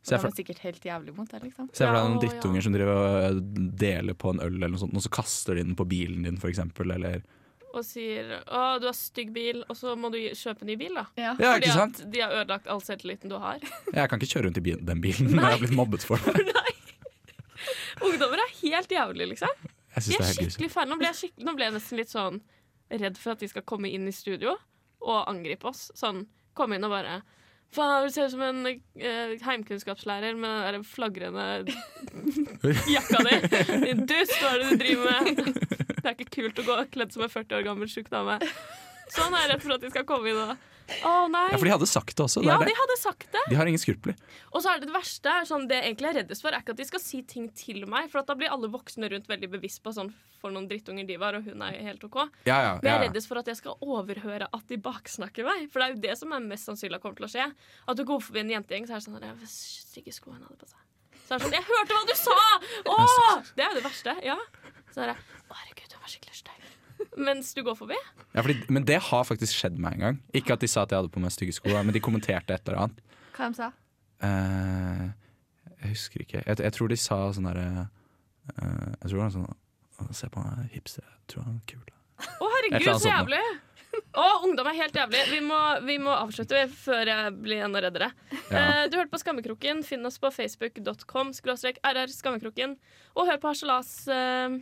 Se 0.06 0.20
for, 0.22 0.30
er 0.30 0.38
sikkert 0.38 0.60
helt 0.62 0.84
jævlig 0.86 1.16
mot 1.18 1.32
deg, 1.32 1.48
liksom. 1.48 1.72
se 1.74 1.82
for 1.82 1.96
deg 1.98 2.04
noen 2.06 2.20
drittunger 2.22 2.60
ja. 2.60 2.66
som 2.68 2.76
driver 2.76 3.00
og 3.00 3.40
deler 3.82 4.18
på 4.22 4.36
en 4.36 4.42
øl, 4.44 4.60
eller 4.60 4.70
noe 4.76 4.82
sånt, 4.84 4.94
og 4.94 5.02
så 5.02 5.10
kaster 5.18 5.58
de 5.58 5.64
den 5.66 5.78
på 5.80 5.88
bilen 5.90 6.28
din, 6.28 6.38
for 6.38 6.52
eksempel. 6.52 6.94
Eller 6.94 7.24
Og 7.76 7.84
sier 7.84 8.38
'Å, 8.48 8.80
du 8.80 8.86
har 8.88 8.96
stygg 8.96 9.34
bil', 9.36 9.64
og 9.68 9.76
så 9.76 9.96
må 10.00 10.08
du 10.14 10.16
kjøpe 10.18 10.38
kjøpe 10.46 10.68
ny 10.70 10.76
bil, 10.80 10.94
da. 10.96 11.06
Ja. 11.20 11.34
Ja, 11.36 11.54
Fordi 11.58 11.66
ikke 11.68 11.74
sant? 11.76 12.00
at 12.00 12.12
de 12.14 12.22
har 12.24 12.32
ødelagt 12.40 12.68
all 12.72 12.82
selvtilliten 12.86 13.30
du 13.30 13.36
har. 13.42 13.60
Jeg 13.98 14.10
kan 14.10 14.20
ikke 14.22 14.32
kjøre 14.32 14.46
rundt 14.48 14.60
i 14.62 14.76
den 14.92 15.02
bilen 15.04 15.32
når 15.34 15.42
jeg 15.50 15.52
har 15.58 15.64
blitt 15.66 15.76
mobbet 15.76 16.06
for 16.08 16.18
det. 16.24 16.54
Ungdommer 18.06 18.40
er 18.44 18.52
helt 18.62 18.92
jævlig, 18.92 19.28
liksom. 19.34 19.50
Jeg 19.96 20.04
De 20.06 20.16
er 20.16 20.24
er 20.26 20.34
skikkelig 20.38 20.72
fæle. 20.72 20.90
Nå 20.92 20.98
ble 21.00 21.08
jeg, 21.12 21.16
skikk- 21.22 21.44
nå 21.48 21.54
ble 21.56 21.66
jeg 21.68 21.74
nesten 21.76 22.00
litt 22.00 22.12
sånn 22.12 22.42
redd 22.92 23.18
for 23.18 23.32
at 23.36 23.40
de 23.44 23.48
skal 23.52 23.64
komme 23.68 23.90
inn 23.92 24.08
i 24.08 24.14
studio 24.16 24.56
og 25.02 25.28
angripe 25.32 25.68
oss. 25.72 25.88
Sånn, 25.98 26.26
komme 26.56 26.76
inn 26.80 26.88
og 26.88 26.92
bare 26.96 27.22
Faen, 27.76 28.06
du 28.06 28.14
ser 28.14 28.28
ut 28.30 28.32
som 28.36 28.44
en 28.46 28.68
eh, 28.70 29.34
heimkunnskapslærer 29.44 30.38
med 30.38 30.52
den 30.64 30.78
der 30.78 30.84
flagrende 30.88 31.66
jakka 32.88 33.24
di. 33.26 33.40
Din 33.84 34.06
dust, 34.08 34.36
hva 34.40 34.52
er 34.54 34.62
det 34.62 34.70
du 34.70 34.78
driver 34.84 35.06
med? 35.10 35.85
Det 36.06 36.12
er 36.12 36.20
ikke 36.22 36.34
kult 36.38 36.60
å 36.62 36.68
gå 36.68 36.78
kledd 36.94 37.16
som 37.16 37.26
en 37.26 37.32
40 37.34 37.58
år 37.58 37.64
gammel 37.66 37.90
sjuk 37.90 38.12
dame. 38.14 38.38
Sånn 39.10 39.34
er 39.34 39.46
jeg 39.46 39.54
redd 39.56 39.64
for 39.64 39.74
at 39.74 39.82
de 39.86 39.90
skal 39.90 40.06
komme 40.06 40.30
inn 40.30 40.38
og 40.38 41.32
nei. 41.34 41.48
Ja, 41.50 41.58
for 41.58 41.66
de 41.66 41.72
hadde 41.74 41.88
sagt 41.90 42.14
det 42.14 42.22
også. 42.28 42.44
Det 42.44 42.50
Ja, 42.52 42.60
det. 42.62 42.68
de 42.70 42.76
hadde 42.78 42.98
sagt 43.02 43.26
det. 43.34 43.42
De 43.50 43.58
har 43.58 43.66
ingen 43.66 43.82
skrupler. 43.82 44.14
Og 44.52 44.62
så 44.62 44.70
er 44.70 44.80
det 44.84 44.90
det 44.92 44.94
verste, 44.94 45.32
er 45.34 45.48
sånn, 45.50 45.66
det 45.70 45.80
jeg 45.80 45.88
egentlig 45.96 46.10
er 46.12 46.18
reddest 46.20 46.46
for, 46.46 46.54
er 46.54 46.62
ikke 46.62 46.76
at 46.76 46.82
de 46.82 46.86
skal 46.86 47.02
si 47.02 47.22
ting 47.26 47.48
til 47.58 47.88
meg, 47.90 48.12
for 48.12 48.22
at 48.22 48.30
da 48.30 48.36
blir 48.38 48.54
alle 48.54 48.70
voksne 48.70 49.10
rundt 49.10 49.26
veldig 49.30 49.50
bevisst 49.58 49.82
på 49.82 49.94
sånn 49.98 50.14
for 50.42 50.54
noen 50.54 50.68
drittunger 50.70 51.08
de 51.10 51.18
var, 51.18 51.34
og 51.40 51.50
hun 51.50 51.64
er 51.66 51.80
helt 51.88 52.06
OK. 52.06 52.20
Ja, 52.46 52.60
ja, 52.62 52.72
Men 52.78 52.86
jeg 52.92 52.94
er 53.00 53.04
reddest 53.08 53.32
for 53.32 53.42
at 53.42 53.50
jeg 53.50 53.58
skal 53.58 53.82
overhøre 53.82 54.46
at 54.46 54.66
de 54.70 54.78
baksnakker 54.78 55.48
meg. 55.48 55.66
For 55.74 55.82
det 55.82 55.88
er 55.88 55.96
jo 55.96 56.02
det 56.06 56.18
som 56.22 56.38
er 56.38 56.46
mest 56.46 56.70
sannsynlig 56.70 57.02
kommer 57.02 57.18
til 57.18 57.26
å 57.26 57.34
skje. 57.34 57.48
At 57.90 57.98
du 57.98 58.06
går 58.06 58.22
forbi 58.22 58.46
en 58.46 58.54
jentegjeng, 58.60 58.86
så 58.86 58.94
er 58.94 59.02
det 59.02 59.08
sånn 59.10 59.22
der, 59.24 59.46
Stygge 59.50 60.14
sko 60.14 60.38
hadde 60.38 60.54
på 60.54 60.70
seg. 60.70 60.82
Så 61.26 61.34
er 61.34 61.42
det 61.42 61.48
sånn 61.48 61.58
Jeg 61.58 61.66
hørte 61.66 61.98
hva 61.98 62.06
du 62.06 62.16
sa! 62.20 62.38
Åh! 62.94 63.52
Det 63.58 63.66
er 63.66 63.74
jo 63.74 63.80
det 63.80 63.86
verste. 63.88 64.14
Ja. 64.22 64.38
Så 64.96 65.04
er 65.04 65.12
det 65.12 65.16
Å, 65.20 65.56
herregud, 65.60 65.92
hun 65.92 66.04
var 66.06 66.12
skikkelig 66.12 66.38
stygg. 66.40 66.68
Mens 67.28 67.50
du 67.56 67.62
går 67.68 67.76
forbi. 67.76 67.98
Ja, 68.32 68.40
fordi, 68.40 68.56
men 68.72 68.86
det 68.88 69.02
har 69.10 69.26
faktisk 69.28 69.58
skjedd 69.58 69.76
meg 69.82 69.98
en 69.98 70.06
gang. 70.06 70.22
Ikke 70.40 70.56
at 70.56 70.64
de 70.64 70.70
sa 70.72 70.86
at 70.86 70.94
jeg 70.94 71.04
hadde 71.04 71.12
på 71.12 71.24
meg 71.24 71.34
stygge 71.36 71.58
sko, 71.58 71.74
men 71.76 71.92
de 71.96 72.04
kommenterte 72.04 72.56
et 72.56 72.70
eller 72.70 72.86
annet. 72.86 73.18
Hva 73.36 73.52
de 73.52 73.60
sa 73.64 73.74
Uh, 74.24 75.10
jeg 75.82 75.90
husker 75.92 76.22
ikke. 76.24 76.40
Jeg, 76.48 76.56
jeg 76.64 76.74
tror 76.78 76.88
de 76.88 76.98
sa 76.98 77.18
sånn 77.36 77.50
derre 77.50 77.66
uh, 77.84 78.94
Jeg 79.02 79.10
tror 79.10 79.12
det 79.12 79.20
var 79.20 79.34
sånn 79.34 79.50
«Å, 79.52 80.06
Se 80.16 80.30
på 80.32 80.40
han 80.40 80.62
er 80.64 80.70
hipster, 80.72 81.04
jeg 81.04 81.34
tror 81.34 81.44
han 81.44 81.58
er 81.60 81.66
kul. 81.68 81.84
Å, 82.16 82.48
herregud, 82.54 82.88
så 83.04 83.12
jævlig! 83.12 83.42
Å, 84.16 84.26
ungdom 84.48 84.68
er 84.72 84.78
helt 84.80 84.96
jævlig. 84.96 85.22
Vi 85.34 85.42
må, 85.44 85.60
vi 85.84 85.98
må 86.04 86.16
avslutte 86.16 86.64
før 86.72 87.12
jeg 87.12 87.36
blir 87.44 87.66
enda 87.68 87.84
reddere. 87.84 88.10
Ja. 88.48 88.56
Uh, 88.56 88.82
du 88.88 88.98
hørte 89.02 89.12
på 89.12 89.20
Skammekroken. 89.20 89.84
Finn 89.88 90.08
oss 90.08 90.18
på 90.24 90.32
facebook.com 90.32 91.36
rr 91.36 92.16
skammekroken. 92.16 92.78
Og 93.16 93.30
hør 93.30 93.40
på 93.44 93.52
Harselas 93.52 93.92
eh, 94.12 94.58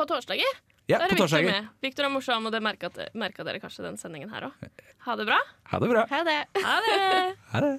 på 0.00 0.08
torsdager. 0.10 0.58
Ja, 0.90 0.98
Der 0.98 1.04
er 1.04 1.12
på 1.12 1.20
Victor 1.22 1.44
med. 1.46 1.68
Victor 1.84 2.08
er 2.08 2.10
morsom, 2.10 2.46
og 2.48 2.52
det 2.54 2.62
merka 2.64 3.44
dere 3.46 3.60
kanskje 3.62 3.84
den 3.86 4.00
sendingen 4.00 4.32
her 4.32 4.48
òg. 4.48 4.70
Ha 5.06 5.14
det 5.20 5.26
bra. 5.28 5.38
Ha 5.70 5.78
det 5.84 5.90
bra. 5.92 6.06
Ha 6.10 6.22
det. 6.26 6.38
Ha 6.64 6.76
det! 6.86 7.36
Ha 7.52 7.60
det. 7.66 7.74